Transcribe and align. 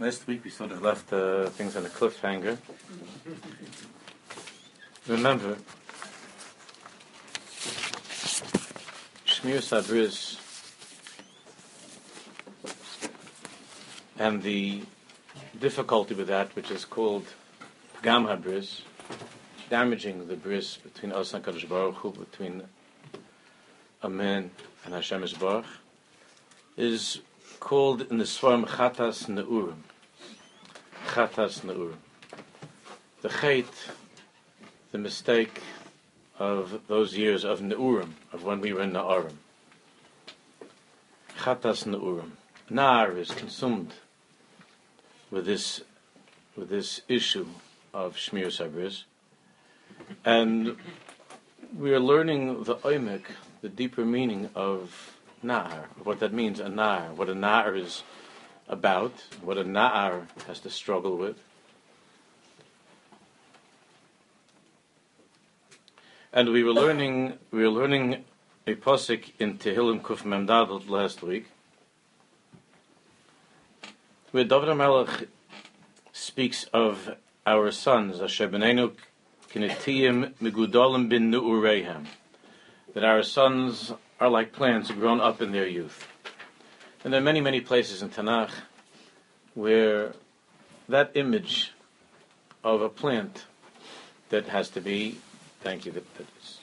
Last 0.00 0.26
week 0.26 0.44
we 0.44 0.50
sort 0.50 0.72
of 0.72 0.80
left 0.80 1.12
uh, 1.12 1.50
things 1.50 1.76
on 1.76 1.84
a 1.84 1.90
cliffhanger. 1.90 2.56
Remember, 5.06 5.58
Shmir 9.26 9.60
Sabris 9.60 10.40
and 14.18 14.42
the 14.42 14.80
difficulty 15.60 16.14
with 16.14 16.28
that, 16.28 16.56
which 16.56 16.70
is 16.70 16.86
called 16.86 17.26
Pagam 17.98 18.24
HaBris, 18.24 18.80
damaging 19.68 20.28
the 20.28 20.36
bris 20.36 20.78
between 20.78 21.12
us 21.12 21.34
and 21.34 21.44
Kadosh 21.44 21.68
Baruch 21.68 21.96
Hu, 21.96 22.12
between 22.12 22.62
a 24.00 24.08
man 24.08 24.50
and 24.86 24.94
Hashem 24.94 25.26
Baruch, 25.38 25.66
is 26.78 27.20
called 27.60 28.10
in 28.10 28.16
the 28.16 28.24
Svarm 28.24 28.66
Chatas 28.66 29.26
Neurim. 29.26 29.82
Chatas 31.10 31.62
Neurim. 31.62 31.96
The 33.20 33.28
Chait, 33.28 33.66
the 34.92 34.98
mistake 34.98 35.60
of 36.38 36.82
those 36.86 37.16
years 37.16 37.42
of 37.42 37.58
Neurim, 37.58 38.12
of 38.32 38.44
when 38.44 38.60
we 38.60 38.72
were 38.72 38.82
in 38.82 38.92
Na'arim. 38.92 39.34
Chatas 41.40 41.84
Neurim. 41.84 42.30
Nar 42.70 43.16
is 43.16 43.32
consumed 43.32 43.92
with 45.32 45.46
this 45.46 45.80
with 46.56 46.68
this 46.68 47.00
issue 47.08 47.48
of 47.92 48.14
Shmir 48.14 48.46
Sabris. 48.46 49.02
And 50.24 50.76
we 51.76 51.92
are 51.92 51.98
learning 51.98 52.62
the 52.62 52.76
oimek, 52.76 53.22
the 53.62 53.68
deeper 53.68 54.04
meaning 54.04 54.48
of 54.54 55.16
Na'ar, 55.44 55.86
what 56.04 56.20
that 56.20 56.32
means, 56.32 56.60
a 56.60 56.66
Na'ar, 56.66 57.10
what 57.16 57.28
a 57.28 57.34
Na'ar 57.34 57.76
is 57.76 58.04
about, 58.70 59.12
what 59.42 59.58
a 59.58 59.64
Na'ar 59.64 60.26
has 60.46 60.60
to 60.60 60.70
struggle 60.70 61.16
with. 61.16 61.42
And 66.32 66.50
we 66.50 66.62
were 66.62 66.72
learning, 66.72 67.34
we 67.50 67.62
were 67.62 67.70
learning 67.70 68.24
a 68.66 68.76
posik 68.76 69.32
in 69.40 69.58
Tehillim 69.58 70.00
Kuf 70.00 70.22
Memdadot 70.22 70.88
last 70.88 71.22
week, 71.22 71.46
where 74.30 74.44
David 74.44 74.76
Melech 74.76 75.28
speaks 76.12 76.64
of 76.72 77.16
our 77.44 77.72
sons, 77.72 78.20
Asher 78.20 78.48
Benenu 78.48 78.92
Kinetiyim 79.52 80.34
Megudolim 80.34 81.08
bin 81.08 81.32
Nu'urehem, 81.32 82.06
that 82.94 83.02
our 83.02 83.24
sons 83.24 83.92
are 84.20 84.28
like 84.28 84.52
plants 84.52 84.92
grown 84.92 85.20
up 85.20 85.42
in 85.42 85.50
their 85.50 85.66
youth. 85.66 86.06
And 87.02 87.12
there 87.12 87.20
are 87.20 87.24
many, 87.24 87.40
many 87.40 87.60
places 87.60 88.02
in 88.02 88.10
Tanakh 88.10 88.50
where 89.54 90.12
that 90.88 91.12
image 91.14 91.72
of 92.62 92.82
a 92.82 92.88
plant 92.88 93.44
that 94.28 94.48
has 94.48 94.68
to 94.70 94.80
be, 94.80 95.18
thank 95.60 95.86
you, 95.86 95.92
that, 95.92 96.14
that 96.16 96.26
is 96.42 96.58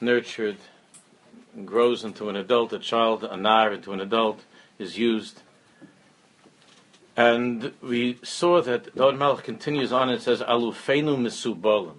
nurtured, 0.00 0.58
grows 1.64 2.04
into 2.04 2.28
an 2.28 2.36
adult, 2.36 2.72
a 2.72 2.78
child, 2.78 3.24
a 3.24 3.36
nar 3.36 3.72
into 3.72 3.92
an 3.92 4.00
adult, 4.00 4.42
is 4.78 4.98
used 4.98 5.40
and 7.16 7.72
we 7.80 8.18
saw 8.22 8.60
that 8.62 8.94
Don 8.94 9.16
Melch 9.16 9.44
continues 9.44 9.92
on 9.92 10.10
and 10.10 10.20
says, 10.20 10.40
Alufenu 10.40 11.16
misubolim. 11.16 11.94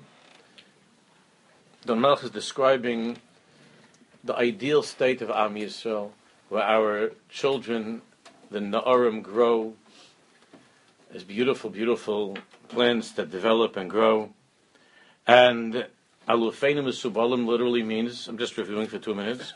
Don 1.85 1.99
Melch 1.99 2.23
is 2.23 2.31
describing 2.31 3.17
the 4.23 4.35
ideal 4.35 4.83
state 4.83 5.21
of 5.21 5.29
Am 5.29 5.55
Yisrael, 5.55 6.11
where 6.55 6.63
our 6.63 7.11
children, 7.27 8.01
the 8.49 8.59
Na'arim, 8.59 9.21
grow 9.21 9.73
as 11.13 11.21
beautiful, 11.21 11.69
beautiful 11.69 12.37
plants 12.69 13.11
that 13.11 13.29
develop 13.29 13.75
and 13.75 13.89
grow. 13.89 14.29
And 15.27 15.85
Alufenu 16.29 16.81
misubolim 16.81 17.45
literally 17.45 17.83
means, 17.83 18.29
I'm 18.29 18.37
just 18.37 18.55
reviewing 18.55 18.87
for 18.87 18.99
two 18.99 19.13
minutes, 19.13 19.51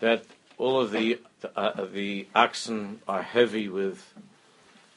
that 0.00 0.24
all 0.58 0.80
of 0.80 0.90
the, 0.90 1.20
uh, 1.54 1.84
the 1.84 2.26
oxen 2.34 2.98
are 3.06 3.22
heavy 3.22 3.68
with 3.68 4.12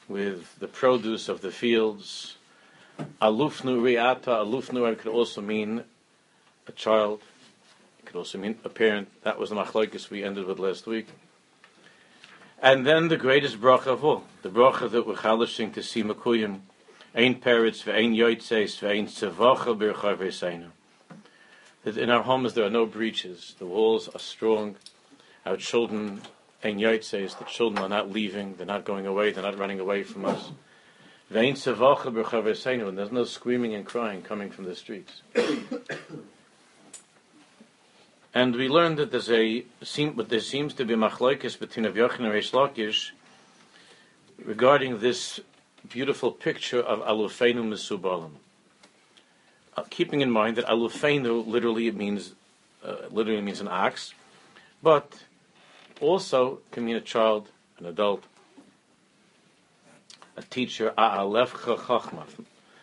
with 0.08 0.58
the 0.58 0.66
produce 0.66 1.28
of 1.28 1.42
the 1.42 1.52
fields. 1.52 2.38
Alufnu 3.22 3.80
riata, 3.80 4.30
alufnu 4.30 4.98
could 4.98 5.12
also 5.12 5.40
mean 5.40 5.84
a 6.66 6.72
child. 6.72 7.20
It 8.00 8.06
could 8.06 8.16
also 8.16 8.36
mean 8.36 8.58
a 8.64 8.68
parent. 8.68 9.08
That 9.22 9.38
was 9.38 9.50
the 9.50 9.56
machlokes 9.56 10.10
we 10.10 10.24
ended 10.24 10.46
with 10.46 10.58
last 10.58 10.88
week. 10.88 11.06
And 12.60 12.86
then 12.86 13.08
the 13.08 13.16
greatest 13.16 13.60
bracha 13.60 13.88
of 13.88 14.04
all, 14.04 14.24
the 14.42 14.48
bracha 14.48 14.90
that 14.90 15.06
we're 15.06 15.16
chalishing 15.16 15.72
to 15.72 15.82
see 15.82 16.02
Makuyim, 16.02 16.60
ein 17.14 17.34
peretz 17.36 17.84
ve'ein 17.84 18.16
yoitzeis 18.16 18.78
ve'ein 18.80 19.06
tzevacha 19.06 19.76
b'rchav 19.76 20.16
v'seinu. 20.16 20.70
That 21.84 21.98
in 21.98 22.10
our 22.10 22.22
homes 22.22 22.54
there 22.54 22.64
are 22.64 22.70
no 22.70 22.86
breaches, 22.86 23.54
the 23.58 23.66
walls 23.66 24.08
are 24.08 24.18
strong, 24.18 24.76
our 25.44 25.56
children 25.56 26.22
and 26.62 26.80
Yot 26.80 27.02
the 27.02 27.44
children 27.46 27.84
are 27.84 27.88
not 27.88 28.10
leaving, 28.10 28.56
they're 28.56 28.66
not 28.66 28.84
going 28.84 29.06
away, 29.06 29.30
they're 29.30 29.42
not 29.42 29.58
running 29.58 29.78
away 29.78 30.02
from 30.02 30.24
us. 30.24 30.50
And 31.30 31.56
there's 31.56 33.12
no 33.12 33.24
screaming 33.24 33.74
and 33.74 33.84
crying 33.84 34.22
coming 34.22 34.50
from 34.50 34.64
the 34.64 34.74
streets. 34.74 35.22
And 38.36 38.54
we 38.54 38.68
learned 38.68 38.98
that 38.98 39.10
there's 39.10 39.30
a 39.30 39.64
but 40.14 40.28
there 40.28 40.40
seems 40.40 40.74
to 40.74 40.84
be 40.84 40.94
machlokes 40.94 41.58
between 41.58 41.86
Rav 41.86 41.94
Yochanan 41.94 42.26
and 42.26 42.34
Reish 42.34 42.52
Lakish 42.52 43.12
regarding 44.44 44.98
this 44.98 45.40
beautiful 45.88 46.32
picture 46.32 46.80
of 46.80 46.98
alufenu 47.00 47.64
mesubalim. 47.64 48.32
Uh, 49.74 49.84
keeping 49.88 50.20
in 50.20 50.30
mind 50.30 50.58
that 50.58 50.66
alufenu 50.66 51.46
literally 51.46 51.90
means 51.90 52.34
uh, 52.84 53.08
literally 53.10 53.40
means 53.40 53.62
an 53.62 53.68
ox, 53.68 54.12
but 54.82 55.24
also 56.02 56.58
can 56.72 56.84
mean 56.84 56.96
a 56.96 57.00
child, 57.00 57.48
an 57.78 57.86
adult, 57.86 58.24
a 60.36 60.42
teacher, 60.42 60.92
a'alefcha 60.98 61.78
chachma. 61.78 62.24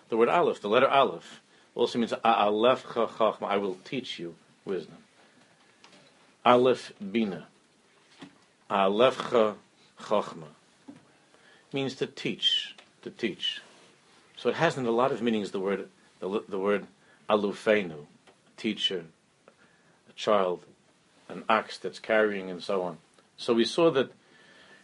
The 0.09 0.17
word 0.17 0.29
aleph, 0.29 0.61
the 0.61 0.67
letter 0.67 0.89
aleph, 0.89 1.41
also 1.75 1.99
means 1.99 2.11
a'alefcha 2.11 3.07
chachma, 3.07 3.47
I 3.47 3.57
will 3.57 3.77
teach 3.85 4.17
you 4.17 4.33
wisdom. 4.65 5.02
Aleph 6.45 6.91
bina. 6.99 7.47
A'alefcha 8.69 9.55
chachma. 10.01 10.47
Means 11.71 11.95
to 11.95 12.07
teach, 12.07 12.75
to 13.01 13.09
teach. 13.09 13.61
So 14.35 14.49
it 14.49 14.55
has 14.55 14.77
in 14.77 14.85
a 14.85 14.91
lot 14.91 15.11
of 15.11 15.21
meanings 15.21 15.51
the 15.51 15.59
word, 15.59 15.87
the, 16.19 16.43
the 16.47 16.59
word 16.59 16.87
alufenu, 17.29 18.05
teacher, 18.57 19.05
a 20.09 20.13
child, 20.13 20.65
an 21.29 21.43
ox 21.47 21.77
that's 21.77 21.99
carrying, 21.99 22.49
and 22.49 22.61
so 22.61 22.83
on. 22.83 22.97
So 23.37 23.53
we 23.53 23.65
saw 23.65 23.89
that 23.91 24.11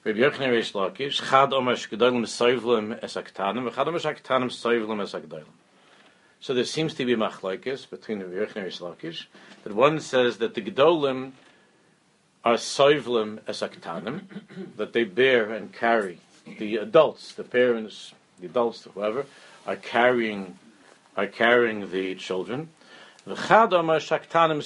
Rabbi 0.04 0.20
Yochanan 0.20 0.50
Reish 0.50 0.72
Lakish, 0.72 1.30
Chad 1.30 1.54
Omer 1.54 1.76
Shgedolim 1.76 2.24
Soivlim 2.24 3.04
Es 3.04 3.16
Aktanim, 3.16 3.74
Chad 3.76 3.88
Omer 3.88 4.00
Shaktanim 4.00 4.50
Soivlim 4.50 5.02
Es 5.04 5.14
Akdolim. 5.14 5.44
So 6.40 6.54
there 6.54 6.64
seems 6.64 6.94
to 6.94 7.06
be 7.06 7.16
machlokes 7.16 7.90
between 7.90 8.20
Rabbi 8.22 8.34
Yochanan 8.34 8.68
Reish 8.68 8.80
Lakish, 8.80 9.26
that 9.64 9.76
one 9.76 10.00
says 10.00 10.38
that 10.38 10.56
the 10.56 10.62
Gedolim 10.62 11.34
are 12.44 12.56
Soivlim 12.56 13.40
esaktanim, 13.42 14.22
that 14.78 14.94
they 14.94 15.04
bear 15.04 15.52
and 15.52 15.74
carry, 15.74 16.20
the 16.58 16.78
adults, 16.78 17.34
the 17.34 17.44
parents, 17.44 18.14
the 18.40 18.48
adults, 18.48 18.88
whoever, 18.94 19.26
are 19.68 19.76
carrying 19.76 20.58
are 21.18 21.28
carrying 21.28 21.92
the 21.92 22.16
children. 22.16 22.70
The 23.26 23.36
chadam 23.36 23.90
are 23.90 24.00
shaktanim 24.00 24.62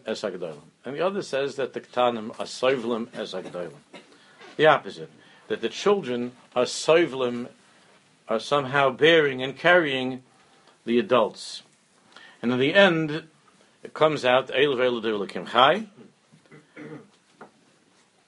esakdolim. 0.00 0.58
And 0.84 0.94
the 0.94 1.00
other 1.00 1.22
says 1.22 1.54
that 1.56 1.72
the 1.72 1.80
ktanim 1.80 2.30
are 2.40 2.46
soivlim 2.46 3.08
as 3.14 3.32
agdolim. 3.32 3.72
The 4.56 4.66
opposite, 4.66 5.10
that 5.48 5.60
the 5.60 5.68
children 5.68 6.32
are 6.54 6.64
soivlim, 6.64 7.48
are 8.28 8.40
somehow 8.40 8.90
bearing 8.90 9.42
and 9.42 9.56
carrying 9.56 10.22
the 10.84 10.98
adults. 10.98 11.62
And 12.42 12.52
in 12.52 12.58
the 12.58 12.74
end, 12.74 13.24
it 13.82 13.94
comes 13.94 14.24
out, 14.24 14.48
Eilu 14.48 14.76
veilu 14.76 15.02
devilikim 15.02 15.48
chai. 15.48 15.86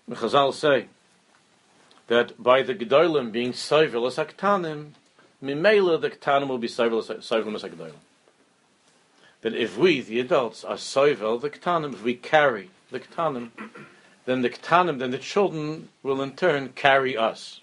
The 0.08 0.14
Chazal 0.14 0.54
say 0.54 0.86
that 2.06 2.40
by 2.42 2.62
the 2.62 2.74
gedolim 2.74 3.32
being 3.32 3.52
soivil 3.52 4.06
as 4.06 4.16
aktanim, 4.16 4.90
mimela 5.42 6.00
the 6.00 6.10
ktanim 6.10 6.48
will 6.48 6.58
be 6.58 6.68
soivil 6.68 6.98
as 6.98 7.30
agdolim 7.30 7.92
that 9.46 9.54
if 9.54 9.78
we, 9.78 10.00
the 10.00 10.18
adults, 10.18 10.64
are 10.64 10.74
soivel, 10.74 11.40
the 11.40 11.48
ketanim, 11.48 11.94
if 11.94 12.02
we 12.02 12.14
carry 12.14 12.68
the 12.90 12.98
ketanim, 12.98 13.50
then 14.24 14.42
the 14.42 14.50
ketanim, 14.50 14.98
then 14.98 15.12
the 15.12 15.18
children 15.18 15.88
will 16.02 16.20
in 16.20 16.32
turn 16.32 16.70
carry 16.70 17.16
us. 17.16 17.60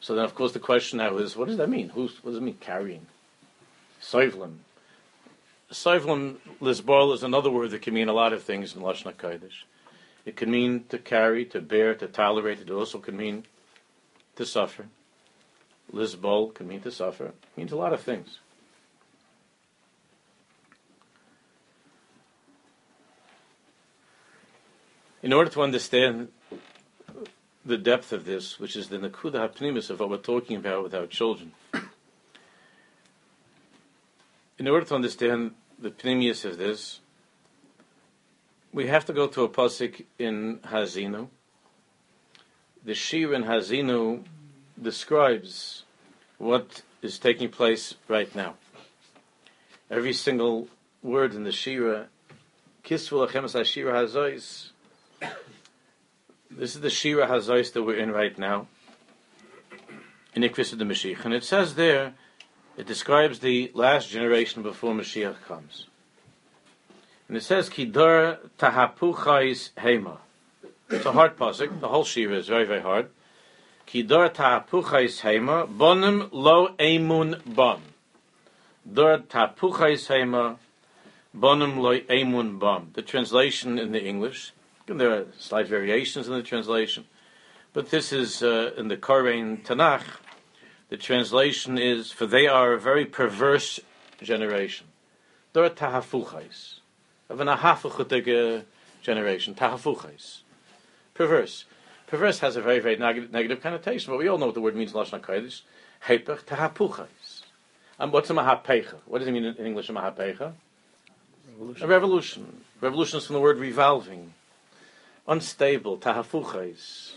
So 0.00 0.14
then, 0.14 0.24
of 0.24 0.36
course, 0.36 0.52
the 0.52 0.60
question 0.60 0.98
now 0.98 1.16
is, 1.16 1.36
what 1.36 1.48
does 1.48 1.56
that 1.56 1.68
mean? 1.68 1.88
Who's, 1.88 2.22
what 2.22 2.30
does 2.30 2.38
it 2.38 2.44
mean, 2.44 2.58
carrying? 2.60 3.06
Soivlim. 4.00 4.58
Soivlim, 5.72 6.36
lisbol, 6.60 7.12
is 7.12 7.24
another 7.24 7.50
word 7.50 7.72
that 7.72 7.82
can 7.82 7.94
mean 7.94 8.08
a 8.08 8.12
lot 8.12 8.32
of 8.32 8.44
things 8.44 8.76
in 8.76 8.82
Lashon 8.82 9.12
HaKodesh. 9.12 9.64
It 10.26 10.34
can 10.34 10.50
mean 10.50 10.84
to 10.88 10.98
carry, 10.98 11.44
to 11.46 11.60
bear, 11.60 11.94
to 11.94 12.08
tolerate. 12.08 12.60
It 12.60 12.70
also 12.70 12.98
can 12.98 13.16
mean 13.16 13.44
to 14.34 14.44
suffer. 14.44 14.86
Lisbol 15.92 16.52
can 16.52 16.66
mean 16.66 16.80
to 16.80 16.90
suffer. 16.90 17.26
It 17.26 17.34
means 17.56 17.70
a 17.70 17.76
lot 17.76 17.92
of 17.92 18.00
things. 18.00 18.40
In 25.22 25.32
order 25.32 25.50
to 25.50 25.62
understand 25.62 26.28
the 27.64 27.78
depth 27.78 28.12
of 28.12 28.24
this, 28.24 28.58
which 28.58 28.76
is 28.76 28.88
the 28.88 28.98
Nakuda 28.98 29.48
Hapnimis 29.48 29.90
of 29.90 30.00
what 30.00 30.10
we're 30.10 30.18
talking 30.18 30.56
about 30.56 30.82
with 30.82 30.94
our 30.94 31.06
children, 31.06 31.52
in 34.58 34.66
order 34.66 34.86
to 34.86 34.94
understand 34.94 35.52
the 35.78 35.90
pnimius 35.90 36.44
of 36.44 36.58
this, 36.58 37.00
we 38.76 38.88
have 38.88 39.06
to 39.06 39.14
go 39.14 39.26
to 39.26 39.42
a 39.42 39.48
pasuk 39.48 40.04
in 40.18 40.58
Haazinu. 40.58 41.28
The 42.84 42.92
Shir 42.92 43.32
in 43.32 43.44
Haazinu 43.44 44.22
describes 44.80 45.84
what 46.36 46.82
is 47.00 47.18
taking 47.18 47.48
place 47.48 47.94
right 48.06 48.32
now. 48.34 48.56
Every 49.90 50.12
single 50.12 50.68
word 51.02 51.32
in 51.32 51.44
the 51.44 51.52
Shira, 51.52 52.08
Kisvu 52.84 53.26
Lachem 53.26 53.64
Shira 53.64 53.94
Hazois. 53.94 54.68
This 56.50 56.74
is 56.74 56.82
the 56.82 56.90
Shira 56.90 57.26
Hazois 57.26 57.72
that 57.72 57.82
we're 57.82 57.96
in 57.96 58.10
right 58.10 58.38
now. 58.38 58.66
In 60.34 60.42
Ikvis 60.42 60.74
of 60.74 60.78
the 60.78 60.84
Mashiach. 60.84 61.24
And 61.24 61.32
it 61.32 61.44
says 61.44 61.76
there, 61.76 62.12
it 62.76 62.86
describes 62.86 63.38
the 63.38 63.70
last 63.72 64.10
generation 64.10 64.62
before 64.62 64.92
Mashiach 64.92 65.42
comes. 65.48 65.86
And 67.28 67.36
it 67.36 67.42
says, 67.42 67.68
Kidar 67.68 68.38
Tahapuchais 68.58 69.70
Hema. 69.76 70.18
It's 70.90 71.04
a 71.04 71.12
hard 71.12 71.36
pasuk. 71.36 71.80
The 71.80 71.88
whole 71.88 72.04
Shira 72.04 72.36
is 72.36 72.48
very, 72.48 72.64
very 72.64 72.80
hard. 72.80 73.08
Kidar 73.86 74.32
Tahapuchais 74.32 75.20
Hema. 75.22 75.66
Bonim 75.66 76.28
Lo 76.32 76.68
Emun 76.78 77.40
Bon. 77.44 77.80
Dor 78.90 79.18
Tahapuchais 79.18 80.06
Hema. 80.06 80.58
Bonim 81.36 81.78
Lo 81.78 81.98
Emun 81.98 82.58
Bon. 82.58 82.90
The 82.94 83.02
translation 83.02 83.78
in 83.78 83.92
the 83.92 84.04
English, 84.04 84.52
and 84.88 85.00
there 85.00 85.10
are 85.10 85.26
slight 85.38 85.66
variations 85.66 86.28
in 86.28 86.34
the 86.34 86.42
translation, 86.42 87.06
but 87.72 87.90
this 87.90 88.12
is 88.12 88.42
uh, 88.42 88.70
in 88.76 88.88
the 88.88 88.96
Koren 88.96 89.58
Tanakh 89.58 90.04
the 90.88 90.96
translation 90.96 91.78
is, 91.78 92.12
for 92.12 92.26
they 92.26 92.46
are 92.46 92.72
a 92.72 92.80
very 92.80 93.04
perverse 93.04 93.80
generation. 94.22 94.86
They're 95.52 95.68
tahafuchais. 95.68 96.75
Of 97.28 97.40
an 97.40 97.48
ahafuchutige 97.48 98.64
generation. 99.02 99.54
Tahafuchais. 99.54 100.40
Perverse. 101.14 101.64
Perverse 102.06 102.38
has 102.40 102.56
a 102.56 102.62
very, 102.62 102.78
very 102.78 102.96
neg- 102.96 103.32
negative 103.32 103.60
connotation, 103.60 104.12
but 104.12 104.18
we 104.18 104.28
all 104.28 104.38
know 104.38 104.46
what 104.46 104.54
the 104.54 104.60
word 104.60 104.76
means 104.76 104.92
in 104.92 104.98
Lashon 104.98 105.20
HaKodesh. 105.20 105.62
Hepech 106.06 106.44
tahapuchais. 106.44 107.42
And 107.98 108.12
what's 108.12 108.30
a 108.30 108.34
mahapecha? 108.34 108.96
What 109.06 109.20
does 109.20 109.28
it 109.28 109.32
mean 109.32 109.44
in 109.44 109.56
English, 109.56 109.88
a 109.88 109.92
mahapecha? 109.92 110.52
Revolution. 111.48 111.84
A 111.84 111.86
revolution. 111.86 112.60
Revolution 112.80 113.18
is 113.18 113.26
from 113.26 113.34
the 113.34 113.40
word 113.40 113.58
revolving. 113.58 114.34
Unstable, 115.26 115.96
tahafuchais. 115.96 117.12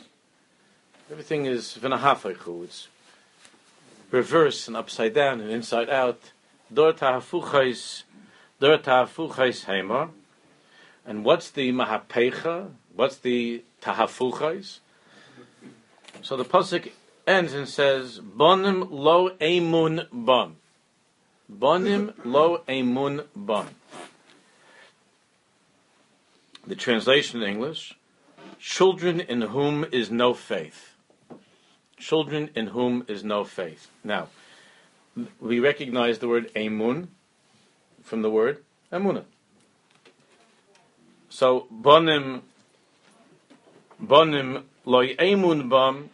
Everything 1.11 1.45
is 1.45 1.77
v'nahafechu. 1.79 2.63
It's 2.63 2.87
reverse 4.11 4.67
and 4.67 4.77
upside 4.77 5.13
down 5.13 5.41
and 5.41 5.51
inside 5.51 5.89
out. 5.89 6.31
Dor 6.73 6.93
tahafuchais, 6.93 6.93
dor 6.93 6.93
tahafuchais 6.93 8.08
heimar. 8.08 8.08
And 8.61 8.75
what's 11.23 11.51
the 11.51 11.71
mahapecha? 11.71 12.71
What's 12.95 13.17
the 13.17 13.63
tahafuchais? 13.81 14.79
So 16.21 16.35
the 16.35 16.45
pasuk 16.45 16.91
ends 17.25 17.53
and 17.53 17.67
says, 17.67 18.19
"Bonim 18.19 18.87
lo 18.89 19.29
emun 19.37 20.07
bon." 20.11 20.57
Bonim 21.51 22.13
lo 22.25 22.63
emun 22.67 23.25
bon. 23.35 23.67
The 26.67 26.75
translation 26.75 27.41
in 27.41 27.49
English: 27.49 27.95
Children 28.59 29.21
in 29.21 29.41
whom 29.41 29.85
is 29.91 30.11
no 30.11 30.33
faith 30.33 30.89
children 31.99 32.49
in 32.55 32.67
whom 32.67 33.03
is 33.07 33.23
no 33.23 33.43
faith. 33.43 33.91
Now, 34.03 34.29
we 35.39 35.59
recognize 35.59 36.19
the 36.19 36.27
word 36.27 36.51
emun 36.55 37.09
from 38.09 38.23
the 38.23 38.29
word 38.29 38.63
emuna. 38.91 39.23
So 41.29 41.67
bonim 41.71 42.41
bonim 44.03 44.63
loy 44.83 45.15
emun 45.15 45.69
bam. 45.69 46.09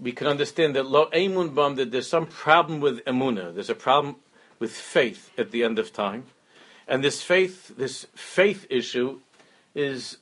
We 0.00 0.12
can 0.12 0.28
understand 0.28 0.76
that 0.76 0.86
lo 0.86 1.10
emun 1.10 1.52
bam 1.54 1.74
that 1.74 1.90
there's 1.90 2.08
some 2.08 2.26
problem 2.26 2.80
with 2.80 3.04
emuna. 3.04 3.52
There's 3.52 3.68
a 3.68 3.74
problem 3.74 4.16
with 4.60 4.70
faith 4.70 5.30
at 5.36 5.50
the 5.50 5.64
end 5.64 5.80
of 5.80 5.92
time, 5.92 6.26
and 6.86 7.02
this 7.02 7.22
faith, 7.22 7.76
this 7.76 8.06
faith 8.14 8.66
issue, 8.70 9.20
is 9.74 10.18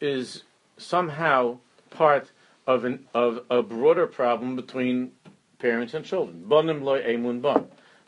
is 0.00 0.42
somehow 0.78 1.58
part 1.90 2.32
of, 2.66 2.84
an, 2.84 3.06
of 3.14 3.44
a 3.50 3.62
broader 3.62 4.06
problem 4.06 4.56
between 4.56 5.12
parents 5.58 5.94
and 5.94 6.04
children. 6.04 6.44
Bonim 6.48 6.82
loy 6.82 7.02
emun 7.02 7.40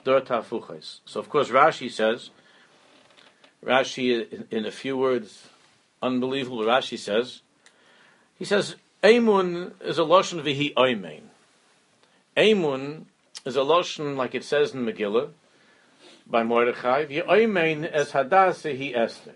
So 0.05 1.21
of 1.21 1.29
course 1.29 1.49
Rashi 1.49 1.91
says, 1.91 2.31
Rashi 3.65 4.47
in 4.51 4.67
a 4.67 4.71
few 4.71 4.97
words, 4.97 5.49
unbelievable. 6.03 6.61
Rashi 6.61 6.99
says, 6.99 7.43
he 8.39 8.45
says 8.45 8.77
emun 9.03 9.73
is 9.83 9.99
a 9.99 10.03
loshon 10.03 10.43
vihi 10.43 10.75
oimein. 10.75 11.23
Emun 12.37 13.05
is 13.45 13.57
a 13.57 13.61
loshon 13.61 14.17
like 14.17 14.35
it 14.35 14.45
says 14.45 14.75
in 14.75 14.85
Megillah 14.85 15.31
by 16.27 16.43
Mordechai. 16.43 17.07
Vihi 17.07 17.27
oimein 17.27 17.89
es 17.93 18.13
hadasa 18.13 18.77
hi 18.77 18.99
Esther. 18.99 19.35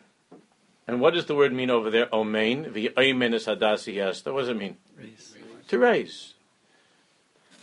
And 0.86 1.00
what 1.00 1.14
does 1.14 1.26
the 1.26 1.34
word 1.34 1.52
mean 1.52 1.70
over 1.70 1.90
there? 1.90 2.06
Omein. 2.06 2.72
The 2.72 2.90
Omein 2.96 3.34
is 3.34 3.46
Hadasi 3.46 4.00
Esther. 4.00 4.32
What 4.32 4.42
does 4.42 4.50
it 4.50 4.56
mean? 4.56 4.76
Raise. 4.96 5.34
To 5.68 5.78
raise. 5.78 6.34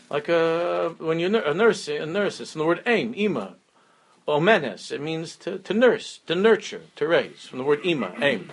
Like 0.10 0.30
a, 0.30 0.38
uh, 0.86 0.90
when 1.04 1.20
you're 1.20 1.36
a 1.36 1.54
nurse, 1.54 1.88
a 1.88 2.06
nurse, 2.06 2.40
it's 2.40 2.56
in 2.56 2.60
the 2.60 2.66
word 2.66 2.84
aim, 2.86 3.14
ima. 3.16 3.56
Omenes, 4.28 4.92
it 4.92 5.02
means 5.02 5.36
to, 5.38 5.58
to 5.60 5.74
nurse, 5.74 6.20
to 6.28 6.36
nurture, 6.36 6.82
to 6.96 7.08
raise. 7.08 7.48
From 7.48 7.60
the 7.60 7.66
word 7.66 7.86
ima, 7.86 8.14
aim. 8.22 8.52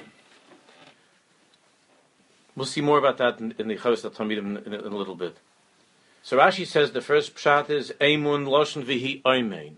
We'll 2.56 2.67
see 2.67 2.81
more 2.81 2.99
about 2.99 3.19
that 3.19 3.41
in, 3.41 3.55
in 3.58 3.69
the 3.69 3.76
Chavos 3.76 4.02
Talmidim 4.11 4.38
in, 4.38 4.57
in, 4.59 4.75
in 4.75 4.92
a 4.92 4.97
little 4.97 5.14
bit. 5.14 5.37
So 6.23 6.37
Rashi 6.37 6.66
says 6.66 6.92
the 6.92 7.00
first 7.00 7.35
pshat 7.35 7.71
is 7.71 7.92
Eimun 8.00 8.47
Loshen 8.47 8.85
Vihi 8.85 9.23
Oimein. 9.23 9.75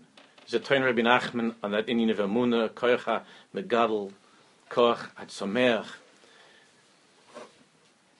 There's 0.49 0.69
a 0.69 0.83
Rabbi 0.83 1.01
Nachman 1.01 1.55
on 1.63 1.71
that 1.71 1.87
Indian 1.87 2.09
of 2.09 2.17
Amuna, 2.17 2.69
Koyacha, 2.69 3.21
Megadol, 3.55 4.11
koach 4.69 5.09
atzomeach. 5.15 5.85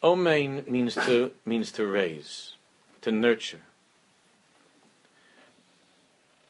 Omein 0.02 0.68
means 0.70 0.96
to 0.96 1.32
means 1.46 1.72
to 1.74 1.86
raise, 1.86 2.53
to 3.04 3.12
nurture. 3.12 3.62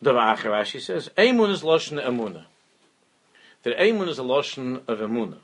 The 0.01 0.13
Rashi 0.13 0.79
says, 0.79 1.09
Emun 1.17 1.49
is 1.49 1.61
loshen 1.61 2.01
emuna. 2.03 2.45
That 3.63 3.77
Emun 3.77 4.07
is 4.07 4.19
a 4.19 4.23
loshen 4.23 4.87
of 4.87 4.99
emuna. 4.99 5.37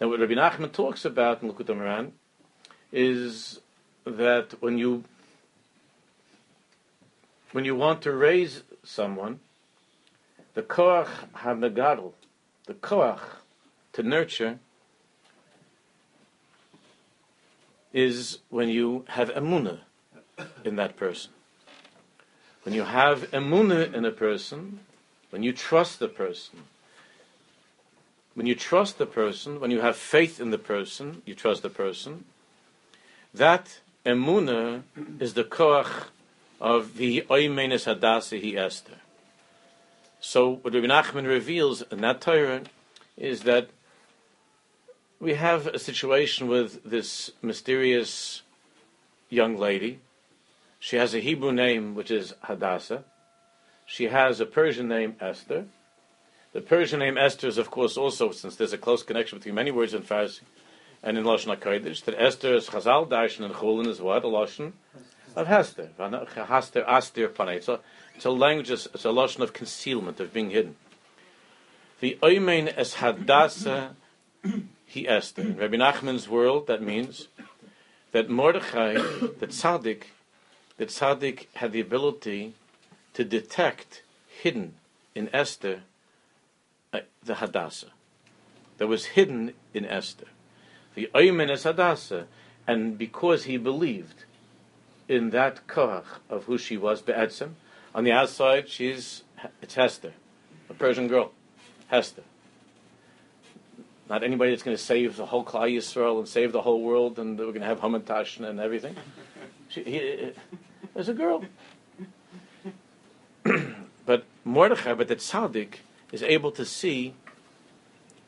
Now, 0.00 0.08
what 0.08 0.20
Rabbi 0.20 0.34
Nachman 0.34 0.72
talks 0.72 1.04
about 1.04 1.42
in 1.42 1.50
Likutei 1.50 1.76
Moharan 1.76 2.10
is 2.92 3.60
that 4.04 4.54
when 4.60 4.78
you 4.78 5.04
when 7.52 7.64
you 7.64 7.74
want 7.74 8.02
to 8.02 8.12
raise 8.12 8.62
someone, 8.84 9.40
the 10.54 10.62
koach 10.62 11.08
hamegadol, 11.36 12.12
the 12.66 12.74
koach 12.74 13.20
to 13.94 14.02
nurture 14.02 14.58
is 17.92 18.40
when 18.50 18.68
you 18.68 19.04
have 19.08 19.30
emuna 19.30 19.80
in 20.64 20.76
that 20.76 20.96
person. 20.96 21.32
When 22.62 22.74
you 22.74 22.82
have 22.84 23.30
emuna 23.30 23.92
in 23.94 24.04
a 24.04 24.10
person, 24.10 24.80
when 25.30 25.42
you 25.42 25.52
trust 25.52 25.98
the 25.98 26.08
person, 26.08 26.64
when 28.34 28.46
you 28.46 28.54
trust 28.54 28.98
the 28.98 29.06
person, 29.06 29.60
when 29.60 29.70
you 29.70 29.80
have 29.80 29.96
faith 29.96 30.40
in 30.40 30.50
the 30.50 30.58
person, 30.58 31.22
you 31.24 31.34
trust 31.34 31.62
the 31.62 31.70
person, 31.70 32.24
that 33.34 33.80
emuna 34.04 34.82
is 35.18 35.34
the 35.34 35.44
koach 35.44 36.04
of 36.60 36.96
the 36.96 37.22
oimenes 37.22 37.84
hadasi 37.86 38.40
hi 38.42 38.60
Esther. 38.60 38.98
So 40.20 40.56
what 40.56 40.74
Rabbi 40.74 40.86
Nachman 40.86 41.26
reveals 41.26 41.82
in 41.82 42.00
that 42.00 42.20
Torah 42.20 42.62
is 43.16 43.42
that 43.42 43.68
we 45.20 45.34
have 45.34 45.66
a 45.66 45.78
situation 45.78 46.48
with 46.48 46.82
this 46.84 47.30
mysterious 47.42 48.42
young 49.28 49.56
lady. 49.56 50.00
She 50.78 50.96
has 50.96 51.14
a 51.14 51.20
Hebrew 51.20 51.52
name, 51.52 51.94
which 51.94 52.10
is 52.10 52.34
Hadassah. 52.42 53.04
She 53.84 54.04
has 54.04 54.40
a 54.40 54.46
Persian 54.46 54.88
name, 54.88 55.16
Esther. 55.20 55.66
The 56.52 56.60
Persian 56.60 57.00
name 57.00 57.18
Esther 57.18 57.48
is, 57.48 57.58
of 57.58 57.70
course, 57.70 57.96
also, 57.96 58.30
since 58.30 58.56
there's 58.56 58.72
a 58.72 58.78
close 58.78 59.02
connection 59.02 59.38
between 59.38 59.54
many 59.54 59.70
words 59.70 59.94
in 59.94 60.02
Farsi 60.02 60.40
and 61.02 61.18
in 61.18 61.24
Lashon 61.24 61.56
HaKodesh, 61.56 62.04
that 62.04 62.20
Esther 62.20 62.54
is 62.54 62.68
Chazal 62.68 63.08
Darshan 63.08 63.44
and 63.44 63.54
Chulin 63.54 63.86
is 63.86 64.00
what? 64.00 64.24
A 64.24 64.28
Lashon? 64.28 64.72
of 65.38 65.46
Hester. 65.46 65.90
Hester, 65.98 66.84
Aster, 66.84 67.28
Panei. 67.28 67.56
It's 67.56 67.68
a, 67.68 67.80
it's 68.14 68.24
a 68.24 68.30
language, 68.30 68.70
it's 68.70 69.04
a 69.04 69.10
lotion 69.10 69.42
of 69.42 69.52
concealment, 69.52 70.20
of 70.20 70.32
being 70.32 70.50
hidden. 70.50 70.76
The 72.00 72.18
Oymein 72.22 72.72
es 72.76 72.94
Hadassah 72.94 73.96
he 74.84 75.08
Esther. 75.08 75.42
In 75.42 75.56
Rabbi 75.56 75.76
Nachman's 75.76 76.28
world, 76.28 76.66
that 76.66 76.82
means 76.82 77.28
that 78.12 78.28
Mordechai, 78.28 78.94
that 78.94 79.50
Tzaddik, 79.50 80.04
that 80.78 80.88
Tzaddik 80.88 81.46
had 81.54 81.72
the 81.72 81.80
ability 81.80 82.54
to 83.14 83.24
detect 83.24 84.02
hidden 84.28 84.74
in 85.14 85.28
Esther 85.32 85.80
uh, 86.92 87.00
the 87.22 87.36
Hadassah. 87.36 87.92
That 88.78 88.86
was 88.86 89.06
hidden 89.06 89.52
in 89.74 89.84
Esther. 89.84 90.28
The 90.94 91.10
Oymen 91.14 91.50
es 91.50 91.64
Hadassah, 91.64 92.26
and 92.66 92.96
because 92.96 93.44
he 93.44 93.56
believed 93.56 94.24
in 95.08 95.30
that 95.30 95.66
koach 95.66 96.04
of 96.30 96.44
who 96.44 96.58
she 96.58 96.76
was, 96.76 97.02
Be'etzim, 97.02 97.54
on 97.94 98.04
the 98.04 98.12
outside, 98.12 98.68
she's, 98.68 99.24
it's 99.60 99.74
Hester, 99.74 100.12
a 100.70 100.74
Persian 100.74 101.08
girl, 101.08 101.32
Hester. 101.88 102.22
Not 104.08 104.22
anybody 104.22 104.52
that's 104.52 104.62
going 104.62 104.76
to 104.76 104.82
save 104.82 105.16
the 105.16 105.26
whole 105.26 105.44
Klal 105.44 105.74
Yisrael 105.74 106.18
and 106.18 106.28
save 106.28 106.52
the 106.52 106.62
whole 106.62 106.80
world, 106.80 107.18
and 107.18 107.38
we're 107.38 107.46
going 107.46 107.60
to 107.60 107.66
have 107.66 107.80
Hamantash 107.80 108.38
and 108.38 108.60
everything. 108.60 108.96
She, 109.68 109.82
he, 109.82 110.32
there's 110.98 111.08
a 111.08 111.14
girl. 111.14 111.44
but 114.04 114.24
Mordechai, 114.44 114.94
but 114.94 115.06
the 115.06 115.14
tzaddik, 115.14 115.74
is 116.10 116.24
able 116.24 116.50
to 116.50 116.64
see 116.64 117.14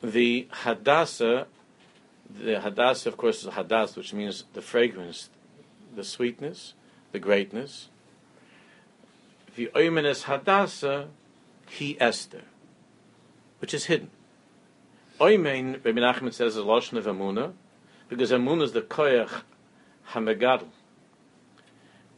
the 0.01 0.47
hadassah. 0.49 1.47
The 2.29 2.61
hadassah, 2.61 3.09
of 3.09 3.17
course, 3.17 3.43
is 3.43 3.49
hadass, 3.49 3.97
which 3.97 4.13
means 4.13 4.45
the 4.53 4.61
fragrance, 4.61 5.29
the 5.93 6.05
sweetness, 6.05 6.73
the 7.11 7.19
greatness. 7.19 7.89
The 9.57 9.69
oimenes 9.75 10.23
hadassah, 10.23 11.09
he 11.67 11.99
Esther, 11.99 12.43
which 13.59 13.73
is 13.73 13.87
hidden. 13.87 14.11
Oymein, 15.19 15.83
Rabbi 15.83 15.99
Nachman 15.99 16.31
says, 16.31 16.55
is 16.55 16.57
a 16.57 16.61
of 16.61 17.05
Amuna, 17.05 17.51
because 18.07 18.31
Amuna 18.31 18.63
is 18.63 18.71
the 18.71 18.81
koyach 18.81 19.41
hamegadol. 20.11 20.69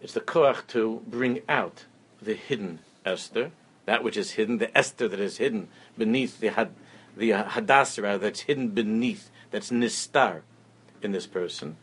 It's 0.04 0.14
the 0.14 0.22
koyach 0.22 0.68
to 0.68 1.02
bring 1.08 1.42
out 1.48 1.86
the 2.22 2.34
hidden 2.34 2.80
Esther, 3.06 3.52
that 3.86 4.04
which 4.04 4.18
is 4.18 4.32
hidden, 4.32 4.58
the 4.58 4.78
Esther 4.78 5.08
that 5.08 5.20
is 5.20 5.38
hidden 5.38 5.70
beneath 5.98 6.42
the 6.42 6.50
had, 6.50 6.72
the 7.16 7.32
uh, 7.32 7.50
hadassah 7.50 8.20
that's 8.22 8.42
hidden 8.42 8.70
beneath, 8.70 9.30
that's 9.50 9.72
nistar 9.72 10.42
in 11.02 11.14
this 11.14 11.26
person. 11.26 11.78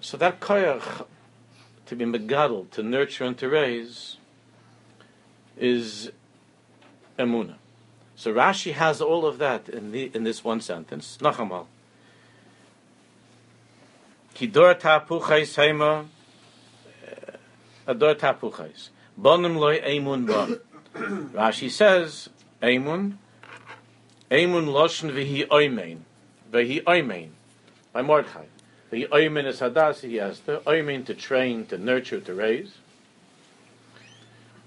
So 0.00 0.16
that 0.16 0.38
koyach 0.40 1.06
to 1.86 1.96
be 1.96 2.04
megadol, 2.04 2.70
to 2.70 2.84
nurture 2.84 3.24
and 3.24 3.36
to 3.38 3.48
raise, 3.48 4.16
is 5.58 6.12
emuna. 7.18 7.56
So 8.14 8.32
Rashi 8.32 8.74
has 8.74 9.00
all 9.00 9.26
of 9.26 9.38
that 9.38 9.68
in, 9.68 9.90
the, 9.90 10.10
in 10.14 10.22
this 10.22 10.44
one 10.44 10.60
sentence. 10.60 11.18
Nachamal. 11.20 11.66
Kidor 14.34 14.80
tapuchais 14.80 15.56
heima, 15.56 16.06
ador 17.86 18.10
eh, 18.10 18.14
tapuchais. 18.14 18.88
Bonim 19.20 19.56
loy 19.56 19.80
emun 19.80 20.26
bon. 20.26 20.60
Rashi 21.32 21.70
says, 21.70 22.28
emun, 22.62 23.16
emun 24.30 24.66
loshen 24.66 25.10
vihi 25.10 25.46
oimein, 25.48 25.98
vihi 26.52 26.82
oimein, 26.84 27.30
by 27.92 28.02
Mordechai. 28.02 28.46
The 28.90 29.06
oimen 29.12 29.46
is 29.46 29.60
hadas, 29.60 30.00
he 30.00 30.16
has 30.16 30.40
the 30.40 30.60
oimen 30.60 31.04
to 31.06 31.14
train, 31.14 31.66
to 31.66 31.78
nurture, 31.78 32.20
to 32.20 32.34
raise. 32.34 32.78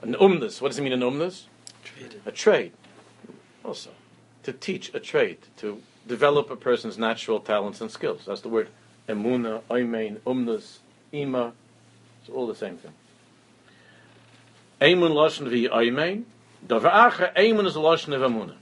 An 0.02 0.14
umnus, 0.16 0.62
what 0.62 0.70
does 0.70 0.80
it 0.80 0.82
mean 0.82 0.94
an 0.94 1.02
umnus? 1.02 1.46
Trade. 1.84 2.22
A 2.26 2.32
trade 2.32 2.72
also 3.64 3.90
to 4.44 4.54
teach 4.54 4.94
a 4.94 5.00
trade, 5.00 5.40
to 5.58 5.82
develop 6.08 6.50
a 6.50 6.56
person's 6.56 6.98
natural 6.98 7.40
talents 7.40 7.82
and 7.82 7.90
skills. 7.90 8.24
That's 8.26 8.42
the 8.42 8.50
word 8.50 8.70
emuna, 9.08 9.62
oimein, 9.70 10.20
umnus, 10.20 10.78
ima. 11.12 11.54
It's 12.22 12.30
all 12.30 12.48
the 12.48 12.56
same 12.56 12.78
thing. 12.78 12.94
Emun 14.82 15.12
lashon 15.12 15.50
vi 15.50 15.68
oimein. 15.68 16.24
Davar 16.66 17.12
acher, 17.12 17.36
emun 17.36 17.66
is 17.66 17.76
lashon 17.76 18.14
of 18.14 18.22
emuna. 18.22 18.56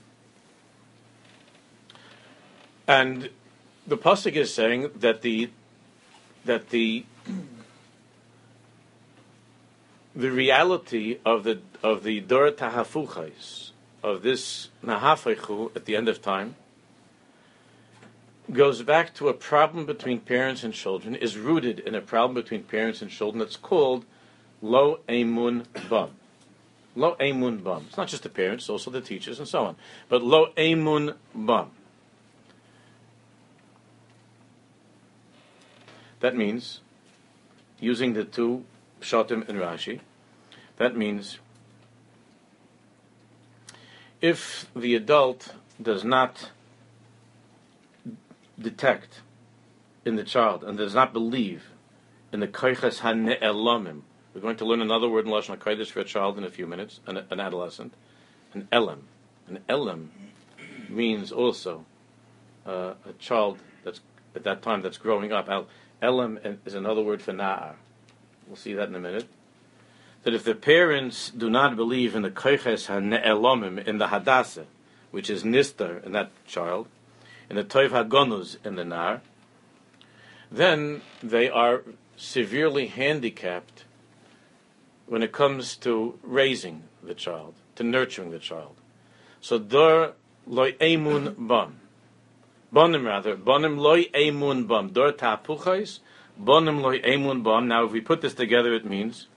And 2.88 3.30
the 3.88 3.98
pasuk 3.98 4.34
is 4.34 4.54
saying 4.54 4.90
that 4.96 5.22
the 5.22 5.50
that 6.46 6.70
the 6.70 7.06
the 10.16 10.30
reality 10.30 11.20
of 11.26 11.44
the 11.44 11.60
of 11.82 12.04
the 12.04 12.20
dor 12.20 12.52
tahafuchais 12.52 13.72
of 14.04 14.24
this 14.24 14.70
Nahafechu 14.84 15.76
at 15.76 15.86
the 15.86 15.96
end 15.96 16.10
of 16.10 16.22
time 16.22 16.56
goes 18.52 18.82
back 18.82 19.14
to 19.16 19.30
a 19.30 19.34
problem 19.34 19.86
between 19.86 20.20
parents 20.20 20.64
and 20.64 20.74
children, 20.74 21.16
is 21.16 21.38
rooted 21.38 21.80
in 21.80 21.96
a 21.96 22.02
problem 22.02 22.34
between 22.34 22.64
parents 22.64 23.02
and 23.02 23.12
children 23.12 23.40
that's 23.40 23.56
called 23.56 24.06
Lo 24.62 25.00
Emun 25.08 25.66
Bum. 25.90 26.12
Lo 26.96 27.16
Emun 27.20 27.64
Bum. 27.64 27.86
It's 27.88 27.98
not 27.98 28.08
just 28.08 28.24
the 28.24 28.30
parents, 28.30 28.66
it's 28.66 28.70
also 28.70 28.92
the 28.92 29.02
teachers 29.02 29.40
and 29.40 29.48
so 29.48 29.66
on. 29.66 29.76
But 30.10 30.22
Lo 30.22 30.52
Emun 30.58 31.16
Bum. 31.34 31.72
That 36.20 36.36
means, 36.36 36.82
using 37.80 38.14
the 38.14 38.24
two 38.24 38.64
Pshatim 39.02 39.48
and 39.50 39.58
Rashi, 39.60 40.02
that 40.78 40.96
means 40.96 41.40
if 44.22 44.68
the 44.76 44.94
adult 44.96 45.54
does 45.82 46.04
not 46.04 46.52
detect 48.62 49.22
in 50.06 50.16
the 50.16 50.24
child 50.24 50.64
and 50.64 50.78
does 50.78 50.96
not 50.96 51.14
believe 51.14 51.72
in 52.32 52.40
the 52.40 52.48
koiches 52.48 53.00
hane'elamim, 53.00 54.02
we're 54.34 54.42
going 54.42 54.56
to 54.58 54.66
learn 54.66 54.82
another 54.82 55.10
word 55.10 55.26
in 55.26 55.32
Lashon 55.32 55.58
HaKodesh 55.58 55.92
for 55.92 56.00
a 56.00 56.06
child 56.06 56.38
in 56.38 56.46
a 56.46 56.50
few 56.50 56.66
minutes, 56.66 57.02
an, 57.06 57.18
an 57.30 57.40
adolescent, 57.40 57.94
an 58.54 58.68
elam. 58.72 59.04
An 59.48 59.60
elam 59.68 60.12
means 60.88 61.32
also 61.32 61.86
uh, 62.66 62.94
a 63.06 63.14
child 63.20 63.60
that's 63.84 64.00
at 64.36 64.44
that 64.46 64.62
time 64.62 64.82
that's 64.82 64.98
growing 64.98 65.34
up. 65.34 65.50
Elam 66.02 66.40
is 66.66 66.74
another 66.74 67.02
word 67.02 67.22
for 67.22 67.34
na'ar. 67.34 67.74
We'll 68.48 68.56
see 68.56 68.74
that 68.74 68.88
in 68.88 68.96
a 68.96 69.00
minute 69.00 69.28
that 70.24 70.34
if 70.34 70.44
the 70.44 70.56
parents 70.56 71.32
do 71.32 71.50
not 71.50 71.76
believe 71.76 72.16
in 72.16 72.22
the 72.22 72.32
koiches 72.32 72.88
hane'elomim, 72.88 73.86
in 73.86 73.98
the 73.98 74.08
hadassah, 74.08 74.68
which 75.10 75.30
is 75.30 75.44
nistar 75.44 76.04
in 76.06 76.12
that 76.12 76.32
child, 76.46 76.88
in 77.52 77.58
the 77.58 77.64
toiv 77.66 77.90
hagonuz 77.90 78.56
in 78.66 78.76
the 78.76 78.86
nar, 78.86 79.20
then 80.50 81.02
they 81.22 81.50
are 81.50 81.84
severely 82.16 82.88
handicapped 82.88 83.84
when 85.06 85.22
it 85.22 85.34
comes 85.34 85.76
to 85.76 86.18
raising 86.24 86.84
the 87.04 87.14
child, 87.14 87.54
to 87.76 87.84
nurturing 87.84 88.32
the 88.32 88.40
child. 88.40 88.76
So 89.42 89.60
dor 89.60 90.14
loy 90.48 90.72
emun 90.74 91.36
bam. 91.46 91.82
Bonim 92.74 93.06
rather, 93.06 93.36
bonim 93.36 93.78
loy 93.78 94.06
emun 94.06 94.66
bam. 94.66 94.94
Dor 94.94 95.12
tapuchais, 95.12 96.00
bonim 96.42 96.80
loy 96.82 97.02
emun 97.02 97.44
bam. 97.44 97.68
Now 97.68 97.84
if 97.84 97.92
we 97.92 98.00
put 98.00 98.22
this 98.22 98.34
together 98.34 98.74
it 98.74 98.86
means 98.86 99.28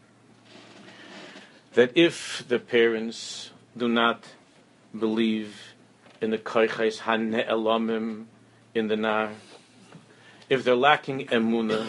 that 1.72 1.90
if 1.96 2.44
the 2.46 2.60
parents 2.60 3.50
do 3.76 3.88
not 3.88 4.22
believe 4.96 5.73
in 6.24 6.30
the 6.30 6.38
koiches 6.38 7.00
hane'elamim 7.00 8.24
in 8.74 8.88
the 8.88 8.96
nar, 8.96 9.30
if 10.48 10.64
they're 10.64 10.74
lacking 10.74 11.26
emuna 11.26 11.86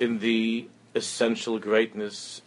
in 0.00 0.18
the 0.20 0.66
essential 0.94 1.58
greatness, 1.58 2.40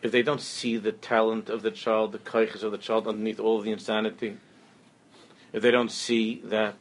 if 0.00 0.10
they 0.10 0.22
don't 0.22 0.40
see 0.40 0.78
the 0.78 0.92
talent 0.92 1.50
of 1.50 1.60
the 1.60 1.70
child, 1.70 2.12
the 2.12 2.18
koiches 2.18 2.62
of 2.62 2.72
the 2.72 2.78
child 2.78 3.06
underneath 3.06 3.38
all 3.38 3.60
the 3.60 3.70
insanity, 3.70 4.38
if 5.52 5.62
they 5.62 5.70
don't 5.70 5.92
see 5.92 6.40
that, 6.44 6.76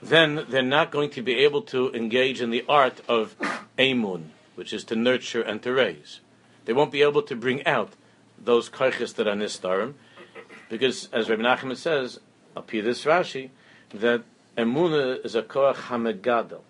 then 0.00 0.46
they're 0.48 0.62
not 0.62 0.92
going 0.92 1.10
to 1.10 1.20
be 1.20 1.34
able 1.38 1.62
to 1.62 1.92
engage 1.92 2.40
in 2.40 2.50
the 2.50 2.64
art 2.68 3.00
of 3.08 3.34
emun, 3.76 4.26
which 4.54 4.72
is 4.72 4.84
to 4.84 4.94
nurture 4.94 5.42
and 5.42 5.62
to 5.62 5.72
raise. 5.72 6.20
They 6.64 6.72
won't 6.72 6.92
be 6.92 7.02
able 7.02 7.22
to 7.22 7.34
bring 7.34 7.66
out 7.66 7.94
those 8.38 8.70
koiches 8.70 9.14
that 9.16 9.26
are 9.26 9.34
nistarim, 9.34 9.94
because 10.68 11.08
as 11.12 11.28
Rabbi 11.28 11.42
Nachman 11.42 11.76
says, 11.76 12.20
this 12.54 13.04
Rashi, 13.04 13.50
that 13.90 14.22
emuna 14.56 15.24
is 15.24 15.34
a 15.34 15.42
koach 15.42 15.74
hamegadol. 15.74 16.60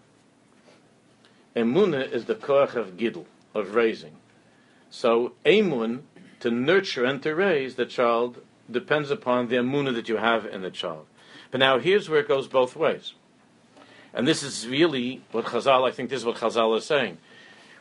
Emuna 1.55 2.11
is 2.11 2.25
the 2.25 2.35
koach 2.35 2.75
of 2.75 2.97
gidl, 2.97 3.27
of 3.55 3.75
raising. 3.75 4.17
So 4.91 5.33
emun, 5.45 6.03
to 6.41 6.51
nurture 6.51 7.05
and 7.05 7.23
to 7.23 7.35
raise 7.35 7.77
the 7.77 7.87
child, 7.87 8.41
depends 8.71 9.11
upon 9.11 9.49
the 9.49 9.57
emuna 9.57 9.95
that 9.95 10.09
you 10.09 10.17
have 10.17 10.47
in 10.47 10.63
the 10.63 10.71
child. 10.71 11.07
But 11.51 11.61
now 11.61 11.79
here's 11.79 12.09
where 12.09 12.21
it 12.21 12.29
goes 12.29 12.49
both 12.49 12.77
ways. 12.77 13.15
And 14.13 14.27
this 14.27 14.43
is 14.43 14.67
really 14.69 15.23
what 15.33 15.47
Chazal, 15.47 15.89
I 15.89 15.91
think 15.91 16.11
this 16.11 16.21
is 16.21 16.25
what 16.25 16.37
Chazal 16.37 16.77
is 16.79 16.85
saying. 16.85 17.19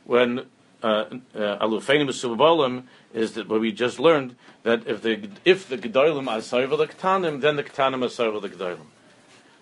When 0.06 0.48
uh, 0.84 1.06
uh, 1.34 1.66
Alufeinim 1.66 2.10
uh, 2.10 2.82
is 3.14 3.34
that 3.34 3.48
what 3.48 3.62
we 3.62 3.72
just 3.72 4.00
learned 4.00 4.36
that 4.64 4.86
if 4.86 5.02
the 5.02 5.30
if 5.46 5.68
the 5.68 5.78
Gedolim 5.78 6.28
are 6.28 6.40
Sarva 6.40 6.78
the 6.78 6.88
Ketanim, 6.88 7.42
then 7.42 7.56
the 7.56 7.64
Ketanim 7.64 8.04
are 8.04 8.10
Sarva 8.10 8.42
the 8.42 8.50
Gedolim. 8.50 8.88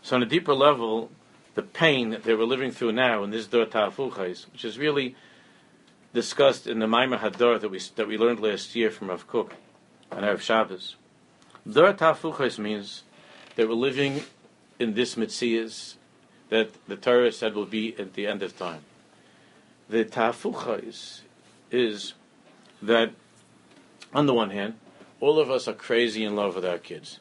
So 0.02 0.16
on 0.16 0.24
a 0.24 0.26
deeper 0.26 0.54
level, 0.54 1.12
the 1.54 1.62
pain 1.62 2.10
that 2.10 2.24
they 2.24 2.34
were 2.34 2.46
living 2.46 2.72
through 2.72 2.94
now 2.94 3.24
in 3.24 3.30
this 3.30 3.46
Dor 3.48 3.66
Ta'afuchais, 3.66 4.52
which 4.52 4.66
is 4.66 4.80
really 4.80 5.16
discussed 6.14 6.66
in 6.66 6.80
the 6.80 6.88
Maamar 6.88 7.20
Hador 7.20 7.60
that 7.62 7.70
we, 7.70 7.80
that 7.96 8.08
we 8.08 8.18
learned 8.18 8.40
last 8.40 8.76
year 8.76 8.90
from 8.90 9.10
Rav 9.10 9.28
Kook 9.28 9.54
on 10.12 10.24
Erev 10.24 10.42
Shabbos. 10.42 10.96
Dor 11.70 11.94
Ta'afuchais 11.94 12.58
means 12.58 13.04
they 13.56 13.66
were 13.66 13.76
living 13.76 14.24
in 14.80 14.96
this 14.96 15.16
Mitzias 15.16 15.96
that 16.50 16.72
the 16.88 16.96
Torah 16.96 17.32
said 17.32 17.54
will 17.54 17.66
be 17.66 17.96
at 17.98 18.14
the 18.14 18.28
end 18.28 18.42
of 18.42 18.58
time. 18.58 18.82
The 19.92 20.06
Ta'afuchais 20.06 20.88
is 20.88 21.22
is 21.70 22.14
that, 22.82 23.12
on 24.14 24.26
the 24.26 24.34
one 24.34 24.50
hand, 24.50 24.76
all 25.20 25.38
of 25.38 25.52
us 25.52 25.68
are 25.68 25.74
crazy 25.74 26.24
in 26.24 26.34
love 26.34 26.56
with 26.56 26.66
our 26.66 26.78
kids. 26.78 27.20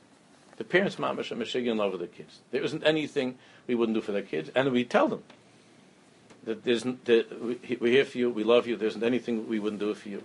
The 0.57 0.63
parents, 0.63 0.95
mamash, 0.95 1.33
are 1.33 1.59
in 1.59 1.77
love 1.77 1.93
with 1.93 2.01
the 2.01 2.07
kids. 2.07 2.39
There 2.53 2.63
isn't 2.63 2.85
anything 2.85 3.39
we 3.67 3.75
wouldn't 3.75 3.97
do 3.97 4.01
for 4.01 4.13
their 4.13 4.23
kids, 4.23 4.51
and 4.55 4.71
we 4.71 4.85
tell 4.85 5.09
them 5.09 5.25
that 6.45 6.63
there's 6.63 6.85
that 6.85 7.43
we, 7.43 7.77
we're 7.81 7.93
here 7.93 8.05
for 8.05 8.19
you, 8.19 8.31
we 8.31 8.45
love 8.45 8.69
you. 8.69 8.77
There 8.77 8.89
isn't 8.89 9.03
anything 9.03 9.49
we 9.49 9.59
wouldn't 9.59 9.81
do 9.81 9.93
for 9.93 10.09
you. 10.09 10.23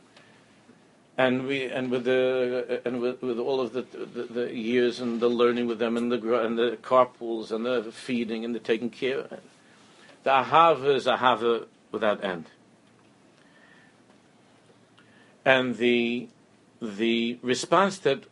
And 1.17 1.47
we 1.47 1.63
and 1.63 1.89
with 1.89 2.03
the 2.03 2.79
and 2.85 3.01
with, 3.01 3.23
with 3.23 3.39
all 3.39 3.59
of 3.59 3.73
the, 3.73 3.81
the, 3.81 4.23
the 4.23 4.53
years 4.55 4.99
and 4.99 5.19
the 5.19 5.29
learning 5.29 5.65
with 5.65 5.79
them 5.79 5.97
and 5.97 6.11
the 6.11 6.45
and 6.45 6.59
the 6.59 6.77
carpools 6.83 7.51
and 7.51 7.65
the 7.65 7.91
feeding 7.91 8.45
and 8.45 8.53
the 8.53 8.59
taking 8.59 8.91
care, 8.91 9.23
the 10.23 10.29
ahava 10.29 10.93
is 10.95 11.07
ahava 11.07 11.65
without 11.95 12.23
end. 12.23 12.45
And 15.43 15.77
the 15.77 16.27
the 16.81 17.39
response 17.41 17.97
that 17.99 18.25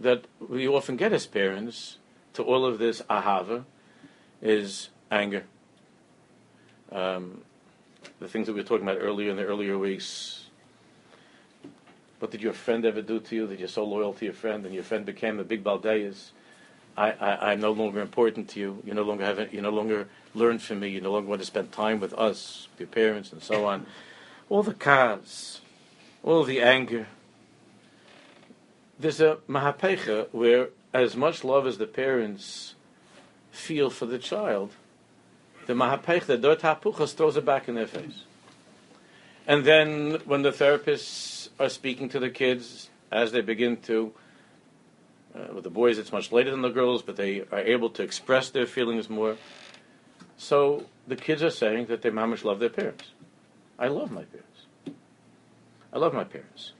that 0.00 0.24
we 0.38 0.66
often 0.66 0.96
get 0.96 1.12
as 1.12 1.26
parents 1.26 1.98
to 2.34 2.42
all 2.42 2.64
of 2.64 2.78
this 2.78 3.02
ahava 3.10 3.64
is 4.40 4.88
anger. 5.10 5.44
Um, 6.92 7.42
the 8.20 8.28
things 8.28 8.46
that 8.46 8.52
we 8.54 8.60
were 8.60 8.66
talking 8.66 8.88
about 8.88 8.98
earlier 9.00 9.30
in 9.30 9.36
the 9.36 9.44
earlier 9.44 9.76
weeks. 9.76 10.46
What 12.20 12.30
did 12.30 12.42
your 12.42 12.52
friend 12.52 12.84
ever 12.84 13.02
do 13.02 13.20
to 13.20 13.34
you 13.34 13.46
that 13.46 13.58
you're 13.58 13.68
so 13.68 13.84
loyal 13.84 14.12
to 14.14 14.24
your 14.24 14.34
friend 14.34 14.64
and 14.64 14.74
your 14.74 14.82
friend 14.82 15.04
became 15.04 15.38
a 15.38 15.44
big 15.44 15.62
baldeus? 15.62 16.30
I, 16.96 17.12
I, 17.12 17.52
I'm 17.52 17.60
no 17.60 17.72
longer 17.72 18.00
important 18.00 18.48
to 18.50 18.60
you. 18.60 18.82
You 18.84 18.94
no 18.94 19.02
longer 19.02 19.24
have 19.24 19.54
you 19.54 19.62
no 19.62 19.70
longer 19.70 20.08
learn 20.34 20.58
from 20.58 20.80
me. 20.80 20.88
You 20.88 21.00
no 21.00 21.12
longer 21.12 21.28
want 21.28 21.40
to 21.40 21.46
spend 21.46 21.72
time 21.72 22.00
with 22.00 22.14
us, 22.14 22.68
your 22.78 22.88
parents, 22.88 23.32
and 23.32 23.42
so 23.42 23.66
on. 23.66 23.86
All 24.48 24.62
the 24.62 24.74
cars, 24.74 25.60
all 26.22 26.44
the 26.44 26.60
anger. 26.60 27.06
There's 28.98 29.20
a 29.20 29.38
mahapecha 29.48 30.28
where 30.32 30.70
as 30.92 31.16
much 31.16 31.44
love 31.44 31.66
as 31.66 31.78
the 31.78 31.86
parents 31.86 32.74
feel 33.50 33.90
for 33.90 34.06
the 34.06 34.18
child, 34.18 34.72
the 35.66 35.74
mahapech, 35.74 36.24
the 36.24 36.38
dot 36.38 36.82
throws 36.82 37.36
it 37.36 37.44
back 37.44 37.68
in 37.68 37.74
their 37.74 37.86
face. 37.86 38.24
And 39.46 39.64
then 39.64 40.20
when 40.24 40.42
the 40.42 40.50
therapists 40.50 41.48
are 41.60 41.68
speaking 41.68 42.08
to 42.10 42.18
the 42.18 42.30
kids 42.30 42.88
as 43.10 43.32
they 43.32 43.40
begin 43.40 43.76
to, 43.82 44.12
uh, 45.34 45.52
with 45.54 45.64
the 45.64 45.70
boys 45.70 45.98
it's 45.98 46.12
much 46.12 46.32
later 46.32 46.50
than 46.50 46.62
the 46.62 46.70
girls, 46.70 47.02
but 47.02 47.16
they 47.16 47.42
are 47.52 47.60
able 47.60 47.90
to 47.90 48.02
express 48.02 48.50
their 48.50 48.66
feelings 48.66 49.08
more. 49.08 49.36
So 50.38 50.86
the 51.06 51.16
kids 51.16 51.42
are 51.42 51.50
saying 51.50 51.86
that 51.86 52.00
they 52.00 52.10
mamish 52.10 52.44
love 52.44 52.60
their 52.60 52.70
parents. 52.70 53.10
I 53.78 53.88
love 53.88 54.10
my 54.10 54.22
parents. 54.22 54.98
I 55.92 55.98
love 55.98 56.14
my 56.14 56.24
parents. 56.24 56.72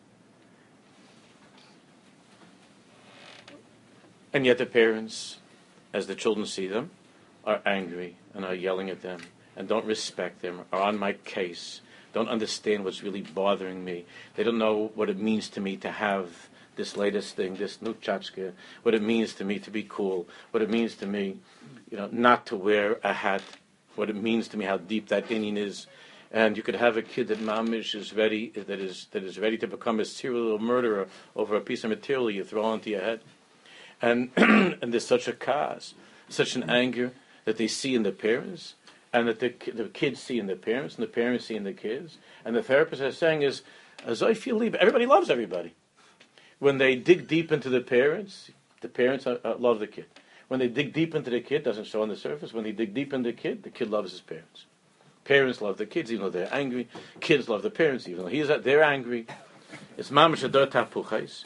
And 4.33 4.47
yet 4.47 4.59
the 4.59 4.67
parents, 4.67 5.39
as 5.93 6.07
the 6.07 6.15
children 6.15 6.47
see 6.47 6.69
them, 6.69 6.91
are 7.45 7.61
angry 7.67 8.17
and 8.35 8.45
are 8.45 8.55
yelling 8.55 8.91
at 8.91 9.03
them 9.03 9.21
and 9.57 9.67
don't 9.67 9.87
respect 9.87 10.41
them, 10.41 10.61
are 10.73 10.83
on 10.83 10.99
my 10.99 11.15
case, 11.15 11.81
don't 12.13 12.29
understand 12.29 12.85
what's 12.85 13.03
really 13.03 13.23
bothering 13.23 13.85
me. 13.85 14.05
They 14.37 14.45
don't 14.45 14.59
know 14.59 14.93
what 14.95 15.11
it 15.11 15.19
means 15.19 15.49
to 15.51 15.61
me 15.61 15.77
to 15.79 15.91
have 15.91 16.49
this 16.79 16.97
latest 16.97 17.37
thing, 17.37 17.57
this 17.57 17.83
new 17.83 17.93
chachka, 17.95 18.53
what 18.83 18.95
it 18.95 19.03
means 19.03 19.35
to 19.35 19.45
me 19.45 19.59
to 19.59 19.71
be 19.71 19.83
cool, 19.83 20.27
what 20.53 20.63
it 20.63 20.71
means 20.71 20.95
to 20.95 21.07
me, 21.07 21.37
you 21.91 21.99
know, 21.99 22.09
not 22.11 22.47
to 22.47 22.57
wear 22.57 22.99
a 23.03 23.13
hat, 23.13 23.43
what 23.97 24.09
it 24.09 24.17
means 24.17 24.49
to 24.49 24.57
me, 24.57 24.65
how 24.65 24.79
deep 24.79 25.09
that 25.09 25.29
inyan 25.29 25.59
is. 25.59 25.89
And 26.31 26.57
you 26.57 26.63
could 26.63 26.77
have 26.77 26.97
a 26.97 27.03
kid 27.03 27.29
that 27.29 27.41
mamish 27.41 27.95
is 27.95 28.15
ready, 28.15 28.51
that 28.51 28.79
is 28.79 29.09
that 29.11 29.25
is 29.25 29.39
ready 29.39 29.59
to 29.59 29.67
become 29.67 29.99
a 29.99 30.05
serial 30.05 30.59
murderer 30.59 31.09
over 31.35 31.57
a 31.57 31.61
piece 31.61 31.85
of 31.85 31.91
material 31.91 32.31
you 32.31 32.45
throw 32.45 32.65
onto 32.65 32.91
your 32.91 33.01
head, 33.01 33.21
and 34.01 34.31
and 34.37 34.93
there's 34.93 35.07
such 35.07 35.27
a 35.27 35.33
cause, 35.33 35.95
such 36.29 36.55
an 36.55 36.71
anger, 36.71 37.13
that 37.45 37.57
they 37.57 37.67
see 37.67 37.95
in 37.95 38.05
the 38.05 38.13
parents, 38.13 38.75
and 39.13 39.27
that 39.27 39.41
the, 39.41 39.53
the 39.73 39.89
kids 39.89 40.21
see 40.21 40.39
in 40.39 40.47
the 40.47 40.55
parents, 40.55 40.95
and 40.95 41.03
the 41.03 41.11
parents 41.11 41.47
see 41.47 41.57
in 41.57 41.65
the 41.65 41.73
kids. 41.73 42.19
And 42.45 42.55
the 42.55 42.63
therapist 42.63 43.03
is 43.03 43.19
saying 43.19 43.43
is, 43.43 43.63
as 44.05 44.23
I 44.23 44.35
feel, 44.35 44.63
everybody 44.63 45.07
loves 45.07 45.31
everybody. 45.31 45.75
When 46.59 46.79
they 46.79 46.97
dig 46.97 47.29
deep 47.29 47.53
into 47.53 47.69
the 47.69 47.81
parents, 47.81 48.51
the 48.81 48.89
parents 48.89 49.27
uh, 49.27 49.39
love 49.59 49.81
the 49.81 49.87
kid. 49.87 50.07
When 50.49 50.61
they 50.61 50.69
dig 50.69 50.93
deep 50.93 51.15
into 51.15 51.31
the 51.31 51.41
kid, 51.41 51.63
doesn't 51.63 51.87
show 51.87 52.03
on 52.03 52.09
the 52.09 52.17
surface. 52.17 52.53
When 52.53 52.65
they 52.65 52.73
dig 52.73 52.95
deep 52.95 53.13
into 53.13 53.31
the 53.31 53.37
kid, 53.37 53.63
the 53.63 53.71
kid 53.71 53.91
loves 53.91 54.13
his 54.13 54.21
parents. 54.21 54.65
Parents 55.25 55.61
love 55.61 55.77
the 55.77 55.87
kids 55.87 56.11
even 56.11 56.25
though 56.25 56.31
they're 56.31 56.53
angry. 56.53 56.89
Kids 57.21 57.49
love 57.49 57.63
the 57.63 57.71
parents 57.71 58.09
even 58.09 58.25
though 58.25 58.31
he's 58.31 58.49
they're 58.49 58.83
angry. 58.83 59.27
It's 59.99 60.11
mamash 60.11 60.49
tapuchais. 60.49 61.45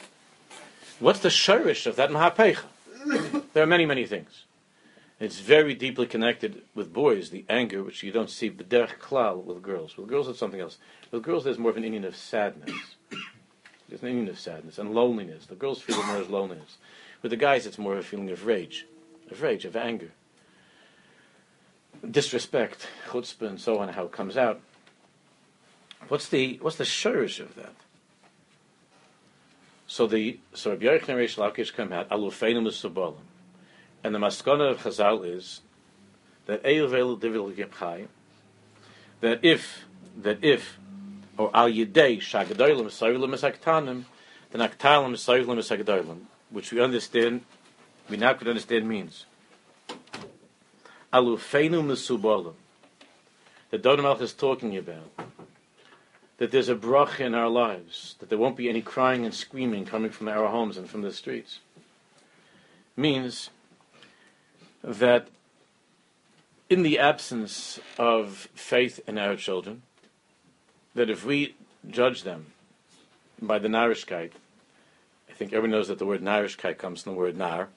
What's 0.99 1.19
the 1.19 1.29
shirish 1.29 1.85
of 1.85 1.97
that 1.97 2.09
mahapecha? 2.09 2.63
There 3.53 3.63
are 3.63 3.67
many, 3.67 3.85
many 3.85 4.05
things. 4.05 4.45
It's 5.19 5.39
very 5.39 5.73
deeply 5.73 6.05
connected 6.05 6.63
with 6.73 6.93
boys, 6.93 7.29
the 7.29 7.45
anger, 7.49 7.83
which 7.83 8.03
you 8.03 8.11
don't 8.11 8.29
see 8.29 8.49
b'derech 8.49 8.99
klal 8.99 9.43
with 9.43 9.61
girls. 9.61 9.97
With 9.97 10.07
girls, 10.07 10.27
it's 10.27 10.39
something 10.39 10.59
else. 10.59 10.77
With 11.11 11.23
girls, 11.23 11.43
there's 11.43 11.59
more 11.59 11.71
of 11.71 11.77
an 11.77 11.83
inyan 11.83 12.05
of 12.05 12.15
sadness. 12.15 12.95
There's 13.89 14.01
an 14.01 14.09
inyan 14.09 14.29
of 14.29 14.39
sadness 14.39 14.77
and 14.77 14.93
loneliness. 14.93 15.45
The 15.45 15.55
girls 15.55 15.81
feel 15.81 15.99
it 15.99 16.05
more 16.05 16.17
as 16.17 16.29
loneliness. 16.29 16.77
With 17.21 17.31
the 17.31 17.37
guys, 17.37 17.65
it's 17.65 17.77
more 17.77 17.93
of 17.93 17.99
a 17.99 18.03
feeling 18.03 18.29
of 18.31 18.45
rage, 18.45 18.85
of 19.31 19.41
rage, 19.41 19.65
of 19.65 19.75
anger, 19.75 20.11
disrespect, 22.09 22.87
chutzpah, 23.07 23.47
and 23.47 23.61
so 23.61 23.79
on. 23.79 23.89
How 23.89 24.05
it 24.05 24.11
comes 24.11 24.37
out. 24.37 24.61
What's 26.07 26.27
the 26.27 26.59
what's 26.61 26.77
the 26.77 26.83
shurish 26.83 27.39
of 27.39 27.55
that? 27.55 27.73
So 29.87 30.07
the 30.07 30.39
so 30.53 30.71
Rabbi 30.71 30.85
Yochanan 30.85 31.17
Reish 31.17 31.37
Lakish 31.37 31.73
come 31.73 31.93
out 31.93 32.09
alufeinim 32.09 32.67
usubolim. 32.67 33.15
And 34.03 34.13
the 34.13 34.19
maskana 34.19 34.71
of 34.71 34.79
Chazal 34.79 35.25
is 35.25 35.61
that 36.45 36.63
that 39.21 39.39
if 39.41 39.85
that 40.21 40.43
if 40.43 40.77
or 41.37 41.49
al 41.53 41.69
yidei 41.69 42.19
shagadolim 42.19 42.85
soilim 42.85 43.33
esaktanim, 43.33 44.03
then 44.51 44.67
aktalim 44.67 45.13
soilim 45.13 45.57
esagadolim, 45.57 46.19
which 46.49 46.71
we 46.71 46.79
understand, 46.79 47.41
we 48.09 48.17
now 48.17 48.33
could 48.33 48.47
understand 48.47 48.87
means 48.87 49.25
alufeinu 51.13 51.83
mesubolim. 51.83 52.53
That 53.69 53.81
Dodom 53.81 54.05
is 54.21 54.33
talking 54.33 54.77
about 54.77 55.09
that 56.37 56.51
there's 56.51 56.69
a 56.69 56.75
brach 56.75 57.19
in 57.19 57.33
our 57.33 57.49
lives, 57.49 58.15
that 58.19 58.29
there 58.29 58.37
won't 58.37 58.57
be 58.57 58.69
any 58.69 58.81
crying 58.81 59.23
and 59.23 59.33
screaming 59.33 59.85
coming 59.85 60.11
from 60.11 60.27
our 60.27 60.47
homes 60.47 60.77
and 60.77 60.89
from 60.89 61.01
the 61.01 61.13
streets, 61.13 61.59
means 62.97 63.49
that 64.83 65.27
in 66.69 66.83
the 66.83 66.99
absence 66.99 67.79
of 67.97 68.49
faith 68.53 68.99
in 69.07 69.17
our 69.17 69.35
children, 69.35 69.83
that 70.95 71.09
if 71.09 71.25
we 71.25 71.55
judge 71.89 72.23
them 72.23 72.53
by 73.41 73.59
the 73.59 73.67
narishkeit, 73.67 74.31
I 75.29 75.33
think 75.33 75.53
everyone 75.53 75.71
knows 75.71 75.87
that 75.87 75.99
the 75.99 76.05
word 76.05 76.21
narishkeit 76.21 76.77
comes 76.77 77.03
from 77.03 77.13
the 77.13 77.19
word 77.19 77.37
nar, 77.37 77.69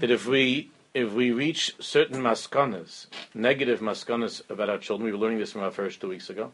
that 0.00 0.10
if 0.10 0.26
we 0.26 0.70
if 0.94 1.12
we 1.12 1.30
reach 1.30 1.74
certain 1.78 2.22
maskanas, 2.22 3.06
negative 3.34 3.80
maskanas 3.80 4.40
about 4.48 4.70
our 4.70 4.78
children, 4.78 5.04
we 5.04 5.12
were 5.12 5.18
learning 5.18 5.38
this 5.38 5.52
from 5.52 5.62
our 5.62 5.70
first 5.70 6.00
two 6.00 6.08
weeks 6.08 6.30
ago. 6.30 6.52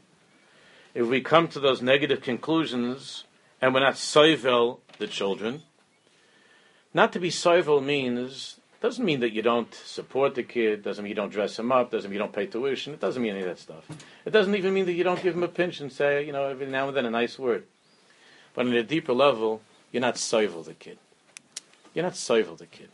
If 0.94 1.07
we 1.07 1.20
come 1.20 1.46
to 1.48 1.61
those 1.61 1.81
negative 1.81 2.22
conclusions 2.22 3.22
and 3.61 3.72
we're 3.72 3.81
not 3.81 3.94
soivel 3.94 4.81
the 4.98 5.07
children, 5.07 5.62
not 6.92 7.12
to 7.12 7.20
be 7.20 7.31
soivel 7.31 7.83
means 7.83 8.57
doesn't 8.83 9.05
mean 9.05 9.21
that 9.21 9.33
you 9.33 9.42
don't 9.42 9.73
support 9.73 10.35
the 10.35 10.42
kid. 10.42 10.83
Doesn't 10.83 11.05
mean 11.05 11.11
you 11.11 11.14
don't 11.14 11.33
dress 11.33 11.57
him 11.57 11.71
up. 11.71 11.92
Doesn't 11.92 12.11
mean 12.11 12.16
you 12.16 12.18
don't 12.18 12.33
pay 12.33 12.47
tuition. 12.47 12.92
It 12.92 13.01
doesn't 13.01 13.23
mean 13.23 13.31
any 13.31 13.42
of 13.42 13.47
that 13.47 13.61
stuff. 13.61 13.87
It 14.27 14.31
doesn't 14.31 14.55
even 14.57 14.75
mean 14.75 14.87
that 14.87 14.95
you 14.95 15.05
don't 15.05 15.23
give 15.23 15.37
him 15.37 15.45
a 15.45 15.49
pinch 15.49 15.81
and 15.81 15.92
say, 15.92 16.27
you 16.27 16.33
know, 16.33 16.47
every 16.47 16.66
now 16.66 16.88
and 16.88 16.97
then 16.97 17.07
a 17.07 17.11
nice 17.11 17.38
word. 17.38 17.64
But 18.55 18.66
on 18.66 18.73
a 18.73 18.83
deeper 18.83 19.12
level, 19.12 19.62
you're 19.92 20.01
not 20.01 20.16
soivel 20.16 20.64
the 20.64 20.75
kid. 20.75 20.99
You're 21.95 22.05
not 22.05 22.14
soivel 22.14 22.59
the 22.59 22.66
kid. 22.66 22.88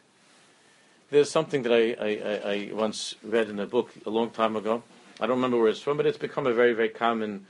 there's 1.10 1.30
something 1.30 1.62
that 1.62 1.72
I, 1.72 1.96
I, 1.98 2.08
I, 2.08 2.52
I 2.52 2.70
once 2.74 3.14
read 3.22 3.48
in 3.48 3.58
a 3.58 3.66
book 3.66 3.90
a 4.04 4.10
long 4.10 4.28
time 4.28 4.56
ago. 4.56 4.82
I 5.18 5.26
don't 5.26 5.36
remember 5.36 5.58
where 5.58 5.68
it's 5.68 5.80
from, 5.80 5.96
but 5.96 6.04
it's 6.04 6.18
become 6.18 6.46
a 6.46 6.52
very, 6.52 6.74
very 6.74 6.90
common 6.90 7.46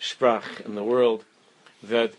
sprach 0.00 0.64
in 0.64 0.76
the 0.76 0.82
world 0.82 1.24
that 1.82 2.14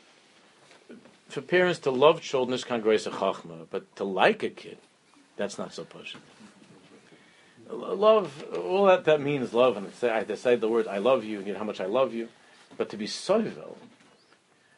for 1.30 1.42
parents 1.42 1.80
to 1.80 1.92
love 1.92 2.22
children 2.22 2.54
is 2.54 2.64
grace 2.64 3.08
of 3.08 3.14
chachma, 3.14 3.66
but 3.72 3.96
to 3.96 4.04
like 4.04 4.44
a 4.44 4.50
kid, 4.50 4.78
that's 5.38 5.58
not 5.58 5.74
so 5.74 5.86
push. 5.86 6.16
Love, 7.70 8.44
all 8.54 8.86
that, 8.86 9.06
that 9.06 9.22
means 9.22 9.54
love, 9.54 9.78
and 9.78 9.94
say, 9.94 10.10
I 10.10 10.24
decide 10.24 10.62
the 10.62 10.70
word 10.70 10.88
I 10.88 11.00
love 11.00 11.24
you, 11.24 11.40
and 11.40 11.48
you 11.48 11.54
know 11.54 11.60
how 11.60 11.66
much 11.66 11.82
I 11.82 11.86
love 11.86 12.14
you, 12.14 12.30
but 12.78 12.90
to 12.90 12.98
be 12.98 13.08
soivel, 13.08 13.76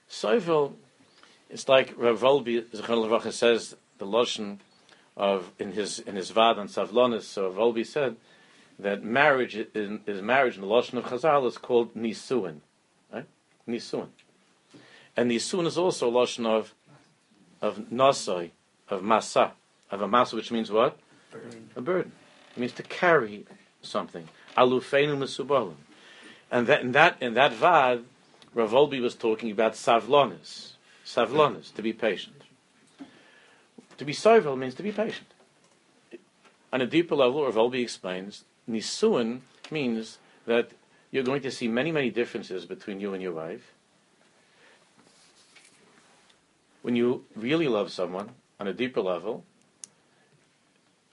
soivel, 0.09 0.73
it's 1.49 1.67
like 1.67 1.93
Rav 1.97 2.21
Wolbe 2.21 3.31
says 3.31 3.75
the 3.97 4.05
lashon 4.05 4.59
of 5.17 5.51
in 5.59 5.73
his 5.73 5.99
in 5.99 6.15
his 6.15 6.31
vad 6.31 6.57
on 6.57 6.67
Savlonis. 6.67 7.23
So 7.23 7.51
Wolbe 7.51 7.85
said 7.85 8.15
that 8.77 9.03
marriage 9.03 9.55
is, 9.55 9.99
is 10.07 10.21
marriage 10.21 10.55
in 10.55 10.61
the 10.61 10.67
lashon 10.67 10.97
of 10.97 11.05
Chazal 11.05 11.47
is 11.47 11.57
called 11.57 11.95
nisuin, 11.95 12.59
right? 13.11 13.25
Nisuin. 13.67 14.07
And 15.17 15.31
Yisun 15.31 15.65
is 15.65 15.77
also 15.77 16.09
lashon 16.09 16.45
of 16.45 16.73
of 17.61 17.77
nasai, 17.91 18.51
of 18.87 19.01
masa, 19.01 19.51
of 19.91 20.01
a 20.01 20.07
masa, 20.07 20.33
which 20.33 20.51
means 20.51 20.71
what? 20.71 20.97
Burden. 21.31 21.69
A 21.75 21.81
burden. 21.81 22.11
It 22.55 22.59
means 22.59 22.73
to 22.73 22.83
carry 22.83 23.45
something. 23.81 24.27
Alufeinu 24.57 25.17
mesubalim. 25.17 25.75
And 26.51 26.67
that 26.67 26.81
in 26.81 26.91
that 26.93 27.17
in 27.21 27.33
that 27.35 27.53
vad, 27.53 28.05
Rav 28.53 28.71
Wolbe 28.71 28.99
was 29.01 29.15
talking 29.15 29.51
about 29.51 29.73
savlonis, 29.73 30.71
savlonis, 31.05 31.73
to 31.75 31.81
be 31.81 31.93
patient. 31.93 32.41
To 33.97 34.05
be 34.05 34.13
sovel 34.13 34.57
means 34.57 34.75
to 34.75 34.83
be 34.83 34.91
patient. 34.91 35.27
On 36.73 36.81
a 36.81 36.87
deeper 36.87 37.15
level, 37.15 37.43
Rav 37.45 37.55
Wolbe 37.55 37.81
explains, 37.81 38.45
nisuin 38.69 39.41
means 39.69 40.17
that 40.45 40.71
you're 41.11 41.23
going 41.23 41.41
to 41.41 41.51
see 41.51 41.67
many, 41.67 41.91
many 41.91 42.09
differences 42.09 42.65
between 42.65 42.99
you 42.99 43.13
and 43.13 43.21
your 43.21 43.33
wife 43.33 43.73
when 46.81 46.95
you 46.95 47.25
really 47.35 47.67
love 47.67 47.91
someone 47.91 48.29
on 48.59 48.67
a 48.67 48.73
deeper 48.73 49.01
level, 49.01 49.43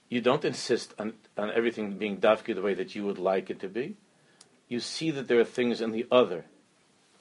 you 0.09 0.21
don't 0.21 0.45
insist 0.45 0.93
on, 0.97 1.13
on 1.37 1.51
everything 1.51 1.97
being 1.97 2.17
dafki 2.17 2.55
the 2.55 2.61
way 2.61 2.73
that 2.73 2.95
you 2.95 3.05
would 3.05 3.17
like 3.17 3.49
it 3.49 3.59
to 3.59 3.67
be. 3.67 3.95
You 4.69 4.79
see 4.79 5.11
that 5.11 5.27
there 5.27 5.39
are 5.39 5.45
things 5.45 5.81
in 5.81 5.91
the 5.91 6.05
other 6.11 6.45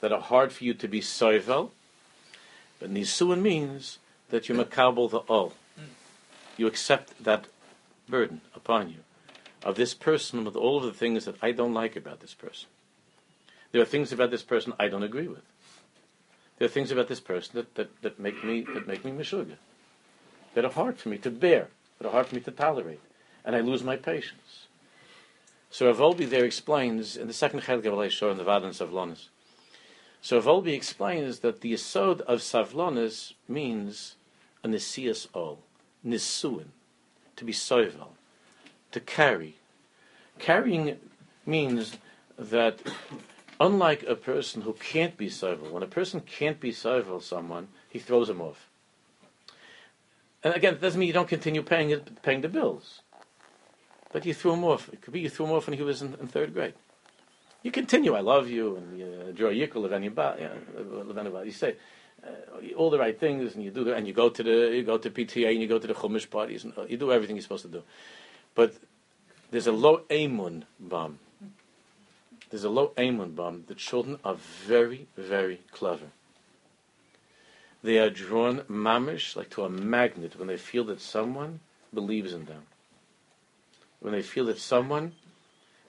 that 0.00 0.12
are 0.12 0.20
hard 0.20 0.52
for 0.52 0.64
you 0.64 0.74
to 0.74 0.88
be 0.88 1.00
soivel, 1.00 1.70
but 2.78 2.92
nisuin 2.92 3.40
means 3.40 3.98
that 4.30 4.48
you 4.48 4.54
makabel 4.54 5.10
the 5.10 5.18
all. 5.18 5.54
You 6.56 6.66
accept 6.66 7.22
that 7.22 7.46
burden 8.08 8.40
upon 8.54 8.90
you 8.90 8.98
of 9.62 9.76
this 9.76 9.94
person 9.94 10.44
with 10.44 10.56
all 10.56 10.78
of 10.78 10.84
the 10.84 10.92
things 10.92 11.24
that 11.24 11.36
I 11.42 11.52
don't 11.52 11.74
like 11.74 11.96
about 11.96 12.20
this 12.20 12.34
person. 12.34 12.68
There 13.72 13.82
are 13.82 13.86
things 13.86 14.12
about 14.12 14.30
this 14.30 14.42
person 14.42 14.72
I 14.78 14.88
don't 14.88 15.02
agree 15.02 15.28
with. 15.28 15.42
There 16.58 16.66
are 16.66 16.70
things 16.70 16.90
about 16.90 17.08
this 17.08 17.20
person 17.20 17.56
that, 17.56 17.74
that, 17.74 18.02
that 18.02 18.18
make 18.18 18.42
me 18.44 18.64
that 18.74 18.86
make 18.86 19.04
me 19.04 19.10
mishuga, 19.10 19.56
that 20.54 20.64
are 20.64 20.72
hard 20.72 20.98
for 20.98 21.08
me 21.10 21.18
to 21.18 21.30
bear, 21.30 21.68
that 21.98 22.06
are 22.06 22.12
hard 22.12 22.26
for 22.26 22.34
me 22.34 22.40
to 22.42 22.50
tolerate, 22.50 23.00
and 23.44 23.54
I 23.54 23.60
lose 23.60 23.82
my 23.82 23.96
patience. 23.96 24.66
So 25.70 25.86
Rav 25.86 25.98
Wolbe 25.98 26.28
there 26.28 26.44
explains 26.44 27.16
in 27.16 27.26
the 27.26 27.32
second 27.32 27.62
chelik 27.62 27.86
of 27.86 28.12
Shor 28.12 28.30
in 28.30 28.38
the 28.38 28.44
Vadans 28.44 28.80
of 28.80 28.90
Lonis. 28.90 29.28
So 30.20 30.36
Rav 30.36 30.46
Wolbe 30.46 30.74
explains 30.74 31.40
that 31.40 31.60
the 31.60 31.72
yisod 31.72 32.20
of 32.22 32.40
Savlonis 32.40 33.32
means 33.48 34.16
a 34.62 34.68
nisias 34.68 35.26
ol, 35.34 35.60
nisuin, 36.04 36.68
to 37.36 37.44
be 37.44 37.52
soivel, 37.52 38.08
to 38.92 39.00
carry. 39.00 39.56
Carrying 40.38 40.98
means 41.44 41.98
that 42.38 42.80
Unlike 43.58 44.02
a 44.02 44.14
person 44.14 44.62
who 44.62 44.74
can't 44.74 45.16
be 45.16 45.30
civil, 45.30 45.70
when 45.70 45.82
a 45.82 45.86
person 45.86 46.20
can't 46.20 46.60
be 46.60 46.72
civil 46.72 47.20
someone, 47.20 47.68
he 47.88 47.98
throws 47.98 48.28
him 48.28 48.42
off. 48.42 48.68
And 50.42 50.54
again, 50.54 50.74
it 50.74 50.80
doesn't 50.80 50.98
mean 50.98 51.06
you 51.06 51.12
don't 51.12 51.28
continue 51.28 51.62
paying 51.62 51.90
it, 51.90 52.22
paying 52.22 52.40
the 52.40 52.48
bills, 52.48 53.02
but 54.12 54.24
you 54.24 54.34
threw 54.34 54.52
him 54.52 54.64
off. 54.64 54.88
It 54.92 55.02
could 55.02 55.12
be 55.12 55.20
you 55.20 55.28
threw 55.28 55.46
him 55.46 55.52
off 55.52 55.66
when 55.66 55.76
he 55.76 55.82
was 55.82 56.02
in, 56.02 56.14
in 56.20 56.28
third 56.28 56.54
grade. 56.54 56.74
You 57.62 57.72
continue, 57.72 58.14
I 58.14 58.20
love 58.20 58.48
you, 58.48 58.76
and 58.76 58.98
you 58.98 59.32
draw 59.34 59.50
yikul. 59.50 59.86
You 61.46 61.52
say 61.52 61.76
uh, 62.24 62.74
all 62.76 62.90
the 62.90 62.98
right 62.98 63.18
things, 63.18 63.54
and 63.54 63.64
you 63.64 63.70
do, 63.70 63.82
the, 63.84 63.94
and 63.94 64.06
you 64.06 64.12
go 64.12 64.28
to 64.28 64.42
the 64.42 64.76
you 64.76 64.84
go 64.84 64.98
to 64.98 65.10
PTA, 65.10 65.50
and 65.50 65.60
you 65.60 65.66
go 65.66 65.78
to 65.78 65.86
the 65.86 65.94
chumash 65.94 66.30
parties, 66.30 66.64
and 66.64 66.72
uh, 66.78 66.84
you 66.84 66.96
do 66.96 67.10
everything 67.10 67.36
you're 67.36 67.42
supposed 67.42 67.64
to 67.64 67.70
do. 67.70 67.82
But 68.54 68.74
there's 69.50 69.66
a 69.66 69.72
low 69.72 70.02
amun 70.10 70.66
bomb 70.78 71.18
there's 72.50 72.64
a 72.64 72.70
low 72.70 72.92
Amun 72.96 73.32
bomb. 73.32 73.64
The 73.66 73.74
children 73.74 74.18
are 74.24 74.34
very, 74.34 75.08
very 75.16 75.62
clever. 75.72 76.06
They 77.86 77.98
are 77.98 78.10
drawn 78.10 78.62
mamish 78.62 79.36
like 79.36 79.48
to 79.50 79.62
a 79.62 79.70
magnet 79.70 80.36
when 80.36 80.48
they 80.48 80.56
feel 80.56 80.82
that 80.86 81.00
someone 81.00 81.60
believes 81.94 82.32
in 82.32 82.46
them. 82.46 82.62
When 84.00 84.12
they 84.12 84.22
feel 84.22 84.46
that 84.46 84.58
someone 84.58 85.12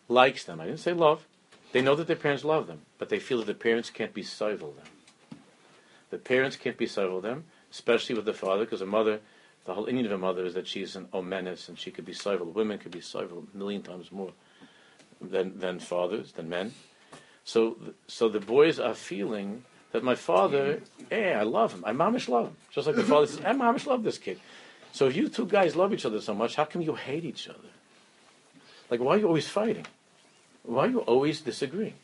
likes 0.08 0.44
them. 0.44 0.62
I 0.62 0.68
didn't 0.68 0.82
say 0.82 0.94
love. 0.94 1.26
They 1.72 1.82
know 1.82 1.96
that 1.96 2.06
their 2.06 2.16
parents 2.16 2.46
love 2.46 2.68
them, 2.68 2.82
but 3.00 3.10
they 3.10 3.18
feel 3.18 3.40
that 3.40 3.48
the 3.48 3.56
parents 3.56 3.90
can't 3.90 4.14
be 4.14 4.22
civil 4.22 4.74
them. 4.74 5.40
The 6.12 6.20
parents 6.20 6.56
can't 6.56 6.78
be 6.78 6.86
civil 6.86 7.20
them, 7.20 7.46
especially 7.72 8.14
with 8.14 8.26
the 8.26 8.34
father, 8.34 8.66
because 8.66 8.82
a 8.82 8.86
mother, 8.86 9.20
the 9.66 9.74
whole 9.74 9.88
Indian 9.88 10.06
of 10.06 10.12
a 10.12 10.18
mother 10.20 10.46
is 10.46 10.54
that 10.54 10.68
she's 10.68 10.96
an 10.96 11.06
omenis 11.06 11.68
and 11.68 11.80
she 11.80 11.90
could 11.90 12.06
be 12.06 12.14
civil. 12.14 12.46
Women 12.46 12.78
could 12.78 12.92
be 12.92 13.02
civil 13.02 13.48
a 13.52 13.58
million 13.58 13.82
times 13.82 14.12
more 14.12 14.34
than, 15.20 15.58
than 15.58 15.80
fathers, 15.80 16.34
than 16.34 16.48
men. 16.48 16.76
So, 17.44 17.78
so 18.06 18.30
the 18.30 18.40
boys 18.40 18.80
are 18.80 18.94
feeling 18.94 19.64
that 19.92 20.04
my 20.04 20.16
father, 20.16 20.82
hey, 21.10 21.34
I 21.34 21.44
love 21.44 21.74
him. 21.74 21.84
I 21.86 21.92
mamish 21.92 22.28
love 22.28 22.48
him. 22.48 22.56
Just 22.72 22.88
like 22.88 22.96
the 22.96 23.04
father 23.04 23.28
says, 23.28 23.42
I 23.46 23.54
mamish 23.54 23.86
love 23.86 24.04
this 24.04 24.18
kid. 24.18 24.40
So 24.92 25.08
if 25.08 25.16
you 25.16 25.30
two 25.30 25.46
guys 25.46 25.76
love 25.76 25.94
each 25.94 26.06
other 26.06 26.22
so 26.22 26.34
much, 26.34 26.56
how 26.56 26.66
come 26.66 26.82
you 26.82 26.96
hate 26.96 27.26
each 27.26 27.48
other? 27.48 27.70
Like, 28.90 29.00
why 29.00 29.16
are 29.16 29.18
you 29.18 29.28
always 29.28 29.48
fighting? 29.48 29.86
Why 30.64 30.86
are 30.86 30.90
you 30.90 31.00
always 31.02 31.42
disagreeing? 31.42 31.96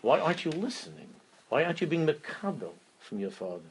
Why 0.00 0.20
aren't 0.20 0.44
you 0.44 0.50
listening? 0.50 1.08
Why 1.48 1.64
aren't 1.64 1.80
you 1.80 1.86
being 1.86 2.06
makabel 2.06 2.72
from 3.00 3.20
your 3.20 3.30
father? 3.30 3.70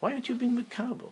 Why 0.00 0.12
aren't 0.12 0.28
you 0.28 0.34
being 0.34 0.56
makabel? 0.56 1.10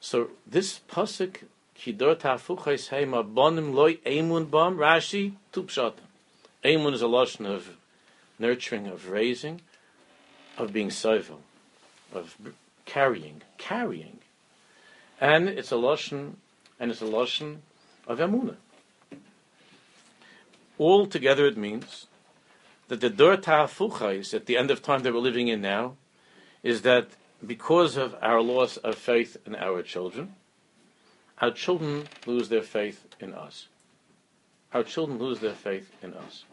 So 0.00 0.30
this 0.46 0.80
pasuk 0.88 1.44
Kidor 1.78 2.16
tafuchais 2.16 2.88
heima 2.88 3.22
bonim 3.22 3.74
loy 3.74 3.96
emun 3.96 4.50
bom, 4.50 4.76
Rashi, 4.76 5.32
two 5.52 5.64
pshat. 5.64 5.94
Emun 6.64 6.94
is 6.94 7.02
a 7.02 7.06
lotion 7.06 7.44
of 7.46 7.76
nurturing, 8.38 8.86
of 8.86 9.10
raising, 9.10 9.60
of 10.56 10.72
being 10.72 10.88
soivel, 10.88 11.38
of 12.12 12.36
carrying, 12.84 13.42
carrying. 13.58 14.18
And 15.20 15.48
it's 15.48 15.70
a 15.70 15.76
lotion, 15.76 16.36
and 16.78 16.90
it's 16.90 17.02
a 17.02 17.06
lotion 17.06 17.62
of 18.06 18.18
emuna. 18.18 18.56
All 20.78 21.06
together 21.06 21.46
it 21.46 21.56
means 21.56 22.06
that 22.88 23.00
the 23.00 23.10
dur 23.10 23.36
ta'afuchais, 23.36 24.34
at 24.34 24.46
the 24.46 24.56
end 24.56 24.70
of 24.70 24.82
time 24.82 25.02
that 25.02 25.12
we're 25.12 25.20
living 25.20 25.48
in 25.48 25.60
now, 25.60 25.96
is 26.62 26.82
that 26.82 27.08
because 27.44 27.96
of 27.96 28.14
our 28.22 28.40
loss 28.40 28.76
of 28.78 28.94
faith 28.94 29.36
in 29.46 29.54
our 29.56 29.82
children, 29.82 30.34
our 31.40 31.50
children 31.50 32.08
lose 32.26 32.48
their 32.48 32.62
faith 32.62 33.06
in 33.20 33.34
us. 33.34 33.68
Our 34.72 34.82
children 34.82 35.18
lose 35.18 35.40
their 35.40 35.54
faith 35.54 35.90
in 36.02 36.14
us. 36.14 36.44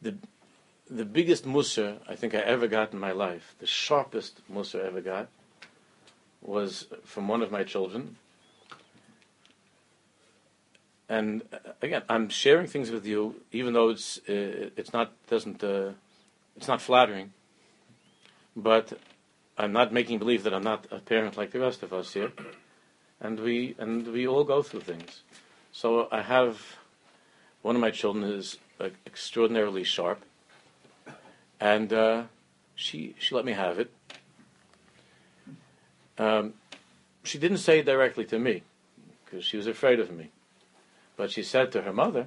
The, 0.00 0.16
the 0.96 1.04
biggest 1.04 1.46
mussar 1.46 1.98
I 2.08 2.14
think 2.14 2.34
I 2.34 2.38
ever 2.38 2.68
got 2.68 2.92
in 2.92 2.98
my 2.98 3.12
life, 3.12 3.54
the 3.58 3.66
sharpest 3.66 4.40
mussar 4.52 4.84
I 4.84 4.86
ever 4.86 5.00
got, 5.00 5.28
was 6.40 6.86
from 7.04 7.28
one 7.28 7.42
of 7.42 7.50
my 7.50 7.64
children. 7.64 8.16
And 11.08 11.42
uh, 11.52 11.72
again, 11.80 12.02
I'm 12.08 12.28
sharing 12.28 12.66
things 12.66 12.90
with 12.90 13.06
you, 13.06 13.36
even 13.52 13.72
though 13.72 13.90
it's 13.90 14.18
uh, 14.28 14.70
it's 14.76 14.92
not 14.92 15.12
doesn't 15.28 15.62
uh, 15.62 15.92
it's 16.56 16.68
not 16.68 16.80
flattering. 16.80 17.32
But 18.54 18.98
I'm 19.56 19.72
not 19.72 19.92
making 19.92 20.18
believe 20.18 20.42
that 20.44 20.54
I'm 20.54 20.62
not 20.62 20.86
a 20.90 20.98
parent 20.98 21.36
like 21.36 21.52
the 21.52 21.60
rest 21.60 21.82
of 21.82 21.92
us 21.92 22.12
here, 22.12 22.32
and 23.20 23.40
we 23.40 23.74
and 23.78 24.06
we 24.08 24.26
all 24.26 24.44
go 24.44 24.62
through 24.62 24.80
things. 24.80 25.22
So 25.72 26.08
I 26.12 26.22
have 26.22 26.76
one 27.62 27.76
of 27.76 27.80
my 27.80 27.90
children 27.90 28.24
is 28.24 28.58
uh, 28.80 28.88
extraordinarily 29.06 29.84
sharp, 29.84 30.24
and 31.62 31.92
uh, 31.92 32.24
she 32.74 33.14
she 33.20 33.34
let 33.36 33.44
me 33.44 33.52
have 33.52 33.78
it. 33.78 33.92
Um, 36.18 36.54
she 37.22 37.38
didn't 37.38 37.58
say 37.58 37.78
it 37.78 37.86
directly 37.86 38.24
to 38.26 38.38
me 38.38 38.62
because 39.24 39.44
she 39.44 39.56
was 39.56 39.68
afraid 39.68 40.00
of 40.00 40.10
me, 40.10 40.30
but 41.16 41.30
she 41.30 41.44
said 41.44 41.70
to 41.72 41.82
her 41.82 41.92
mother 41.92 42.26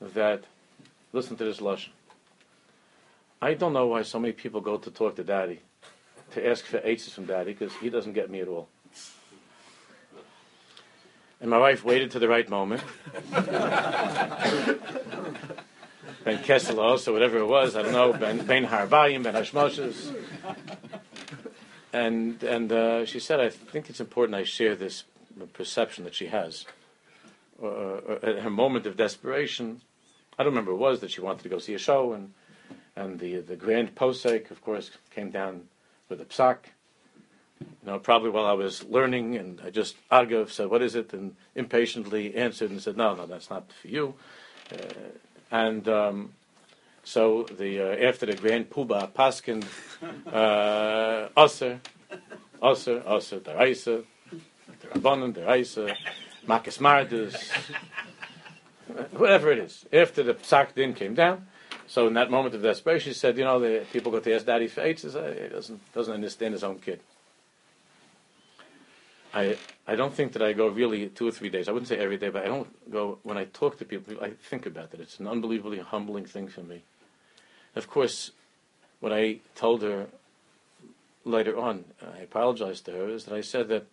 that, 0.00 0.42
"Listen 1.12 1.36
to 1.36 1.44
this 1.44 1.60
lashon. 1.60 1.90
I 3.40 3.54
don't 3.54 3.72
know 3.72 3.86
why 3.86 4.02
so 4.02 4.18
many 4.18 4.32
people 4.32 4.60
go 4.60 4.76
to 4.76 4.90
talk 4.90 5.16
to 5.16 5.24
daddy." 5.24 5.60
to 6.32 6.48
ask 6.48 6.64
for 6.64 6.78
eitzes 6.78 7.10
from 7.10 7.26
daddy 7.26 7.52
because 7.52 7.74
he 7.78 7.90
doesn't 7.90 8.12
get 8.12 8.30
me 8.30 8.40
at 8.40 8.46
all. 8.46 8.68
And 11.40 11.50
my 11.50 11.58
wife 11.58 11.84
waited 11.84 12.12
to 12.12 12.20
the 12.20 12.28
right 12.28 12.48
moment. 12.48 12.84
ben 16.24 16.38
Kesselos, 16.38 17.08
or 17.08 17.12
whatever 17.12 17.38
it 17.38 17.46
was, 17.46 17.76
I 17.76 17.82
don't 17.82 17.92
know, 17.92 18.12
Ben, 18.12 18.44
ben 18.44 18.66
Harbayim, 18.66 19.22
Ben 19.22 19.34
Hashmoshes. 19.34 20.14
And, 21.92 22.42
and 22.42 22.70
uh, 22.72 23.04
she 23.04 23.18
said, 23.18 23.40
I 23.40 23.48
think 23.50 23.90
it's 23.90 24.00
important 24.00 24.36
I 24.36 24.44
share 24.44 24.76
this 24.76 25.04
perception 25.52 26.04
that 26.04 26.14
she 26.14 26.26
has. 26.26 26.64
Uh, 27.62 27.66
uh, 27.66 28.18
at 28.22 28.38
her 28.38 28.50
moment 28.50 28.86
of 28.86 28.96
desperation, 28.96 29.80
I 30.38 30.44
don't 30.44 30.52
remember 30.52 30.72
it 30.72 30.76
was 30.76 31.00
that 31.00 31.10
she 31.10 31.20
wanted 31.20 31.42
to 31.42 31.48
go 31.48 31.58
see 31.58 31.74
a 31.74 31.78
show, 31.78 32.12
and, 32.12 32.32
and 32.94 33.18
the, 33.18 33.40
the 33.40 33.56
grand 33.56 33.94
posek, 33.94 34.50
of 34.50 34.62
course, 34.62 34.90
came 35.10 35.30
down 35.30 35.64
with 36.08 36.20
a 36.20 36.24
psak 36.24 36.56
you 37.60 37.66
know, 37.84 37.98
probably 37.98 38.30
while 38.30 38.46
I 38.46 38.52
was 38.52 38.84
learning, 38.84 39.36
and 39.36 39.60
I 39.64 39.70
just 39.70 39.96
Argav 40.10 40.50
said, 40.50 40.68
"What 40.68 40.82
is 40.82 40.94
it?" 40.94 41.12
and 41.12 41.36
impatiently 41.54 42.34
answered 42.34 42.70
and 42.70 42.82
said, 42.82 42.96
"No, 42.96 43.14
no, 43.14 43.26
that's 43.26 43.50
not 43.50 43.70
for 43.72 43.88
you." 43.88 44.14
Uh, 44.72 44.76
and 45.50 45.88
um, 45.88 46.32
so 47.02 47.44
the 47.44 47.80
uh, 47.80 48.08
after 48.08 48.26
the 48.26 48.34
grand 48.34 48.70
puba 48.70 49.10
paskin, 49.10 49.64
aser, 51.36 51.80
aser, 52.62 53.02
aser, 53.06 53.40
deraisa, 53.40 54.04
derabanan, 54.82 55.32
deraisa, 55.34 55.94
makas 56.46 56.80
whatever 59.12 59.52
it 59.52 59.58
is. 59.58 59.86
After 59.92 60.22
the 60.22 60.34
psak 60.34 60.74
din 60.74 60.94
came 60.94 61.14
down, 61.14 61.46
so 61.86 62.06
in 62.06 62.14
that 62.14 62.30
moment 62.30 62.54
of 62.54 62.62
desperation, 62.62 63.12
she 63.12 63.18
said, 63.18 63.36
"You 63.38 63.44
know, 63.44 63.58
the 63.58 63.84
people 63.92 64.12
got 64.12 64.24
to 64.24 64.34
ask 64.34 64.46
daddy 64.46 64.68
for 64.68 64.82
eitzes. 64.82 65.42
He 65.42 65.48
doesn't 65.48 65.92
doesn't 65.92 66.14
understand 66.14 66.54
his 66.54 66.64
own 66.64 66.78
kid." 66.78 67.00
I 69.32 69.56
I 69.86 69.96
don't 69.96 70.14
think 70.14 70.32
that 70.32 70.42
I 70.42 70.52
go 70.52 70.68
really 70.68 71.08
two 71.08 71.28
or 71.28 71.30
three 71.30 71.48
days. 71.50 71.68
I 71.68 71.72
wouldn't 71.72 71.88
say 71.88 71.98
every 71.98 72.16
day, 72.16 72.28
but 72.28 72.44
I 72.44 72.48
don't 72.48 72.90
go 72.90 73.18
when 73.22 73.36
I 73.36 73.44
talk 73.44 73.78
to 73.78 73.84
people. 73.84 74.14
I 74.22 74.30
think 74.30 74.66
about 74.66 74.90
that. 74.90 75.00
It's 75.00 75.20
an 75.20 75.26
unbelievably 75.26 75.78
humbling 75.78 76.26
thing 76.26 76.48
for 76.48 76.62
me. 76.62 76.82
Of 77.76 77.88
course, 77.88 78.32
what 79.00 79.12
I 79.12 79.38
told 79.54 79.82
her 79.82 80.06
later 81.24 81.58
on, 81.58 81.84
I 82.02 82.20
apologized 82.20 82.86
to 82.86 82.92
her, 82.92 83.08
is 83.08 83.24
that 83.24 83.34
I 83.34 83.40
said 83.40 83.68
that 83.68 83.86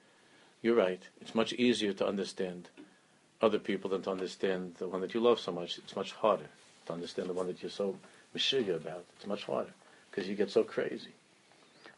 you're 0.61 0.75
right. 0.75 1.01
It's 1.21 1.35
much 1.35 1.53
easier 1.53 1.93
to 1.93 2.07
understand 2.07 2.69
other 3.41 3.59
people 3.59 3.89
than 3.91 4.01
to 4.03 4.11
understand 4.11 4.75
the 4.79 4.87
one 4.87 5.01
that 5.01 5.13
you 5.13 5.19
love 5.19 5.39
so 5.39 5.51
much. 5.51 5.77
It's 5.77 5.95
much 5.95 6.13
harder 6.13 6.49
to 6.87 6.93
understand 6.93 7.29
the 7.29 7.33
one 7.33 7.47
that 7.47 7.61
you're 7.61 7.69
so 7.69 7.95
mishiga 8.35 8.75
about. 8.75 9.05
It's 9.15 9.27
much 9.27 9.43
harder 9.43 9.73
because 10.09 10.27
you 10.27 10.35
get 10.35 10.49
so 10.49 10.63
crazy. 10.63 11.13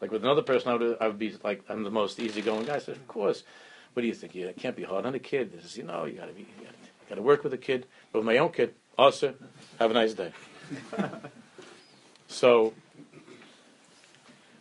Like 0.00 0.10
with 0.10 0.24
another 0.24 0.42
person, 0.42 0.70
I 0.70 0.74
would, 0.74 0.96
I 1.00 1.06
would 1.08 1.18
be 1.18 1.34
like, 1.42 1.62
I'm 1.68 1.82
the 1.82 1.90
most 1.90 2.18
easygoing 2.18 2.66
guy. 2.66 2.76
I 2.76 2.78
said, 2.78 2.96
of 2.96 3.06
course. 3.08 3.42
What 3.92 4.02
do 4.02 4.08
you 4.08 4.14
think? 4.14 4.34
You 4.34 4.52
can't 4.56 4.76
be 4.76 4.84
hard 4.84 5.04
on 5.04 5.14
a 5.14 5.18
kid. 5.18 5.52
This 5.52 5.64
is, 5.64 5.76
you 5.76 5.82
know, 5.82 6.04
you 6.04 6.12
got 6.12 6.26
to 6.26 6.32
be, 6.32 6.42
you 6.42 6.66
got 7.08 7.16
to 7.16 7.22
work 7.22 7.42
with 7.42 7.52
a 7.52 7.58
kid. 7.58 7.86
But 8.12 8.20
with 8.20 8.26
my 8.26 8.38
own 8.38 8.52
kid, 8.52 8.74
also, 8.96 9.34
have 9.78 9.90
a 9.90 9.94
nice 9.94 10.14
day. 10.14 10.32
so, 12.28 12.72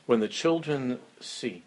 when 0.07 0.19
the 0.19 0.27
children 0.27 0.99
see 1.19 1.63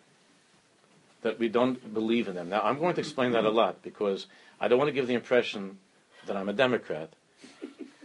that 1.22 1.38
we 1.38 1.48
don't 1.48 1.94
believe 1.94 2.26
in 2.26 2.35
them, 2.35 2.48
now 2.48 2.62
I'm 2.62 2.78
going 2.78 2.94
to 2.94 3.00
explain 3.00 3.30
that 3.32 3.44
a 3.44 3.50
lot 3.50 3.82
because 3.82 4.26
I 4.61 4.66
don't 4.66 4.78
want 4.78 4.88
to 4.88 4.92
give 4.92 5.06
the 5.06 5.14
impression 5.14 5.78
that 6.26 6.37
I'm 6.37 6.48
a 6.48 6.52
Democrat. 6.52 7.11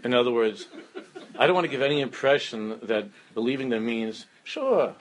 In 0.03 0.13
other 0.13 0.31
words, 0.31 0.67
I 1.39 1.47
don't 1.47 1.55
want 1.55 1.65
to 1.65 1.71
give 1.71 1.81
any 1.81 2.01
impression 2.01 2.79
that 2.83 3.09
believing 3.33 3.69
them 3.69 3.85
means, 3.85 4.27
sure, 4.43 4.93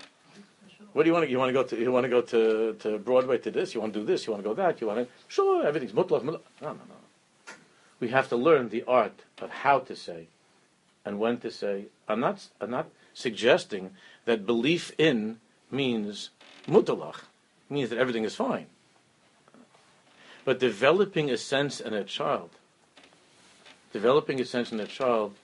what 0.97 1.03
do 1.03 1.11
you 1.11 1.13
want 1.13 1.27
to? 1.27 1.31
You 1.31 1.39
want 1.39 1.51
to 1.51 1.53
go 1.53 1.63
to? 1.63 1.79
You 1.79 1.93
want 1.93 2.05
to 2.05 2.09
go 2.09 2.23
to, 2.23 2.73
to 2.81 2.99
Broadway 2.99 3.37
to 3.37 3.51
this? 3.51 3.75
You 3.75 3.83
want 3.83 3.93
to 3.93 4.01
do 4.01 4.07
this? 4.07 4.27
You 4.27 4.33
want 4.33 4.43
to 4.43 4.49
go 4.49 4.55
that? 4.55 4.81
You 4.81 4.87
want 4.87 5.01
to? 5.01 5.13
Sure, 5.29 5.67
everything's 5.67 5.93
mutlach. 5.93 6.25
No, 6.25 6.41
no, 6.63 6.73
no. 6.73 7.55
We 8.01 8.09
have 8.09 8.31
to 8.31 8.37
learn 8.37 8.71
the 8.71 8.83
art 8.89 9.21
of 9.39 9.51
how 9.51 9.81
to 9.81 9.95
say, 9.95 10.29
and 11.05 11.19
when 11.19 11.37
to 11.41 11.51
say. 11.51 11.89
I'm 12.09 12.21
not. 12.21 12.49
I'm 12.63 12.71
not 12.71 12.89
suggesting 13.13 13.91
that 14.25 14.47
belief 14.47 14.91
in 14.97 15.39
means 15.71 16.31
mutalach, 16.67 17.25
means 17.69 17.91
that 17.91 17.99
everything 17.99 18.25
is 18.25 18.35
fine. 18.35 18.69
But 20.47 20.59
developing 20.59 21.29
a 21.31 21.37
sense 21.37 21.79
in 21.79 21.93
a 21.93 22.05
child, 22.05 22.53
developing 23.93 24.41
a 24.41 24.47
sense 24.47 24.73
in 24.73 24.81
a 24.81 24.87
child 24.87 25.35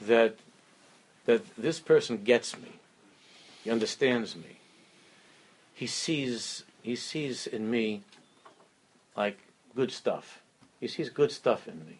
that 0.00 0.36
that 1.24 1.42
this 1.58 1.80
person 1.80 2.22
gets 2.22 2.56
me, 2.56 2.74
he 3.64 3.72
understands 3.72 4.36
me, 4.36 4.58
he 5.74 5.86
sees 5.86 6.64
he 6.82 6.96
sees 6.96 7.46
in 7.46 7.70
me 7.70 8.02
like 9.16 9.38
good 9.74 9.90
stuff. 9.90 10.40
He 10.80 10.88
sees 10.88 11.10
good 11.10 11.32
stuff 11.32 11.66
in 11.68 11.78
me. 11.86 11.98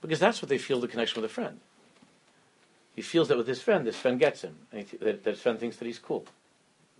Because 0.00 0.20
that's 0.20 0.42
what 0.42 0.48
they 0.48 0.58
feel 0.58 0.80
the 0.80 0.88
connection 0.88 1.20
with 1.20 1.30
a 1.30 1.34
friend. 1.34 1.60
He 2.94 3.02
feels 3.02 3.28
that 3.28 3.36
with 3.36 3.46
his 3.46 3.60
friend, 3.60 3.86
this 3.86 3.96
friend 3.96 4.18
gets 4.18 4.42
him. 4.42 4.56
And 4.72 4.86
that, 5.00 5.24
that 5.24 5.36
friend 5.38 5.58
thinks 5.58 5.76
that 5.76 5.86
he's 5.86 5.98
cool. 5.98 6.26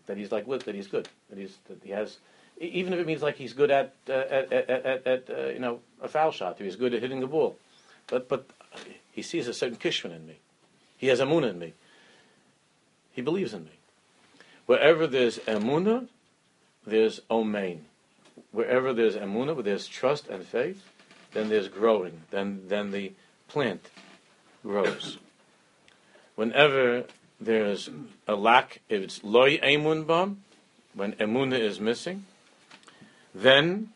That 0.06 0.16
he's 0.16 0.32
like, 0.32 0.46
with, 0.46 0.64
that 0.64 0.74
he's 0.74 0.86
good. 0.86 1.08
That 1.30 1.38
he's, 1.38 1.56
that 1.68 1.82
he 1.82 1.90
has, 1.90 2.18
even 2.58 2.92
if 2.92 3.00
it 3.00 3.06
means 3.06 3.22
like 3.22 3.36
he's 3.36 3.52
good 3.52 3.70
at, 3.70 3.94
uh, 4.08 4.12
at, 4.12 4.52
at, 4.52 4.70
at, 4.70 5.06
at 5.06 5.30
uh, 5.30 5.48
you 5.48 5.58
know, 5.58 5.80
a 6.02 6.08
foul 6.08 6.32
shot, 6.32 6.60
or 6.60 6.64
he's 6.64 6.76
good 6.76 6.94
at 6.94 7.02
hitting 7.02 7.20
the 7.20 7.26
ball. 7.26 7.56
But, 8.06 8.28
but 8.28 8.46
he 9.12 9.22
sees 9.22 9.48
a 9.48 9.54
certain 9.54 9.76
kishman 9.76 10.14
in 10.14 10.26
me. 10.26 10.38
He 10.96 11.08
has 11.08 11.20
a 11.20 11.26
moon 11.26 11.44
in 11.44 11.58
me. 11.58 11.74
He 13.12 13.22
believes 13.22 13.52
in 13.52 13.64
me. 13.64 13.72
Wherever 14.66 15.06
there's 15.06 15.38
emuna, 15.40 16.08
there's 16.86 17.20
omein. 17.30 17.80
Wherever 18.52 18.92
there's 18.92 19.16
emuna, 19.16 19.54
where 19.54 19.62
there's 19.62 19.86
trust 19.86 20.28
and 20.28 20.44
faith, 20.44 20.82
then 21.32 21.48
there's 21.48 21.68
growing. 21.68 22.22
Then, 22.30 22.62
then 22.68 22.90
the 22.90 23.12
plant 23.48 23.90
grows. 24.62 25.18
Whenever 26.34 27.04
there's 27.40 27.90
a 28.26 28.34
lack, 28.34 28.80
if 28.88 29.02
it's 29.02 29.22
loy 29.22 29.58
emun 29.58 30.06
bam, 30.06 30.42
when 30.94 31.12
emuna 31.14 31.58
is 31.58 31.80
missing, 31.80 32.24
then 33.34 33.90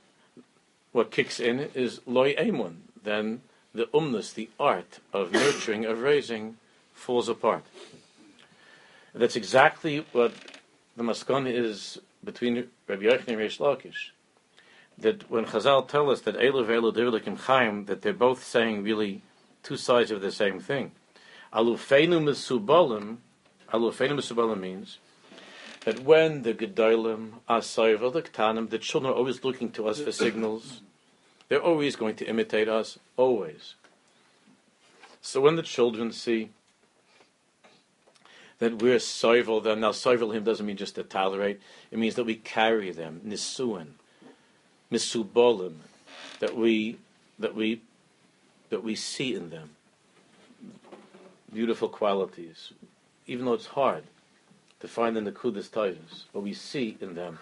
what 0.93 1.11
kicks 1.11 1.41
in 1.41 1.71
is 1.75 2.01
loy 2.07 2.35
emun. 2.35 2.77
Then 3.03 3.41
the 3.75 3.87
umnus, 3.87 4.35
the 4.35 4.51
art 4.59 4.99
of 5.13 5.33
nurturing, 5.33 5.85
of 5.85 6.01
raising, 6.01 6.57
falls 6.93 7.29
apart. 7.29 7.65
That's 9.15 9.37
exactly 9.37 10.05
what 10.13 10.33
the 11.01 11.07
maskon 11.07 11.47
is 11.47 11.99
between 12.23 12.69
Rabbi 12.87 13.05
Yochanan 13.05 13.29
and 13.29 13.39
Reish 13.39 13.59
Lakish. 13.59 14.11
That 14.99 15.31
when 15.31 15.47
Chazal 15.47 15.89
tell 15.89 16.11
us 16.11 16.21
that 16.23 16.35
Elu 16.35 16.67
ve'elu 16.67 16.95
dirlikim 16.95 17.39
chaim, 17.39 17.87
that 17.87 18.03
they're 18.03 18.13
both 18.13 18.45
saying 18.45 18.83
really 18.83 19.23
two 19.63 19.79
sides 19.79 20.11
of 20.11 20.21
the 20.21 20.31
same 20.31 20.61
thing. 20.61 20.93
Alufeinu 21.55 22.21
mesubalim, 22.21 23.17
alufeinu 23.73 24.13
mesubalim 24.21 24.61
means 24.61 24.99
that 25.87 26.01
when 26.01 26.43
the 26.43 26.53
gedolim 26.53 27.31
are 27.49 27.63
the 27.63 28.23
ktanim, 28.23 28.69
the 28.69 28.79
children 28.79 29.11
are 29.11 29.17
always 29.17 29.43
looking 29.43 29.71
to 29.71 29.89
us 29.89 30.03
for 30.03 30.13
signals. 30.13 30.83
They're 31.49 31.63
always 31.63 31.97
going 31.97 32.17
to 32.17 32.27
imitate 32.27 32.69
us, 32.69 32.99
always. 33.17 33.75
So 35.23 35.41
when 35.41 35.57
the 35.57 35.63
children 35.63 36.13
see 36.13 36.51
that 38.61 38.81
we're 38.81 38.97
soivel 38.97 39.63
them. 39.63 39.81
Now, 39.81 39.91
soivel 39.91 40.33
him 40.33 40.45
doesn't 40.45 40.65
mean 40.65 40.77
just 40.77 40.95
to 40.95 41.03
tolerate. 41.03 41.61
It 41.91 41.99
means 41.99 42.15
that 42.15 42.25
we 42.25 42.37
carry 42.37 42.93
them, 42.93 43.23
nisuin, 43.27 43.89
misubolim, 44.93 45.77
that 46.39 46.57
we 46.57 46.99
that 47.39 47.55
we 47.55 47.83
that 48.69 48.85
we 48.85 48.95
see 48.95 49.35
in 49.35 49.51
them 49.51 49.71
beautiful 51.53 51.89
qualities, 51.89 52.73
even 53.27 53.45
though 53.45 53.55
it's 53.55 53.67
hard 53.67 54.05
to 54.79 54.87
find 54.87 55.17
in 55.17 55.25
the 55.25 55.33
kudas 55.33 55.69
tayvus, 55.69 56.25
but 56.33 56.41
we 56.41 56.55
see 56.55 56.97
in 57.01 57.15
them 57.15 57.41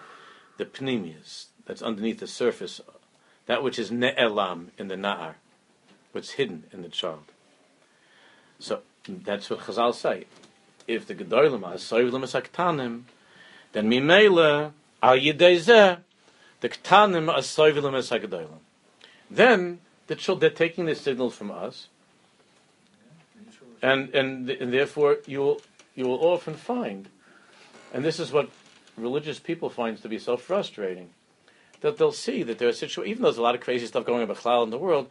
the 0.57 0.65
pnimius 0.65 1.45
that's 1.65 1.83
underneath 1.83 2.19
the 2.19 2.27
surface, 2.27 2.81
that 3.45 3.61
which 3.61 3.77
is 3.77 3.91
ne'elam 3.91 4.69
in 4.79 4.87
the 4.87 4.95
na'ar, 4.95 5.35
what's 6.11 6.31
hidden 6.31 6.63
in 6.73 6.81
the 6.81 6.89
child. 6.89 7.25
So 8.57 8.81
that's 9.07 9.49
what 9.49 9.59
Chazal 9.59 9.93
say 9.93 10.25
if 10.89 11.05
the 11.05 11.15
gedolim 11.15 11.65
are 11.65 11.75
soivlim 11.75 12.23
es 12.23 12.33
aktanim, 12.33 13.03
then 13.71 13.89
mimele 13.89 14.73
al 15.01 15.17
yidei 15.17 15.99
the 16.61 16.69
ktanim 16.69 17.29
are 17.29 17.39
soivlim 17.39 17.95
es 17.97 18.09
gedolim. 18.09 18.59
Then 19.29 19.79
the 20.07 20.15
children 20.15 20.41
they're 20.41 20.67
taking 20.67 20.85
the 20.85 20.95
signal 20.95 21.29
from 21.29 21.51
us, 21.51 21.87
and 23.81 24.13
and 24.15 24.49
and 24.49 24.73
therefore 24.73 25.17
you 25.27 25.39
will 25.39 25.61
you 25.95 26.05
will 26.07 26.19
often 26.19 26.55
find, 26.55 27.07
and 27.93 28.03
this 28.03 28.19
is 28.19 28.31
what 28.31 28.49
religious 28.97 29.39
people 29.39 29.69
find 29.69 30.01
to 30.01 30.09
be 30.09 30.17
so 30.17 30.35
frustrating, 30.35 31.09
that 31.81 31.97
they'll 31.97 32.11
see 32.11 32.43
that 32.43 32.57
there 32.57 32.67
are 32.67 32.73
situations, 32.73 33.11
even 33.11 33.21
though 33.21 33.29
there's 33.29 33.37
a 33.37 33.41
lot 33.41 33.55
of 33.55 33.61
crazy 33.61 33.85
stuff 33.85 34.05
going 34.05 34.23
on 34.29 34.63
in 34.63 34.69
the 34.71 34.77
world, 34.77 35.09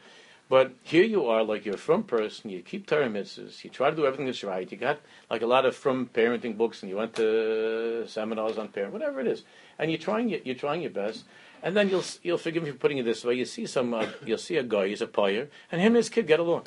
but 0.49 0.73
here 0.83 1.05
you 1.05 1.27
are, 1.27 1.45
like 1.45 1.67
you're 1.67 1.75
a 1.75 1.79
from 1.79 2.05
person, 2.05 2.49
you 2.49 2.63
keep 2.63 2.87
Torah 2.87 3.09
mitzvahs, 3.09 3.63
you 3.65 3.71
try 3.71 3.91
to 3.91 3.97
do 3.97 4.07
everything 4.07 4.25
that's 4.27 4.43
right, 4.43 4.71
you 4.71 4.79
got 4.79 4.99
like 5.31 5.43
a 5.43 5.47
lot 5.47 5.67
of 5.67 5.77
from 5.77 6.07
parenting 6.07 6.57
books, 6.57 6.83
and 6.83 6.89
you 6.89 6.97
went 6.97 7.15
to 7.17 8.07
seminars 8.09 8.57
on 8.57 8.69
parent, 8.69 8.95
whatever 8.95 9.21
it 9.21 9.27
is, 9.27 9.45
and 9.79 9.91
you're 9.91 10.01
trying 10.01 10.29
you're 10.29 10.55
trying 10.55 10.81
your 10.81 10.91
best, 10.91 11.25
And 11.63 11.77
then 11.77 11.91
you'll 11.91 12.05
you'll 12.23 12.39
forgive 12.39 12.63
me 12.63 12.71
for 12.71 12.79
putting 12.79 12.99
it 12.99 13.05
this 13.05 13.25
way. 13.25 13.35
You 13.35 13.45
see 13.45 13.67
some, 13.67 13.93
uh, 13.93 14.07
you'll 14.25 14.39
see 14.39 14.57
a 14.57 14.63
guy, 14.63 14.89
he's 14.89 15.03
a 15.03 15.07
player, 15.07 15.49
and 15.71 15.81
him 15.81 15.89
and 15.89 15.97
his 15.97 16.09
kid 16.09 16.27
get 16.27 16.41
along. 16.41 16.65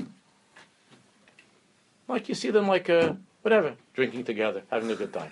Like 2.07 2.29
you 2.29 2.35
see 2.35 2.51
them 2.51 2.67
like 2.67 2.89
uh, 2.89 3.13
whatever, 3.41 3.75
drinking 3.93 4.25
together, 4.25 4.61
having 4.69 4.91
a 4.91 4.95
good 4.95 5.13
time, 5.13 5.31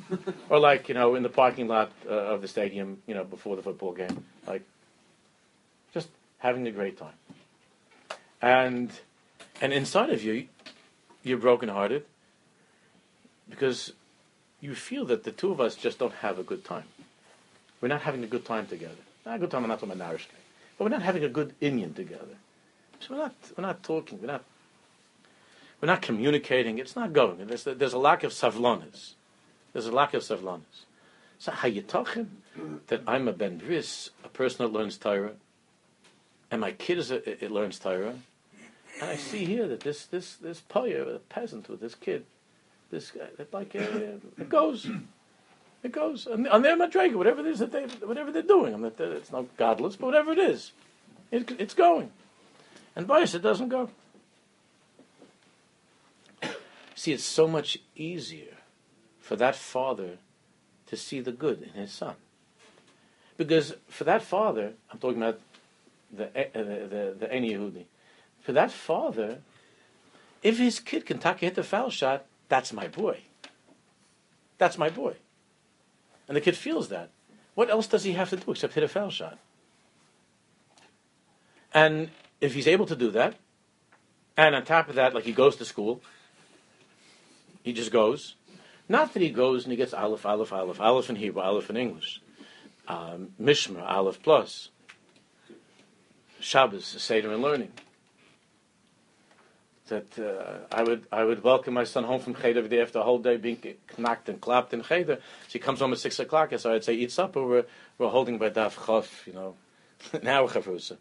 or 0.50 0.60
like 0.60 0.88
you 0.88 0.94
know 0.94 1.16
in 1.16 1.22
the 1.24 1.30
parking 1.30 1.66
lot 1.66 1.90
uh, 2.06 2.34
of 2.34 2.42
the 2.42 2.48
stadium, 2.48 3.02
you 3.06 3.14
know 3.14 3.24
before 3.24 3.56
the 3.56 3.62
football 3.62 3.92
game, 3.92 4.24
like 4.46 4.62
just 5.92 6.08
having 6.38 6.66
a 6.68 6.70
great 6.70 6.96
time. 6.96 7.14
And 8.40 8.90
and 9.60 9.72
inside 9.72 10.10
of 10.10 10.22
you, 10.22 10.46
you're 11.22 11.38
brokenhearted 11.38 12.04
because 13.50 13.92
you 14.60 14.74
feel 14.74 15.04
that 15.06 15.24
the 15.24 15.32
two 15.32 15.50
of 15.50 15.60
us 15.60 15.74
just 15.74 15.98
don't 15.98 16.14
have 16.14 16.38
a 16.38 16.42
good 16.42 16.64
time. 16.64 16.84
We're 17.80 17.88
not 17.88 18.02
having 18.02 18.24
a 18.24 18.26
good 18.26 18.44
time 18.44 18.66
together. 18.66 18.94
Not 19.24 19.36
a 19.36 19.38
good 19.38 19.50
time, 19.50 19.62
I'm 19.62 19.68
not 19.68 19.80
talking 19.80 19.94
about 19.94 20.12
Narishkeit. 20.12 20.42
But 20.76 20.84
we're 20.84 20.90
not 20.90 21.02
having 21.02 21.24
a 21.24 21.28
good 21.28 21.54
inyan 21.60 21.94
together. 21.94 22.36
So 23.00 23.14
we're 23.14 23.22
not, 23.22 23.34
we're 23.56 23.62
not 23.62 23.82
talking, 23.82 24.20
we're 24.20 24.26
not, 24.26 24.44
we're 25.80 25.86
not 25.86 26.02
communicating. 26.02 26.78
It's 26.78 26.96
not 26.96 27.12
going. 27.12 27.46
There's, 27.46 27.66
a, 27.66 27.74
there's 27.74 27.92
a 27.92 27.98
lack 27.98 28.24
of 28.24 28.32
savlonis. 28.32 29.14
There's 29.72 29.86
a 29.86 29.92
lack 29.92 30.14
of 30.14 30.22
savlonis. 30.22 30.84
So 31.38 31.52
how 31.52 31.68
you 31.68 31.82
talking 31.82 32.30
that 32.88 33.02
I'm 33.06 33.28
a 33.28 33.32
ben 33.32 33.58
bris, 33.58 34.10
a 34.24 34.28
person 34.28 34.66
that 34.66 34.72
learns 34.72 34.98
Torah, 34.98 35.34
and 36.50 36.60
my 36.60 36.72
kid 36.72 36.98
is 36.98 37.10
a, 37.10 37.44
it 37.44 37.50
learns 37.50 37.78
Torah, 37.78 38.14
and 39.00 39.10
I 39.10 39.16
see 39.16 39.44
here 39.44 39.68
that 39.68 39.80
this 39.80 40.06
this 40.06 40.34
this 40.34 40.60
poyer, 40.60 41.14
a 41.14 41.18
peasant 41.18 41.68
with 41.68 41.80
this 41.80 41.94
kid, 41.94 42.24
this 42.90 43.10
guy, 43.10 43.28
like 43.52 43.74
uh, 43.74 43.80
it 44.38 44.48
goes. 44.48 44.88
It 45.80 45.92
goes 45.92 46.26
on, 46.26 46.48
on 46.48 46.62
their 46.62 46.76
madrega, 46.76 47.14
whatever 47.14 47.40
it 47.40 47.46
is 47.46 47.60
that 47.60 47.70
they, 47.70 47.84
whatever 48.04 48.32
they're 48.32 48.42
doing. 48.42 48.74
I 48.74 48.76
mean, 48.76 48.90
it's 48.98 49.30
not 49.30 49.56
godless, 49.56 49.94
but 49.94 50.06
whatever 50.06 50.32
it 50.32 50.38
is, 50.38 50.72
it, 51.30 51.52
it's 51.60 51.72
going. 51.72 52.10
And 52.96 53.06
bias, 53.06 53.32
it 53.34 53.42
doesn't 53.42 53.68
go. 53.68 53.88
See, 56.96 57.12
it's 57.12 57.22
so 57.22 57.46
much 57.46 57.78
easier 57.94 58.56
for 59.20 59.36
that 59.36 59.54
father 59.54 60.18
to 60.88 60.96
see 60.96 61.20
the 61.20 61.30
good 61.30 61.62
in 61.62 61.80
his 61.80 61.92
son, 61.92 62.16
because 63.36 63.76
for 63.86 64.02
that 64.02 64.22
father, 64.22 64.72
I'm 64.90 64.98
talking 64.98 65.22
about 65.22 65.38
the 66.12 66.26
uh, 66.26 66.48
the 66.54 66.60
the, 66.60 67.16
the 67.20 67.26
Eni 67.26 67.52
Yehudi. 67.52 67.84
For 68.40 68.52
that 68.52 68.70
father, 68.70 69.38
if 70.42 70.58
his 70.58 70.80
kid 70.80 71.06
can 71.06 71.18
take 71.18 71.40
hit 71.40 71.54
the 71.54 71.62
foul 71.62 71.90
shot, 71.90 72.26
that's 72.48 72.72
my 72.72 72.88
boy. 72.88 73.20
That's 74.58 74.78
my 74.78 74.90
boy. 74.90 75.14
And 76.26 76.36
the 76.36 76.40
kid 76.40 76.56
feels 76.56 76.88
that. 76.88 77.10
What 77.54 77.70
else 77.70 77.86
does 77.86 78.04
he 78.04 78.12
have 78.12 78.30
to 78.30 78.36
do 78.36 78.52
except 78.52 78.74
hit 78.74 78.84
a 78.84 78.88
foul 78.88 79.10
shot? 79.10 79.38
And 81.72 82.10
if 82.40 82.54
he's 82.54 82.68
able 82.68 82.86
to 82.86 82.96
do 82.96 83.10
that, 83.10 83.36
and 84.36 84.54
on 84.54 84.64
top 84.64 84.88
of 84.88 84.94
that, 84.94 85.14
like 85.14 85.24
he 85.24 85.32
goes 85.32 85.56
to 85.56 85.64
school, 85.64 86.00
he 87.62 87.72
just 87.72 87.90
goes. 87.90 88.36
Not 88.88 89.12
that 89.12 89.20
he 89.20 89.30
goes 89.30 89.64
and 89.64 89.72
he 89.72 89.76
gets 89.76 89.92
Aleph, 89.92 90.24
Aleph, 90.24 90.52
Aleph, 90.52 90.80
Aleph 90.80 91.10
in 91.10 91.16
Hebrew, 91.16 91.42
Aleph 91.42 91.68
in 91.68 91.76
English, 91.76 92.22
um, 92.86 93.32
Mishmar, 93.40 93.82
Aleph 93.82 94.22
plus, 94.22 94.70
Shabbos, 96.40 96.84
Seder 96.84 97.32
and 97.32 97.42
learning 97.42 97.72
that 99.88 100.18
uh, 100.18 100.74
I 100.74 100.82
would 100.82 101.06
I 101.10 101.24
would 101.24 101.42
welcome 101.42 101.74
my 101.74 101.84
son 101.84 102.04
home 102.04 102.20
from 102.20 102.34
Cheder 102.34 102.58
every 102.58 102.70
day 102.70 102.80
after 102.80 102.98
a 102.98 103.02
whole 103.02 103.18
day 103.18 103.36
being 103.36 103.58
knocked 103.96 104.28
and 104.28 104.40
clapped 104.40 104.72
in 104.72 104.82
Cheder. 104.82 105.16
So 105.16 105.52
he 105.52 105.58
comes 105.58 105.80
home 105.80 105.92
at 105.92 105.98
six 105.98 106.18
o'clock, 106.18 106.52
and 106.52 106.60
so 106.60 106.72
I'd 106.72 106.84
say 106.84 106.94
eat 106.94 107.10
supper. 107.10 107.44
We're 107.44 107.64
we're 107.98 108.08
holding 108.08 108.38
by 108.38 108.50
Daf 108.50 109.26
you 109.26 109.32
know, 109.32 109.54
now 110.22 110.46
Chavrusa. 110.46 110.96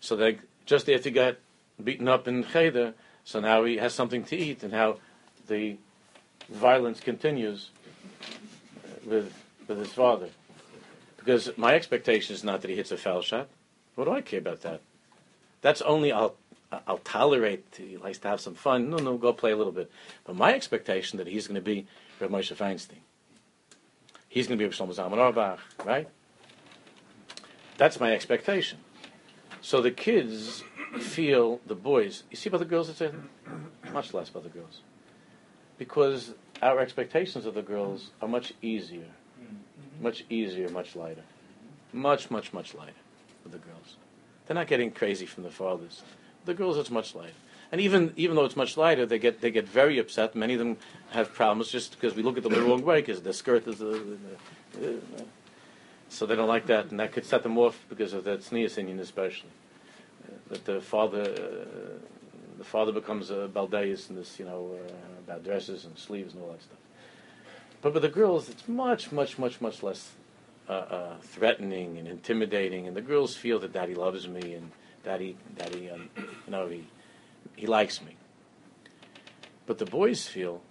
So 0.00 0.16
they 0.16 0.38
just 0.66 0.88
after 0.88 1.04
he 1.04 1.10
got 1.10 1.36
beaten 1.82 2.08
up 2.08 2.28
in 2.28 2.44
Cheder, 2.44 2.94
so 3.24 3.40
now 3.40 3.64
he 3.64 3.76
has 3.78 3.94
something 3.94 4.24
to 4.24 4.36
eat, 4.36 4.62
and 4.62 4.72
how 4.72 4.98
the 5.46 5.76
violence 6.48 7.00
continues 7.00 7.70
with 9.04 9.32
with 9.66 9.78
his 9.78 9.92
father. 9.92 10.28
Because 11.16 11.50
my 11.56 11.74
expectation 11.74 12.34
is 12.34 12.42
not 12.42 12.62
that 12.62 12.70
he 12.70 12.76
hits 12.76 12.90
a 12.90 12.96
foul 12.96 13.20
shot. 13.20 13.48
What 14.00 14.06
do 14.06 14.12
I 14.12 14.22
care 14.22 14.38
about 14.38 14.62
that? 14.62 14.80
That's 15.60 15.82
only 15.82 16.10
I'll 16.10 16.34
I'll 16.86 17.04
tolerate. 17.04 17.66
He 17.76 17.98
likes 17.98 18.16
to 18.20 18.28
have 18.28 18.40
some 18.40 18.54
fun. 18.54 18.88
No, 18.88 18.96
no, 18.96 19.18
go 19.18 19.34
play 19.34 19.50
a 19.50 19.56
little 19.58 19.74
bit. 19.74 19.90
But 20.24 20.36
my 20.36 20.54
expectation 20.54 21.18
that 21.18 21.26
he's 21.26 21.46
going 21.46 21.56
to 21.56 21.60
be 21.60 21.86
Rav 22.18 22.30
Moshe 22.30 22.56
Feinstein. 22.56 23.02
He's 24.26 24.46
going 24.46 24.58
to 24.58 24.66
be 24.66 24.74
Shlomo 24.74 24.94
Zalman 24.94 25.18
Auerbach, 25.18 25.60
right? 25.84 26.08
That's 27.76 28.00
my 28.00 28.14
expectation. 28.14 28.78
So 29.60 29.82
the 29.82 29.90
kids 29.90 30.64
feel 30.98 31.60
the 31.66 31.74
boys. 31.74 32.22
You 32.30 32.38
see 32.38 32.48
about 32.48 32.60
the 32.60 32.64
girls, 32.64 32.88
it's 32.88 33.02
much 33.92 34.14
less 34.14 34.30
about 34.30 34.44
the 34.44 34.48
girls, 34.48 34.80
because 35.76 36.32
our 36.62 36.80
expectations 36.80 37.44
of 37.44 37.52
the 37.52 37.60
girls 37.60 38.12
are 38.22 38.28
much 38.28 38.54
easier, 38.62 39.10
mm-hmm. 39.38 40.02
much 40.02 40.24
easier, 40.30 40.70
much 40.70 40.96
lighter, 40.96 41.24
much, 41.92 42.30
much, 42.30 42.54
much 42.54 42.72
lighter 42.72 42.94
with 43.50 43.60
the 43.60 43.68
girls. 43.68 43.96
They're 44.46 44.54
not 44.54 44.66
getting 44.66 44.90
crazy 44.90 45.26
from 45.26 45.44
the 45.44 45.50
fathers. 45.50 46.02
The 46.44 46.54
girls, 46.54 46.78
it's 46.78 46.90
much 46.90 47.14
lighter. 47.14 47.32
And 47.72 47.80
even 47.80 48.12
even 48.16 48.34
though 48.34 48.44
it's 48.44 48.56
much 48.56 48.76
lighter, 48.76 49.06
they 49.06 49.18
get 49.18 49.40
they 49.40 49.50
get 49.50 49.68
very 49.68 49.98
upset. 49.98 50.34
Many 50.34 50.54
of 50.54 50.58
them 50.58 50.76
have 51.10 51.32
problems 51.32 51.70
just 51.70 51.92
because 51.92 52.16
we 52.16 52.22
look 52.22 52.36
at 52.36 52.42
them 52.42 52.52
the 52.52 52.62
wrong 52.62 52.84
way 52.84 53.00
because 53.00 53.22
the 53.22 53.32
skirt 53.32 53.68
is 53.68 53.78
the, 53.78 54.18
the, 54.72 54.78
the, 54.80 55.00
so 56.08 56.26
they 56.26 56.34
don't 56.34 56.48
like 56.48 56.66
that, 56.66 56.90
and 56.90 56.98
that 56.98 57.12
could 57.12 57.24
set 57.24 57.44
them 57.44 57.56
off 57.56 57.84
because 57.88 58.12
of 58.12 58.24
that 58.24 58.40
tznius 58.40 58.76
inyan 58.76 58.98
especially. 58.98 59.50
Uh, 60.24 60.32
that 60.48 60.64
the 60.64 60.80
father 60.80 61.22
uh, 61.22 61.98
the 62.58 62.64
father 62.64 62.90
becomes 62.90 63.30
a 63.30 63.48
baldeus 63.48 64.10
in 64.10 64.16
this 64.16 64.40
you 64.40 64.44
know 64.44 64.72
uh, 64.74 64.92
about 65.24 65.44
dresses 65.44 65.84
and 65.84 65.96
sleeves 65.96 66.34
and 66.34 66.42
all 66.42 66.50
that 66.50 66.62
stuff. 66.62 66.78
But 67.82 67.94
with 67.94 68.02
the 68.02 68.08
girls, 68.08 68.48
it's 68.48 68.66
much 68.66 69.12
much 69.12 69.38
much 69.38 69.60
much 69.60 69.80
less 69.84 70.10
uh, 70.70 70.72
uh, 70.72 71.16
threatening 71.20 71.98
and 71.98 72.06
intimidating, 72.06 72.86
and 72.86 72.96
the 72.96 73.00
girls 73.00 73.34
feel 73.34 73.58
that 73.58 73.72
daddy 73.72 73.96
loves 73.96 74.28
me 74.28 74.54
and 74.54 74.70
daddy, 75.04 75.36
he 75.72 75.90
um, 75.90 76.08
you 76.16 76.50
know 76.52 76.68
he 76.68 76.86
he 77.56 77.66
likes 77.66 78.00
me. 78.00 78.14
But 79.66 79.78
the 79.78 79.84
boys 79.84 80.28
feel 80.28 80.62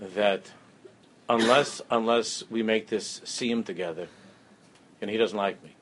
that 0.00 0.52
unless 1.28 1.82
unless 1.90 2.44
we 2.48 2.62
make 2.62 2.86
this 2.86 3.20
seem 3.24 3.64
together, 3.64 4.06
and 5.00 5.10
he 5.10 5.16
doesn't 5.16 5.36
like 5.36 5.64
me. 5.64 5.74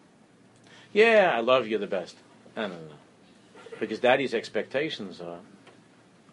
Yeah, 0.95 1.31
I 1.35 1.41
love 1.41 1.67
you 1.67 1.77
the 1.77 1.87
best. 1.87 2.17
No, 2.57 2.69
no, 2.69 2.75
no. 2.75 2.95
Because 3.79 3.99
daddy's 3.99 4.33
expectations 4.33 5.21
are 5.21 5.41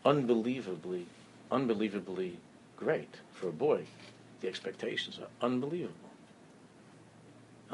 unbelievably, 0.05 1.07
unbelievably 1.51 2.37
great 2.77 3.17
for 3.33 3.49
a 3.49 3.51
boy. 3.51 3.83
The 4.39 4.47
expectations 4.47 5.19
are 5.19 5.45
unbelievable. 5.45 6.02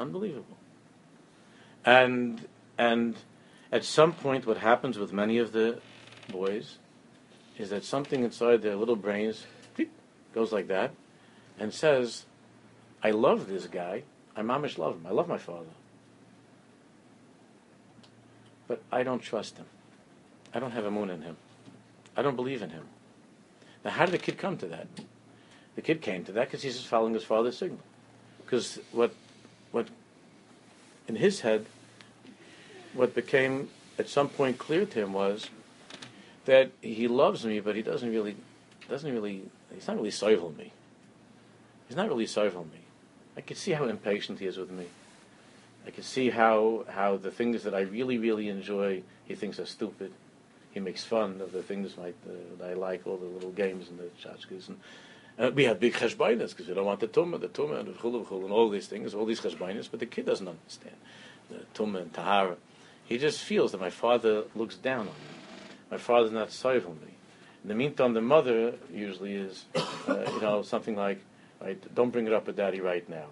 Unbelievable. 0.00 0.56
And 1.84 2.48
and 2.78 3.16
at 3.70 3.84
some 3.84 4.14
point, 4.14 4.46
what 4.46 4.56
happens 4.56 4.98
with 4.98 5.12
many 5.12 5.38
of 5.38 5.52
the 5.52 5.78
boys 6.32 6.78
is 7.58 7.70
that 7.70 7.84
something 7.84 8.24
inside 8.24 8.62
their 8.62 8.74
little 8.74 8.96
brains 8.96 9.46
goes 10.34 10.52
like 10.52 10.68
that 10.68 10.92
and 11.58 11.74
says, 11.74 12.24
I 13.02 13.10
love 13.10 13.48
this 13.48 13.66
guy. 13.66 14.04
I 14.34 14.40
mamish 14.40 14.78
love 14.78 14.94
him. 14.94 15.06
I 15.06 15.10
love 15.10 15.28
my 15.28 15.38
father. 15.38 15.66
But 18.66 18.82
I 18.90 19.02
don't 19.02 19.20
trust 19.20 19.58
him. 19.58 19.66
I 20.54 20.60
don't 20.60 20.70
have 20.70 20.86
a 20.86 20.90
moon 20.90 21.10
in 21.10 21.22
him. 21.22 21.36
I 22.16 22.22
don't 22.22 22.36
believe 22.36 22.62
in 22.62 22.70
him. 22.70 22.84
Now, 23.84 23.90
how 23.90 24.06
did 24.06 24.14
the 24.14 24.18
kid 24.18 24.38
come 24.38 24.56
to 24.58 24.66
that? 24.68 24.86
The 25.74 25.82
kid 25.82 26.00
came 26.00 26.24
to 26.24 26.32
that 26.32 26.46
because 26.48 26.62
he's 26.62 26.76
just 26.76 26.88
following 26.88 27.14
his 27.14 27.24
father's 27.24 27.58
signal. 27.58 27.80
Because 28.44 28.78
what, 28.92 29.14
what, 29.72 29.88
in 31.08 31.16
his 31.16 31.40
head, 31.40 31.66
what 32.94 33.14
became 33.14 33.68
at 33.98 34.08
some 34.08 34.28
point 34.28 34.58
clear 34.58 34.86
to 34.86 35.00
him 35.00 35.12
was 35.12 35.50
that 36.46 36.70
he 36.80 37.06
loves 37.06 37.44
me, 37.44 37.60
but 37.60 37.76
he 37.76 37.82
doesn't 37.82 38.10
really, 38.10 38.36
doesn't 38.88 39.12
really, 39.12 39.42
he's 39.72 39.86
not 39.86 39.96
really 39.96 40.10
soivel 40.10 40.56
me. 40.56 40.72
He's 41.86 41.96
not 41.96 42.08
really 42.08 42.26
soivel 42.26 42.64
me. 42.64 42.80
I 43.36 43.40
can 43.40 43.56
see 43.56 43.72
how 43.72 43.84
impatient 43.84 44.38
he 44.38 44.46
is 44.46 44.56
with 44.56 44.70
me. 44.70 44.86
I 45.86 45.90
can 45.90 46.02
see 46.02 46.30
how, 46.30 46.84
how 46.88 47.16
the 47.16 47.30
things 47.30 47.62
that 47.64 47.74
I 47.74 47.80
really, 47.80 48.18
really 48.18 48.48
enjoy, 48.48 49.02
he 49.26 49.34
thinks 49.34 49.58
are 49.58 49.66
stupid. 49.66 50.12
He 50.72 50.80
makes 50.80 51.04
fun 51.04 51.40
of 51.40 51.52
the 51.52 51.62
things 51.62 51.94
the, 51.94 52.02
uh, 52.02 52.12
that 52.58 52.70
I 52.70 52.74
like, 52.74 53.06
all 53.06 53.16
the 53.16 53.26
little 53.26 53.50
games 53.50 53.88
and 53.88 53.98
the 53.98 54.10
tchotchkes. 54.22 54.68
And 54.68 54.78
uh, 55.40 55.50
we 55.54 55.64
have 55.64 55.80
big 55.80 55.94
cheshbainas 55.94 56.50
because 56.50 56.68
we 56.68 56.74
don't 56.74 56.84
want 56.84 57.00
the 57.00 57.08
tumah, 57.08 57.40
the 57.40 57.48
tumah, 57.48 57.80
and 57.80 57.88
the 57.88 57.92
chulu, 57.92 58.44
and 58.44 58.52
all 58.52 58.68
these 58.68 58.86
things, 58.86 59.14
all 59.14 59.24
these 59.24 59.40
cheshbainas, 59.40 59.88
but 59.90 59.98
the 59.98 60.06
kid 60.06 60.26
doesn't 60.26 60.46
understand 60.46 60.96
the 61.48 61.60
tumah 61.74 62.02
and 62.02 62.12
tahara. 62.12 62.56
He 63.06 63.18
just 63.18 63.40
feels 63.40 63.72
that 63.72 63.80
my 63.80 63.90
father 63.90 64.44
looks 64.54 64.76
down 64.76 65.00
on 65.00 65.06
me. 65.06 65.12
My 65.90 65.96
father's 65.96 66.30
not 66.30 66.52
sorry 66.52 66.80
for 66.80 66.90
me. 66.90 67.14
In 67.62 67.68
the 67.68 67.74
meantime, 67.74 68.14
the 68.14 68.20
mother 68.20 68.74
usually 68.92 69.34
is, 69.34 69.64
uh, 69.74 70.30
you 70.32 70.40
know, 70.40 70.62
something 70.62 70.94
like, 70.94 71.20
right, 71.60 71.94
don't 71.94 72.10
bring 72.10 72.26
it 72.26 72.32
up 72.32 72.46
with 72.46 72.56
daddy 72.56 72.80
right 72.80 73.08
now. 73.08 73.26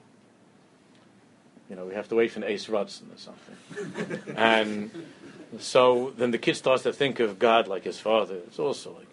You 1.70 1.76
know, 1.76 1.84
we 1.84 1.94
have 1.94 2.08
to 2.08 2.14
wait 2.14 2.32
for 2.32 2.40
an 2.40 2.44
eis 2.44 2.66
ratzon 2.66 3.14
or 3.14 3.18
something. 3.18 4.34
and 4.36 4.90
so 5.58 6.12
then 6.16 6.30
the 6.30 6.38
kid 6.38 6.56
starts 6.56 6.82
to 6.84 6.92
think 6.92 7.20
of 7.20 7.38
God 7.38 7.68
like 7.68 7.84
his 7.84 8.00
father. 8.00 8.36
It's 8.46 8.58
also 8.58 8.94
like, 8.94 9.08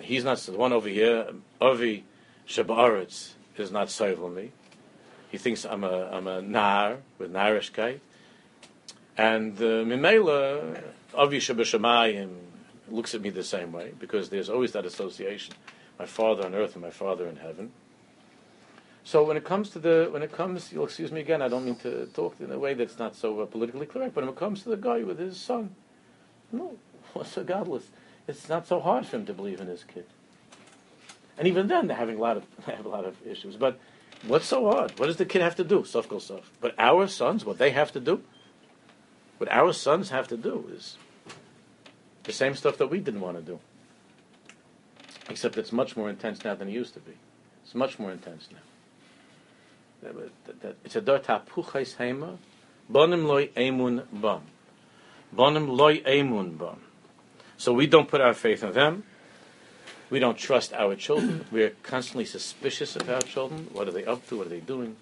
he's 0.00 0.24
not 0.24 0.38
the 0.38 0.52
one 0.52 0.72
over 0.72 0.88
here, 0.88 1.28
Avi 1.60 2.04
Shabaretz 2.48 3.32
is 3.58 3.70
not 3.70 3.90
serving 3.90 4.34
me. 4.34 4.52
He 5.30 5.36
thinks 5.36 5.66
I'm 5.66 5.84
a, 5.84 6.08
I'm 6.10 6.26
a 6.26 6.40
nar 6.40 6.96
with 7.18 7.32
narishkeit. 7.32 8.00
And 9.18 9.58
uh, 9.58 9.84
Mimela, 9.84 10.82
Avi 11.14 11.38
Shabashamayim 11.38 12.34
looks 12.88 13.14
at 13.14 13.20
me 13.20 13.28
the 13.28 13.44
same 13.44 13.72
way 13.72 13.92
because 13.98 14.30
there's 14.30 14.48
always 14.48 14.72
that 14.72 14.86
association. 14.86 15.54
My 15.98 16.06
father 16.06 16.46
on 16.46 16.54
earth 16.54 16.74
and 16.74 16.82
my 16.82 16.90
father 16.90 17.26
in 17.26 17.36
heaven. 17.36 17.72
So 19.04 19.24
when 19.24 19.36
it 19.36 19.44
comes 19.44 19.70
to 19.70 19.78
the, 19.78 20.08
when 20.10 20.22
it 20.22 20.32
comes, 20.32 20.72
you'll 20.72 20.84
excuse 20.84 21.12
me 21.12 21.20
again, 21.20 21.42
I 21.42 21.48
don't 21.48 21.64
mean 21.64 21.76
to 21.76 22.06
talk 22.06 22.36
in 22.40 22.50
a 22.50 22.58
way 22.58 22.74
that's 22.74 22.98
not 22.98 23.16
so 23.16 23.40
uh, 23.40 23.46
politically 23.46 23.86
correct, 23.86 24.14
but 24.14 24.24
when 24.24 24.32
it 24.32 24.38
comes 24.38 24.62
to 24.62 24.70
the 24.70 24.76
guy 24.76 25.02
with 25.02 25.18
his 25.18 25.38
son, 25.38 25.74
no, 26.52 26.76
what's 27.12 27.32
so 27.32 27.44
godless? 27.44 27.84
It's 28.26 28.48
not 28.48 28.66
so 28.66 28.80
hard 28.80 29.06
for 29.06 29.16
him 29.16 29.26
to 29.26 29.34
believe 29.34 29.60
in 29.60 29.66
his 29.66 29.84
kid. 29.84 30.06
And 31.38 31.46
even 31.46 31.68
then, 31.68 31.86
they're 31.86 31.96
having 31.96 32.16
a 32.16 32.20
lot 32.20 32.36
of, 32.36 32.44
they 32.66 32.74
have 32.74 32.84
a 32.84 32.88
lot 32.88 33.04
of 33.04 33.16
issues. 33.26 33.56
But 33.56 33.78
what's 34.26 34.46
so 34.46 34.70
hard? 34.70 34.98
What 34.98 35.06
does 35.06 35.16
the 35.16 35.24
kid 35.24 35.40
have 35.40 35.56
to 35.56 35.64
do? 35.64 35.84
Sof 35.84 36.08
goes 36.08 36.26
sof. 36.26 36.50
But 36.60 36.74
our 36.78 37.06
sons, 37.06 37.44
what 37.44 37.58
they 37.58 37.70
have 37.70 37.92
to 37.92 38.00
do, 38.00 38.22
what 39.38 39.50
our 39.50 39.72
sons 39.72 40.10
have 40.10 40.26
to 40.28 40.36
do 40.36 40.68
is 40.74 40.98
the 42.24 42.32
same 42.32 42.54
stuff 42.54 42.76
that 42.78 42.88
we 42.88 42.98
didn't 42.98 43.20
want 43.20 43.36
to 43.36 43.42
do. 43.42 43.60
Except 45.30 45.56
it's 45.56 45.72
much 45.72 45.96
more 45.96 46.10
intense 46.10 46.44
now 46.44 46.54
than 46.54 46.68
it 46.68 46.72
used 46.72 46.94
to 46.94 47.00
be. 47.00 47.12
It's 47.64 47.74
much 47.74 47.98
more 47.98 48.10
intense 48.10 48.48
now. 48.50 50.10
It's 50.84 50.96
a 50.96 51.00
dor 51.00 51.18
tahpuchais 51.18 51.96
heima, 51.96 52.38
bonim 52.90 53.26
loy 53.26 53.48
emun 53.48 54.04
bam. 54.12 54.42
Bonim 55.34 55.68
loy 55.68 56.00
emun 56.00 56.58
bam. 56.58 56.80
So 57.56 57.72
we 57.72 57.86
don't 57.86 58.08
put 58.08 58.20
our 58.20 58.34
faith 58.34 58.62
in 58.62 58.72
them. 58.72 59.04
We 60.10 60.18
don't 60.18 60.38
trust 60.38 60.72
our 60.72 60.96
children. 60.96 61.44
We 61.50 61.62
are 61.64 61.70
constantly 61.82 62.24
suspicious 62.24 62.96
of 62.96 63.08
our 63.10 63.20
children. 63.20 63.68
What 63.72 63.88
are 63.88 63.92
they 63.92 64.04
up 64.04 64.26
to? 64.28 64.38
What 64.38 64.46
are 64.46 64.50
they 64.50 64.60
doing? 64.60 64.96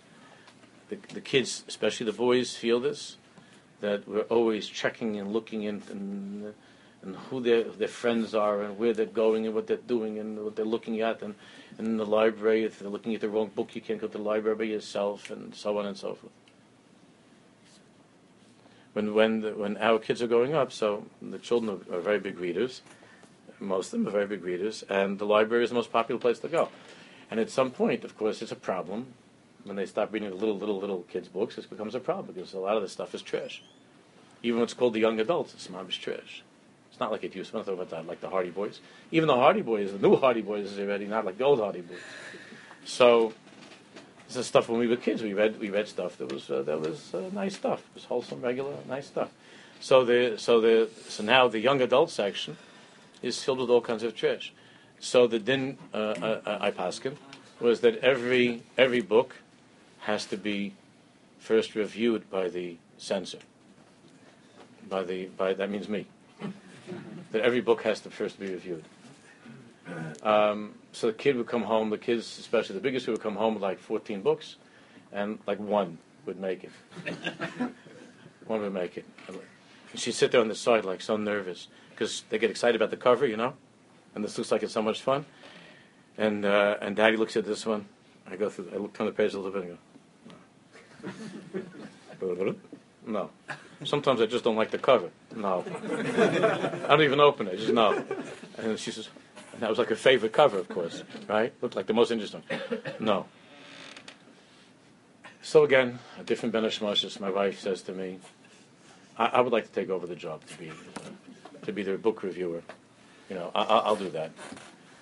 The, 0.88 0.98
the 1.12 1.20
kids, 1.20 1.64
especially 1.68 2.06
the 2.06 2.12
boys, 2.12 2.56
feel 2.56 2.80
this 2.80 3.16
that 3.80 4.08
we're 4.08 4.22
always 4.22 4.66
checking 4.66 5.18
and 5.18 5.32
looking 5.32 5.62
in 5.62 5.82
and, 5.90 6.54
and 7.02 7.16
who 7.28 7.40
their 7.40 7.64
their 7.64 7.88
friends 7.88 8.34
are 8.34 8.62
and 8.62 8.78
where 8.78 8.94
they're 8.94 9.04
going 9.04 9.44
and 9.44 9.54
what 9.54 9.66
they're 9.66 9.76
doing 9.76 10.18
and 10.18 10.42
what 10.42 10.56
they're 10.56 10.64
looking 10.64 11.02
at 11.02 11.20
and 11.20 11.34
and 11.78 11.86
in 11.86 11.96
the 11.98 12.06
library, 12.06 12.64
if 12.64 12.78
they're 12.78 12.88
looking 12.88 13.14
at 13.14 13.20
the 13.20 13.28
wrong 13.28 13.50
book, 13.54 13.74
you 13.74 13.82
can't 13.82 14.00
go 14.00 14.06
to 14.06 14.12
the 14.16 14.24
library 14.24 14.56
by 14.56 14.64
yourself, 14.64 15.30
and 15.30 15.54
so 15.54 15.78
on 15.78 15.86
and 15.86 15.96
so 15.96 16.14
forth. 16.14 16.32
When 18.94 19.12
when 19.12 19.40
the, 19.42 19.54
when 19.54 19.76
our 19.76 19.98
kids 19.98 20.22
are 20.22 20.26
growing 20.26 20.54
up, 20.54 20.72
so 20.72 21.04
the 21.20 21.38
children 21.38 21.82
are, 21.90 21.96
are 21.96 22.00
very 22.00 22.18
big 22.18 22.38
readers, 22.38 22.80
most 23.60 23.92
of 23.92 23.98
them 23.98 24.08
are 24.08 24.10
very 24.10 24.26
big 24.26 24.44
readers, 24.44 24.84
and 24.88 25.18
the 25.18 25.26
library 25.26 25.64
is 25.64 25.70
the 25.70 25.76
most 25.76 25.92
popular 25.92 26.20
place 26.20 26.38
to 26.40 26.48
go. 26.48 26.68
And 27.30 27.40
at 27.40 27.50
some 27.50 27.70
point, 27.70 28.04
of 28.04 28.16
course, 28.16 28.42
it's 28.42 28.52
a 28.52 28.56
problem 28.56 29.14
when 29.64 29.76
they 29.76 29.86
stop 29.86 30.12
reading 30.12 30.30
the 30.30 30.36
little 30.36 30.56
little 30.56 30.78
little 30.78 31.02
kids' 31.02 31.28
books. 31.28 31.58
It 31.58 31.68
becomes 31.68 31.94
a 31.94 32.00
problem 32.00 32.34
because 32.34 32.52
a 32.52 32.58
lot 32.58 32.76
of 32.76 32.82
this 32.82 32.92
stuff 32.92 33.14
is 33.14 33.22
trash. 33.22 33.62
Even 34.42 34.60
what's 34.60 34.74
called 34.74 34.94
the 34.94 35.00
young 35.00 35.18
adults, 35.18 35.54
it's 35.54 35.68
is 35.68 35.96
trash. 35.96 36.42
It's 36.90 37.00
not 37.00 37.10
like 37.10 37.24
it 37.24 37.34
used 37.34 37.50
to. 37.50 37.58
I'm 37.58 37.76
not 37.76 37.90
that, 37.90 38.06
like 38.06 38.20
the 38.20 38.30
Hardy 38.30 38.50
Boys. 38.50 38.80
Even 39.10 39.26
the 39.26 39.34
Hardy 39.34 39.62
Boys, 39.62 39.92
the 39.92 39.98
new 39.98 40.16
Hardy 40.16 40.42
Boys, 40.42 40.72
is 40.72 40.78
already 40.78 41.06
not 41.06 41.24
like 41.24 41.36
the 41.36 41.44
old 41.44 41.60
Hardy 41.60 41.80
Boys. 41.80 41.98
So 42.84 43.34
this 44.28 44.36
is 44.36 44.46
stuff 44.46 44.68
when 44.68 44.78
we 44.78 44.86
were 44.86 44.96
kids. 44.96 45.22
We 45.22 45.34
read 45.34 45.58
we 45.58 45.70
read 45.70 45.88
stuff 45.88 46.16
that 46.18 46.32
was 46.32 46.50
uh, 46.50 46.62
that 46.62 46.80
was 46.80 47.12
uh, 47.14 47.30
nice 47.32 47.56
stuff. 47.56 47.80
It 47.80 47.96
was 47.96 48.04
wholesome, 48.04 48.40
regular, 48.40 48.74
nice 48.88 49.06
stuff. 49.06 49.30
So 49.80 50.04
the 50.04 50.36
so 50.38 50.60
the 50.60 50.88
so 51.08 51.22
now 51.22 51.48
the 51.48 51.60
young 51.60 51.82
adult 51.82 52.10
section 52.10 52.56
is 53.22 53.42
filled 53.42 53.58
with 53.58 53.70
all 53.70 53.80
kinds 53.80 54.02
of 54.02 54.14
trash. 54.14 54.52
So 54.98 55.26
the 55.26 55.38
din 55.38 55.78
uh, 55.92 55.96
uh, 55.96 56.40
uh 56.46 56.58
I 56.60 56.70
paskin 56.70 57.16
was 57.60 57.80
that 57.80 57.98
every 57.98 58.62
every 58.76 59.00
book 59.00 59.36
has 60.00 60.26
to 60.26 60.36
be 60.36 60.74
first 61.38 61.74
reviewed 61.74 62.30
by 62.30 62.48
the 62.48 62.76
censor. 62.98 63.38
By 64.88 65.02
the 65.02 65.26
by 65.26 65.54
that 65.54 65.70
means 65.70 65.88
me 65.88 66.06
that 67.32 67.42
every 67.42 67.60
book 67.60 67.82
has 67.82 68.00
to 68.00 68.10
first 68.10 68.38
be 68.38 68.50
reviewed. 68.50 68.84
Um, 70.22 70.74
so 70.92 71.08
the 71.08 71.12
kid 71.12 71.36
would 71.36 71.46
come 71.46 71.62
home, 71.62 71.90
the 71.90 71.98
kids, 71.98 72.38
especially 72.38 72.74
the 72.74 72.80
biggest, 72.80 73.06
would 73.06 73.20
come 73.20 73.36
home 73.36 73.54
with 73.54 73.62
like 73.62 73.78
14 73.78 74.20
books, 74.20 74.56
and 75.12 75.38
like 75.46 75.60
one 75.60 75.98
would 76.24 76.40
make 76.40 76.64
it. 76.64 76.72
one 78.46 78.62
would 78.62 78.72
make 78.72 78.96
it. 78.96 79.04
And 79.28 80.00
she'd 80.00 80.14
sit 80.14 80.32
there 80.32 80.40
on 80.40 80.48
the 80.48 80.56
side 80.56 80.84
like 80.84 81.00
so 81.00 81.16
nervous 81.16 81.68
because 81.96 82.24
they 82.28 82.38
get 82.38 82.50
excited 82.50 82.76
about 82.76 82.90
the 82.90 82.96
cover, 82.96 83.26
you 83.26 83.36
know, 83.36 83.54
and 84.14 84.22
this 84.22 84.36
looks 84.36 84.52
like 84.52 84.62
it's 84.62 84.72
so 84.72 84.82
much 84.82 85.00
fun. 85.00 85.24
And 86.18 86.44
uh, 86.44 86.76
and 86.80 86.94
Daddy 86.94 87.16
looks 87.16 87.36
at 87.36 87.44
this 87.44 87.64
one. 87.66 87.86
I 88.30 88.36
go 88.36 88.50
through. 88.50 88.70
I 88.72 88.76
look 88.76 88.92
the 88.92 89.10
page 89.12 89.34
a 89.34 89.38
little 89.38 89.52
bit 89.52 89.78
and 91.02 91.12
go, 92.22 92.44
no. 93.06 93.30
Sometimes 93.84 94.20
I 94.20 94.26
just 94.26 94.42
don't 94.44 94.56
like 94.56 94.70
the 94.70 94.78
cover. 94.78 95.10
No. 95.34 95.64
I 95.68 96.88
don't 96.88 97.02
even 97.02 97.20
open 97.20 97.46
it. 97.46 97.58
Just 97.58 97.72
no. 97.72 98.02
And 98.58 98.78
she 98.78 98.90
says, 98.90 99.08
and 99.52 99.60
that 99.60 99.70
was 99.70 99.78
like 99.78 99.90
a 99.90 99.96
favorite 99.96 100.32
cover, 100.32 100.58
of 100.58 100.68
course, 100.68 101.02
right? 101.28 101.52
Looked 101.60 101.76
like 101.76 101.86
the 101.86 101.92
most 101.92 102.10
interesting. 102.10 102.42
No. 102.98 103.26
So 105.42 105.62
again, 105.62 105.98
a 106.18 106.24
different 106.24 106.54
Moshes, 106.54 107.20
my 107.20 107.30
wife 107.30 107.60
says 107.60 107.82
to 107.82 107.92
me, 107.92 108.18
I, 109.16 109.26
I, 109.26 109.40
would 109.40 109.52
like 109.52 109.66
to 109.66 109.72
take 109.72 109.90
over 109.90 110.06
the 110.06 110.16
job 110.16 110.44
to 110.46 110.58
be 110.58 110.70
uh, 110.70 110.74
to 111.66 111.72
be 111.72 111.82
their 111.82 111.98
book 111.98 112.22
reviewer. 112.22 112.62
You 113.28 113.36
know, 113.36 113.50
I, 113.54 113.88
will 113.88 113.96
do 113.96 114.10
that. 114.10 114.30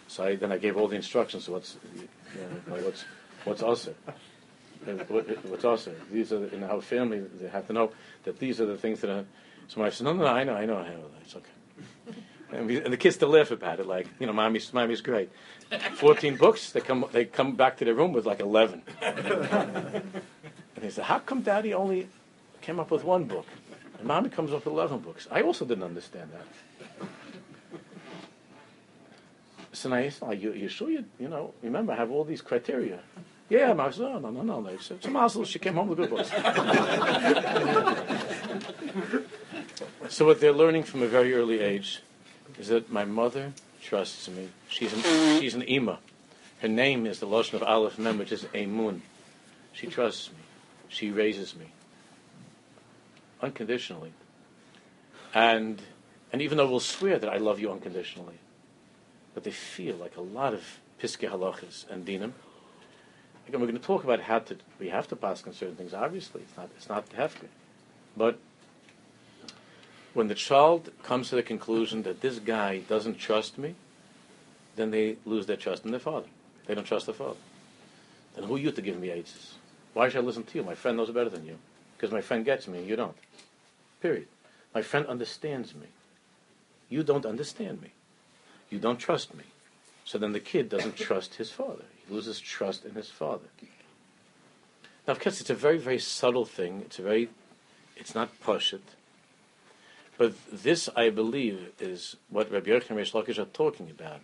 So 0.08 0.24
I, 0.24 0.36
then 0.36 0.50
I 0.50 0.58
gave 0.58 0.76
all 0.76 0.88
the 0.88 0.96
instructions. 0.96 1.48
What's 1.48 1.76
you 1.94 2.08
know, 2.68 2.76
what's 2.82 3.04
what's 3.44 3.62
also 3.62 3.94
what's 4.84 5.64
also 5.64 5.94
these 6.10 6.32
are 6.32 6.46
in 6.46 6.62
our 6.62 6.80
family 6.80 7.20
they 7.20 7.48
have 7.48 7.66
to 7.68 7.72
know 7.72 7.90
that 8.24 8.38
these 8.38 8.60
are 8.60 8.66
the 8.66 8.76
things 8.76 9.00
that 9.00 9.10
are. 9.10 9.24
So 9.68 9.80
my 9.80 9.90
said, 9.90 10.04
no, 10.04 10.12
no, 10.12 10.24
no, 10.24 10.30
I 10.30 10.44
know, 10.44 10.54
I 10.54 10.66
know, 10.66 10.76
I 10.76 10.90
know. 10.90 11.04
It's 11.22 11.34
okay. 11.36 12.18
And, 12.52 12.66
we, 12.66 12.82
and 12.82 12.92
the 12.92 12.98
kids 12.98 13.16
still 13.16 13.30
laugh 13.30 13.50
about 13.50 13.80
it, 13.80 13.86
like 13.86 14.06
you 14.18 14.26
know, 14.26 14.32
mommy's 14.32 14.72
mommy's 14.72 15.00
great. 15.00 15.30
Fourteen 15.94 16.36
books. 16.36 16.72
They 16.72 16.80
come 16.80 17.04
they 17.12 17.24
come 17.24 17.56
back 17.56 17.76
to 17.78 17.84
their 17.84 17.94
room 17.94 18.12
with 18.12 18.26
like 18.26 18.40
eleven. 18.40 18.82
and 19.02 20.04
they 20.76 20.90
said, 20.90 21.04
how 21.04 21.18
come 21.18 21.42
Daddy 21.42 21.74
only 21.74 22.08
came 22.60 22.80
up 22.80 22.90
with 22.90 23.04
one 23.04 23.24
book, 23.24 23.46
Mommy 24.04 24.28
comes 24.28 24.52
up 24.52 24.64
with 24.64 24.72
eleven 24.72 24.98
books? 24.98 25.26
I 25.30 25.42
also 25.42 25.64
didn't 25.64 25.84
understand 25.84 26.30
that. 26.32 27.08
So 29.72 29.88
now 29.88 29.96
he's 29.96 30.22
like, 30.22 30.40
you, 30.40 30.52
you 30.52 30.68
sure 30.68 30.88
you, 30.88 31.04
you 31.18 31.28
know, 31.28 31.52
remember, 31.60 31.92
I 31.92 31.96
have 31.96 32.12
all 32.12 32.24
these 32.24 32.40
criteria. 32.40 33.00
Yeah, 33.50 33.74
I 33.76 33.90
said, 33.90 34.02
no, 34.02 34.20
no, 34.20 34.30
no, 34.30 34.42
no. 34.42 34.62
They 34.62 34.78
said, 34.78 34.98
it's 35.02 35.48
She 35.48 35.58
came 35.58 35.74
home 35.74 35.88
with 35.88 35.98
good 35.98 36.10
books. 36.10 36.30
so 40.08 40.24
what 40.24 40.40
they're 40.40 40.52
learning 40.52 40.84
from 40.84 41.02
a 41.02 41.06
very 41.06 41.34
early 41.34 41.60
age 41.60 42.00
is 42.58 42.68
that 42.68 42.90
my 42.90 43.04
mother 43.04 43.52
trusts 43.82 44.28
me. 44.28 44.48
She's 44.68 44.92
an, 44.92 45.40
she's 45.40 45.54
an 45.54 45.62
ima. 45.62 45.98
Her 46.60 46.68
name 46.68 47.04
is 47.04 47.20
the 47.20 47.26
Lashon 47.26 47.54
of 47.54 47.62
Aleph 47.62 47.98
Mem, 47.98 48.18
which 48.18 48.32
is 48.32 48.44
Emun. 48.54 49.00
She 49.72 49.88
trusts 49.88 50.30
me. 50.30 50.38
She 50.88 51.10
raises 51.10 51.56
me. 51.56 51.66
Unconditionally. 53.44 54.12
And, 55.34 55.82
and 56.32 56.40
even 56.40 56.58
though 56.58 56.68
we'll 56.68 56.80
swear 56.80 57.18
that 57.18 57.28
I 57.28 57.36
love 57.36 57.60
you 57.60 57.70
unconditionally, 57.70 58.38
but 59.34 59.44
they 59.44 59.50
feel 59.50 59.96
like 59.96 60.16
a 60.16 60.20
lot 60.20 60.54
of 60.54 60.80
piske 61.00 61.28
halachas 61.28 61.88
and 61.90 62.06
dinim, 62.06 62.32
Again, 63.46 63.60
we're 63.60 63.66
going 63.66 63.78
to 63.78 63.86
talk 63.86 64.04
about 64.04 64.20
how 64.20 64.38
to. 64.38 64.56
We 64.80 64.88
have 64.88 65.06
to 65.08 65.16
pass 65.16 65.46
on 65.46 65.52
certain 65.52 65.76
things. 65.76 65.92
Obviously, 65.92 66.40
it's 66.40 66.56
not. 66.56 66.70
It's 66.76 66.88
not 66.88 67.08
hefker, 67.10 67.48
but 68.16 68.38
when 70.14 70.28
the 70.28 70.34
child 70.34 70.90
comes 71.02 71.28
to 71.28 71.36
the 71.36 71.42
conclusion 71.42 72.04
that 72.04 72.20
this 72.20 72.38
guy 72.38 72.78
doesn't 72.78 73.18
trust 73.18 73.58
me, 73.58 73.74
then 74.76 74.90
they 74.90 75.16
lose 75.26 75.44
their 75.44 75.56
trust 75.56 75.84
in 75.84 75.90
their 75.90 76.00
father. 76.00 76.28
They 76.66 76.74
don't 76.74 76.86
trust 76.86 77.04
their 77.06 77.14
father. 77.14 77.36
Then 78.34 78.44
who 78.44 78.56
are 78.56 78.58
you 78.58 78.70
to 78.70 78.80
give 78.80 78.98
me 78.98 79.08
eitzes? 79.08 79.52
Why 79.92 80.08
should 80.08 80.24
I 80.24 80.26
listen 80.26 80.44
to 80.44 80.58
you? 80.58 80.64
My 80.64 80.74
friend 80.74 80.96
knows 80.96 81.10
better 81.10 81.28
than 81.28 81.44
you. 81.44 81.58
Because 82.04 82.12
my 82.12 82.20
friend 82.20 82.44
gets 82.44 82.68
me, 82.68 82.80
and 82.80 82.86
you 82.86 82.96
don't. 82.96 83.16
Period. 84.02 84.26
My 84.74 84.82
friend 84.82 85.06
understands 85.06 85.74
me. 85.74 85.86
You 86.90 87.02
don't 87.02 87.24
understand 87.24 87.80
me. 87.80 87.92
You 88.68 88.78
don't 88.78 88.98
trust 88.98 89.34
me. 89.34 89.44
So 90.04 90.18
then 90.18 90.32
the 90.32 90.38
kid 90.38 90.68
doesn't 90.68 90.96
trust 90.98 91.36
his 91.36 91.50
father. 91.50 91.86
He 92.06 92.12
loses 92.12 92.40
trust 92.40 92.84
in 92.84 92.94
his 92.94 93.08
father. 93.08 93.46
Now, 95.08 95.12
of 95.12 95.18
course, 95.18 95.40
it's 95.40 95.48
a 95.48 95.54
very, 95.54 95.78
very 95.78 95.98
subtle 95.98 96.44
thing. 96.44 96.82
It's 96.84 96.98
a 96.98 97.02
very, 97.02 97.30
it's 97.96 98.14
not 98.14 98.38
pashut. 98.42 98.82
But 100.18 100.34
this, 100.52 100.90
I 100.94 101.08
believe, 101.08 101.70
is 101.80 102.16
what 102.28 102.52
Rabbi 102.52 102.68
Yochanan 102.68 102.90
and 102.90 102.98
Reish 102.98 103.12
Lakish 103.12 103.38
are 103.38 103.46
talking 103.46 103.88
about. 103.88 104.20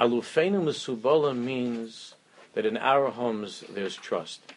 Alufenu 0.00 0.64
Mesubalim 0.64 1.44
means 1.44 2.14
that 2.54 2.64
in 2.64 2.78
our 2.78 3.10
homes 3.10 3.64
there's 3.68 3.96
trust. 3.96 4.54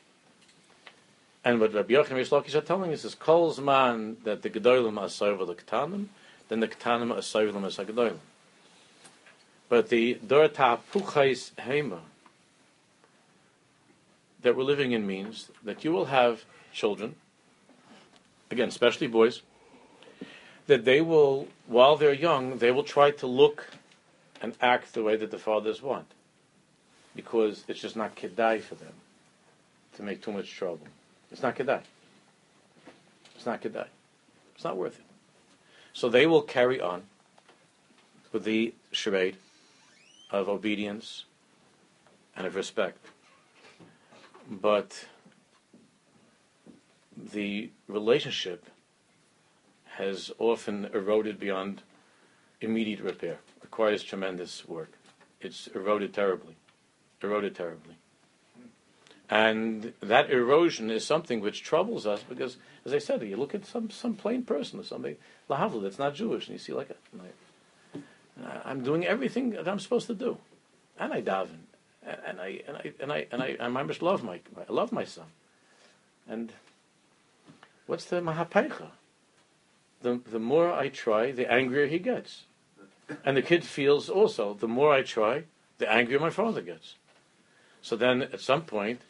And 1.43 1.59
what 1.59 1.73
Rabbi 1.73 1.93
Yochanan 1.93 2.17
Reish 2.17 2.29
Lakish 2.29 2.55
are 2.55 2.61
telling 2.61 2.91
us 2.91 3.05
is 3.05 3.15
kol 3.15 3.53
zman 3.53 4.23
that 4.23 4.41
the 4.41 4.49
Gedolim 4.49 4.99
are 4.99 5.07
soivel 5.07 5.47
the 5.47 5.55
Ketanim, 5.55 6.07
then 6.49 6.59
the 6.59 6.67
Ketanim 6.67 7.11
are 7.11 7.21
soivel 7.21 7.65
as 7.65 7.77
Gedolim. 7.77 8.17
But 9.69 9.89
the 9.89 10.15
Dor 10.15 10.49
Tahpuchais 10.49 11.51
Heima 11.53 11.99
that 14.41 14.55
we're 14.55 14.63
living 14.63 14.91
in 14.91 15.05
means 15.05 15.49
that 15.63 15.83
you 15.83 15.91
will 15.91 16.05
have 16.05 16.45
children, 16.73 17.15
again, 18.49 18.69
especially 18.69 19.07
boys, 19.07 19.41
that 20.67 20.85
they 20.85 21.01
will, 21.01 21.47
while 21.67 21.97
they're 21.97 22.13
young, 22.13 22.57
they 22.57 22.71
will 22.71 22.83
try 22.83 23.11
to 23.11 23.27
look 23.27 23.67
and 24.41 24.53
act 24.61 24.93
the 24.93 25.03
way 25.03 25.15
that 25.15 25.31
the 25.31 25.37
fathers 25.37 25.81
want. 25.81 26.07
Because 27.15 27.63
it's 27.67 27.81
just 27.81 27.95
not 27.95 28.15
kedai 28.15 28.61
for 28.61 28.75
them 28.75 28.93
to 29.95 30.03
make 30.03 30.21
too 30.21 30.31
much 30.31 30.51
trouble. 30.51 30.87
It's 31.32 31.41
not 31.41 31.55
kedai. 31.55 31.82
It's 33.36 33.45
not 33.45 33.61
kedai. 33.61 33.88
It's 34.55 34.63
not 34.63 34.77
worth 34.77 34.99
it. 34.99 35.05
So 35.93 36.09
they 36.09 36.25
will 36.25 36.41
carry 36.41 36.80
on 36.82 37.03
with 38.32 38.43
the 38.43 38.73
charade 38.91 39.38
of 40.32 40.47
obedience 40.47 41.25
and 42.36 42.45
of 42.45 42.55
respect. 42.55 43.05
But 44.49 45.05
the 47.15 47.69
relationship 47.88 48.65
has 49.97 50.32
often 50.39 50.86
eroded 50.93 51.39
beyond 51.39 51.82
immediate 52.61 53.01
repair. 53.01 53.39
Requires 53.61 54.03
tremendous 54.03 54.67
work. 54.67 54.93
It's 55.41 55.67
eroded 55.67 56.13
terribly. 56.13 56.55
Eroded 57.21 57.55
terribly. 57.55 57.95
And 59.30 59.93
that 60.01 60.32
erosion 60.32 60.89
is 60.89 61.05
something 61.05 61.39
which 61.39 61.61
troubles 61.61 62.07
us 62.07 62.23
because, 62.27 62.57
as 62.84 62.93
I 62.93 62.97
said, 62.97 63.21
you 63.21 63.38
look 63.38 63.53
at 63.53 63.65
some, 63.65 63.91
some 63.91 64.15
plain 64.15 64.43
person 64.43 64.80
or 64.80 64.84
somebody, 64.84 65.17
lehavdil, 65.49 65.84
that's 65.84 65.99
not 65.99 66.15
Jewish, 66.15 66.47
and 66.47 66.53
you 66.53 66.59
see 66.59 66.73
like, 66.73 66.89
I'm 68.65 68.84
doing 68.84 69.05
everything 69.05 69.51
that 69.51 69.67
I'm 69.67 69.80
supposed 69.80 70.07
to 70.07 70.15
do. 70.15 70.38
And 70.97 71.13
I 71.13 71.21
daven. 71.21 71.59
And 72.03 72.39
I, 72.39 72.61
and 72.67 72.77
I, 72.77 72.93
and 72.99 73.11
I, 73.11 73.27
and 73.32 73.43
I, 73.43 73.47
and 73.59 73.77
I 73.77 73.84
must 73.84 74.01
love 74.01 74.23
my, 74.23 74.39
I 74.57 74.71
love 74.71 74.91
my 74.91 75.03
son. 75.03 75.25
And 76.27 76.51
what's 77.86 78.05
the 78.05 78.21
mahapaicha? 78.21 78.88
The, 80.01 80.21
the 80.32 80.39
more 80.39 80.71
I 80.73 80.89
try, 80.89 81.32
the 81.32 81.51
angrier 81.51 81.86
he 81.86 81.99
gets. 81.99 82.43
And 83.23 83.38
the 83.38 83.41
kid 83.41 83.63
feels 83.63 84.09
also, 84.09 84.53
the 84.53 84.67
more 84.67 84.93
I 84.93 85.03
try, 85.03 85.43
the 85.77 85.91
angrier 85.91 86.19
my 86.19 86.30
father 86.30 86.61
gets. 86.61 86.95
So 87.82 87.95
then 87.95 88.23
at 88.23 88.39
some 88.39 88.63
point, 88.63 89.01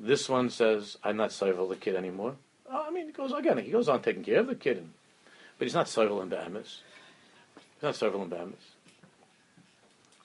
this 0.00 0.28
one 0.28 0.50
says, 0.50 0.98
I'm 1.02 1.16
not 1.16 1.30
soivel 1.30 1.68
the 1.68 1.76
kid 1.76 1.96
anymore. 1.96 2.36
Oh, 2.70 2.84
I 2.88 2.90
mean, 2.90 3.06
he 3.06 3.12
goes 3.12 3.32
again, 3.32 3.58
he 3.58 3.70
goes 3.70 3.88
on 3.88 4.02
taking 4.02 4.24
care 4.24 4.40
of 4.40 4.46
the 4.46 4.54
kid, 4.54 4.86
but 5.58 5.66
he's 5.66 5.74
not 5.74 5.86
soivel 5.86 6.22
in 6.22 6.28
Bahamas. 6.28 6.80
He's 7.74 7.82
not 7.82 7.94
soivel 7.94 8.22
in 8.22 8.28
Bahamas. 8.28 8.74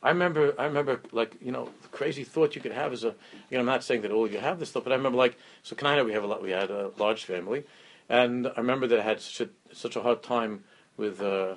I 0.01 0.09
remember, 0.09 0.53
I 0.57 0.65
remember, 0.65 1.01
like 1.11 1.35
you 1.41 1.51
know, 1.51 1.69
the 1.81 1.87
crazy 1.89 2.23
thought 2.23 2.55
you 2.55 2.61
could 2.61 2.71
have 2.71 2.93
is 2.93 3.03
a, 3.03 3.13
you 3.49 3.57
know, 3.57 3.59
I'm 3.59 3.65
not 3.65 3.83
saying 3.83 4.03
that 4.03 4.11
all 4.11 4.29
you 4.29 4.39
have 4.39 4.59
this 4.59 4.69
stuff, 4.69 4.85
but 4.85 4.93
I 4.93 4.95
remember, 4.95 5.17
like, 5.17 5.37
so 5.61 5.75
Canada, 5.75 6.05
we 6.05 6.13
have 6.13 6.23
a 6.23 6.27
lot, 6.27 6.41
we 6.41 6.51
had 6.51 6.71
a 6.71 6.91
large 6.97 7.25
family, 7.25 7.65
and 8.07 8.47
I 8.47 8.57
remember 8.57 8.87
that 8.87 8.99
I 8.99 9.03
had 9.03 9.19
such 9.19 9.47
a, 9.47 9.75
such 9.75 9.95
a 9.97 10.01
hard 10.01 10.23
time 10.23 10.63
with, 10.95 11.21
uh, 11.21 11.55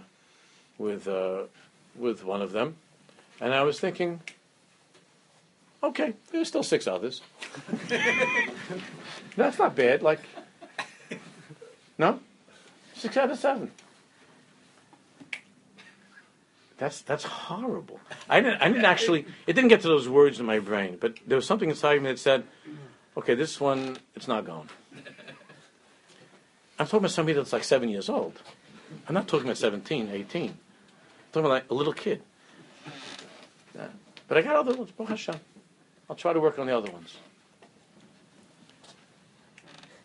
with, 0.77 1.07
uh, 1.07 1.43
with 1.97 2.25
one 2.25 2.43
of 2.43 2.51
them, 2.51 2.77
and 3.41 3.55
I 3.55 3.63
was 3.63 3.79
thinking, 3.79 4.21
okay, 5.83 6.15
there's 6.31 6.49
still 6.49 6.63
six 6.63 6.87
others. 6.87 7.23
That's 9.37 9.59
not 9.59 9.75
bad. 9.75 10.03
Like, 10.03 10.21
no, 11.99 12.21
six 12.95 13.17
out 13.17 13.31
of 13.31 13.39
seven. 13.39 13.71
That's 16.79 17.01
that's 17.03 17.23
horrible. 17.23 18.01
I 18.29 18.41
didn't 18.41 18.61
I 18.61 18.67
didn't 18.67 18.87
actually 18.87 19.25
it 19.47 19.53
didn't 19.53 19.69
get 19.69 19.83
to 19.83 19.89
those 19.89 20.09
words 20.09 20.41
in 20.41 20.47
my 20.47 20.59
brain, 20.59 20.99
but 21.01 21.17
there 21.27 21.37
was 21.37 21.47
something 21.47 21.71
inside 21.71 22.03
me 22.03 22.11
that 22.11 22.19
said, 22.19 22.45
okay, 23.17 23.37
this 23.37 23.61
one 23.61 23.99
it's 24.17 24.27
not 24.27 24.45
going. 24.45 24.69
I'm 26.79 26.87
talking 26.87 26.99
about 27.01 27.13
somebody 27.13 27.37
that's 27.37 27.53
like 27.53 27.63
seven 27.63 27.89
years 27.89 28.09
old. 28.09 28.43
I'm 29.07 29.15
not 29.15 29.29
talking 29.29 29.47
about 29.47 29.59
17, 29.59 30.11
18. 30.13 30.43
I'm 30.43 30.57
talking 31.33 31.47
about 31.47 31.49
like 31.51 31.71
a 31.71 31.75
little 31.75 31.93
kid. 31.93 32.23
But 34.33 34.39
I 34.39 34.43
got 34.43 34.57
other 34.57 34.75
ones. 34.75 34.91
Hashem. 35.07 35.37
I'll 36.13 36.17
try 36.17 36.35
to 36.35 36.41
work 36.41 36.59
on 36.59 36.67
the 36.67 36.77
other 36.77 36.93
ones. 36.93 37.17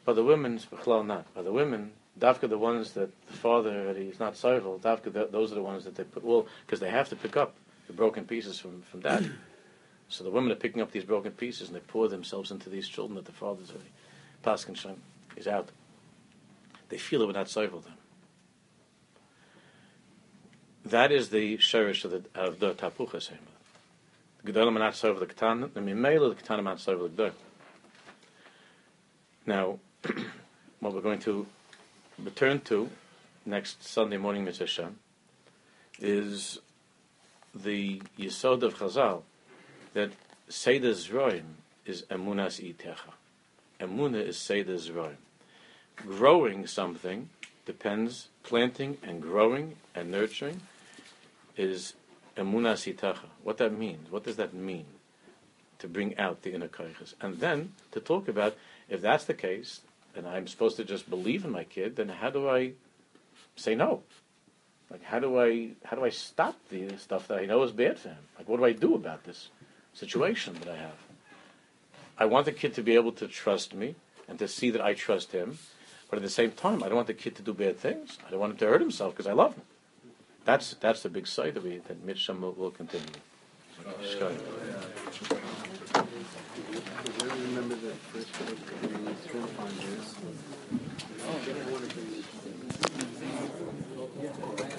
But 0.06 0.14
the 0.14 0.24
women's 0.24 0.66
not. 0.88 1.26
But 1.36 1.44
the 1.44 1.52
women, 1.52 1.92
Dafka, 2.18 2.48
the 2.48 2.58
ones 2.58 2.94
that 2.94 3.12
the 3.28 3.34
father 3.34 3.72
already 3.72 4.06
is 4.06 4.18
not 4.18 4.36
soivel, 4.36 4.80
Dafka, 4.80 5.30
those 5.30 5.52
are 5.52 5.56
the 5.56 5.62
ones 5.62 5.84
that 5.84 5.96
they 5.96 6.06
put, 6.06 6.24
well, 6.24 6.48
because 6.66 6.80
they 6.80 6.90
have 6.90 7.10
to 7.10 7.18
pick 7.18 7.36
up 7.36 7.56
the 7.88 7.94
broken 7.94 8.24
pieces 8.24 8.58
from, 8.58 8.84
from 8.84 9.02
dad. 9.02 9.30
so 10.08 10.24
the 10.24 10.30
women 10.30 10.50
are 10.50 10.56
picking 10.56 10.82
up 10.82 10.94
these 10.94 11.04
broken 11.04 11.34
pieces 11.34 11.68
and 11.68 11.76
they 11.76 11.82
pour 11.82 12.08
themselves 12.08 12.52
into 12.52 12.70
these 12.70 12.88
children 12.88 13.16
that 13.16 13.26
the 13.26 13.34
father's 13.34 13.70
already, 13.70 13.92
Paskin 14.46 14.96
is 15.36 15.46
out. 15.46 15.68
They 16.88 16.98
feel 16.98 17.22
it 17.22 17.28
without 17.28 17.48
soivel 17.48 17.84
them. 17.84 17.96
That 20.86 21.12
is 21.12 21.32
the 21.32 21.58
sherish 21.58 22.06
of 22.06 22.12
the, 22.12 22.24
of 22.34 22.60
the 22.60 22.76
Tahpuchais 22.76 23.30
Heima. 23.30 23.57
The 24.44 24.52
Gedolim 24.52 24.76
are 24.76 24.80
not 24.80 24.96
serve 24.96 25.20
the 25.20 25.26
Katan, 25.26 25.74
the 25.74 25.80
Mimela, 25.80 26.36
the 26.36 26.42
Katan 26.42 26.60
are 26.60 26.64
not 26.64 26.80
serve 26.80 27.00
the 27.00 27.10
Gedolim. 27.10 27.34
Now, 29.46 29.80
what 30.80 30.94
we're 30.94 31.02
going 31.02 31.20
to 31.20 31.46
return 32.24 32.60
to 32.62 32.90
next 33.46 33.84
Sunday 33.84 34.18
morning, 34.18 34.46
Mitzvah 34.46 34.92
is 36.00 36.60
the 37.56 38.02
Yisod 38.18 38.62
of 38.64 38.76
Chazal, 38.78 39.24
that 39.94 40.12
Seder 40.50 40.92
Zroim 40.92 41.44
is 41.86 42.04
Emunas 42.04 42.62
Itecha. 42.62 43.14
Emuna 43.80 44.24
is 44.24 44.38
Seder 44.38 44.76
Zroim. 44.76 45.16
Growing 45.96 46.68
something 46.68 47.30
depends, 47.66 48.30
planting 48.44 48.98
and 49.04 49.22
growing 49.22 49.76
and 49.96 50.12
nurturing 50.12 50.62
is 51.56 51.94
Emunas 52.38 52.92
Itecha. 52.92 53.26
What 53.44 53.58
that 53.58 53.78
means, 53.78 54.12
what 54.12 54.24
does 54.24 54.36
that 54.38 54.54
mean? 54.54 54.86
To 55.80 55.88
bring 55.88 56.18
out 56.18 56.42
the 56.42 56.54
inner 56.54 56.68
koiches. 56.68 57.14
And 57.22 57.40
then 57.40 57.74
to 57.92 58.00
talk 58.00 58.28
about 58.28 58.56
if 58.90 59.02
that's 59.02 59.26
the 59.26 59.34
case, 59.34 59.82
and 60.16 60.28
I'm 60.28 60.48
supposed 60.48 60.78
to 60.78 60.84
just 60.84 61.10
believe 61.10 61.46
in 61.46 61.52
my 61.52 61.64
kid, 61.64 61.96
then 61.96 62.10
how 62.10 62.30
do 62.30 62.50
I 62.50 62.72
say 63.56 63.76
no? 63.76 64.04
Like 64.90 65.04
how 65.04 65.20
do 65.20 65.40
I 65.40 65.72
how 65.84 65.98
do 65.98 66.06
I 66.06 66.10
stop 66.10 66.56
the 66.70 66.98
stuff 66.98 67.28
that 67.28 67.40
I 67.40 67.46
know 67.46 67.64
is 67.64 67.72
bad 67.72 68.00
for 68.00 68.10
him? 68.10 68.24
Like 68.38 68.48
what 68.48 68.58
do 68.58 68.66
I 68.66 68.72
do 68.72 68.96
about 68.96 69.26
this 69.26 69.50
situation 69.94 70.56
that 70.56 70.70
I 70.70 70.78
have? 70.78 70.98
I 72.18 72.26
want 72.26 72.46
the 72.46 72.52
kid 72.52 72.74
to 72.76 72.82
be 72.82 72.96
able 72.96 73.12
to 73.14 73.28
trust 73.28 73.74
me 73.74 73.96
and 74.28 74.40
to 74.40 74.48
see 74.48 74.72
that 74.72 74.82
I 74.82 74.94
trust 74.94 75.32
him, 75.32 75.60
but 76.10 76.18
at 76.18 76.24
the 76.24 76.30
same 76.30 76.52
time, 76.52 76.82
I 76.82 76.88
don't 76.88 76.96
want 76.96 77.08
the 77.08 77.14
kid 77.14 77.36
to 77.36 77.44
do 77.44 77.54
bad 77.54 77.78
things. 77.78 78.18
I 78.26 78.32
don't 78.32 78.40
want 78.40 78.54
him 78.54 78.58
to 78.60 78.68
hurt 78.68 78.82
himself 78.82 79.14
because 79.14 79.28
I 79.28 79.34
love 79.34 79.56
him. 79.56 79.64
That's 80.48 80.76
that's 80.76 81.04
the 81.04 81.10
big 81.10 81.28
side 81.28 81.56
that 81.56 81.64
we 81.64 81.80
that 81.90 82.02
Mitzvah 82.06 82.52
will 82.52 82.72
continue. 82.72 83.06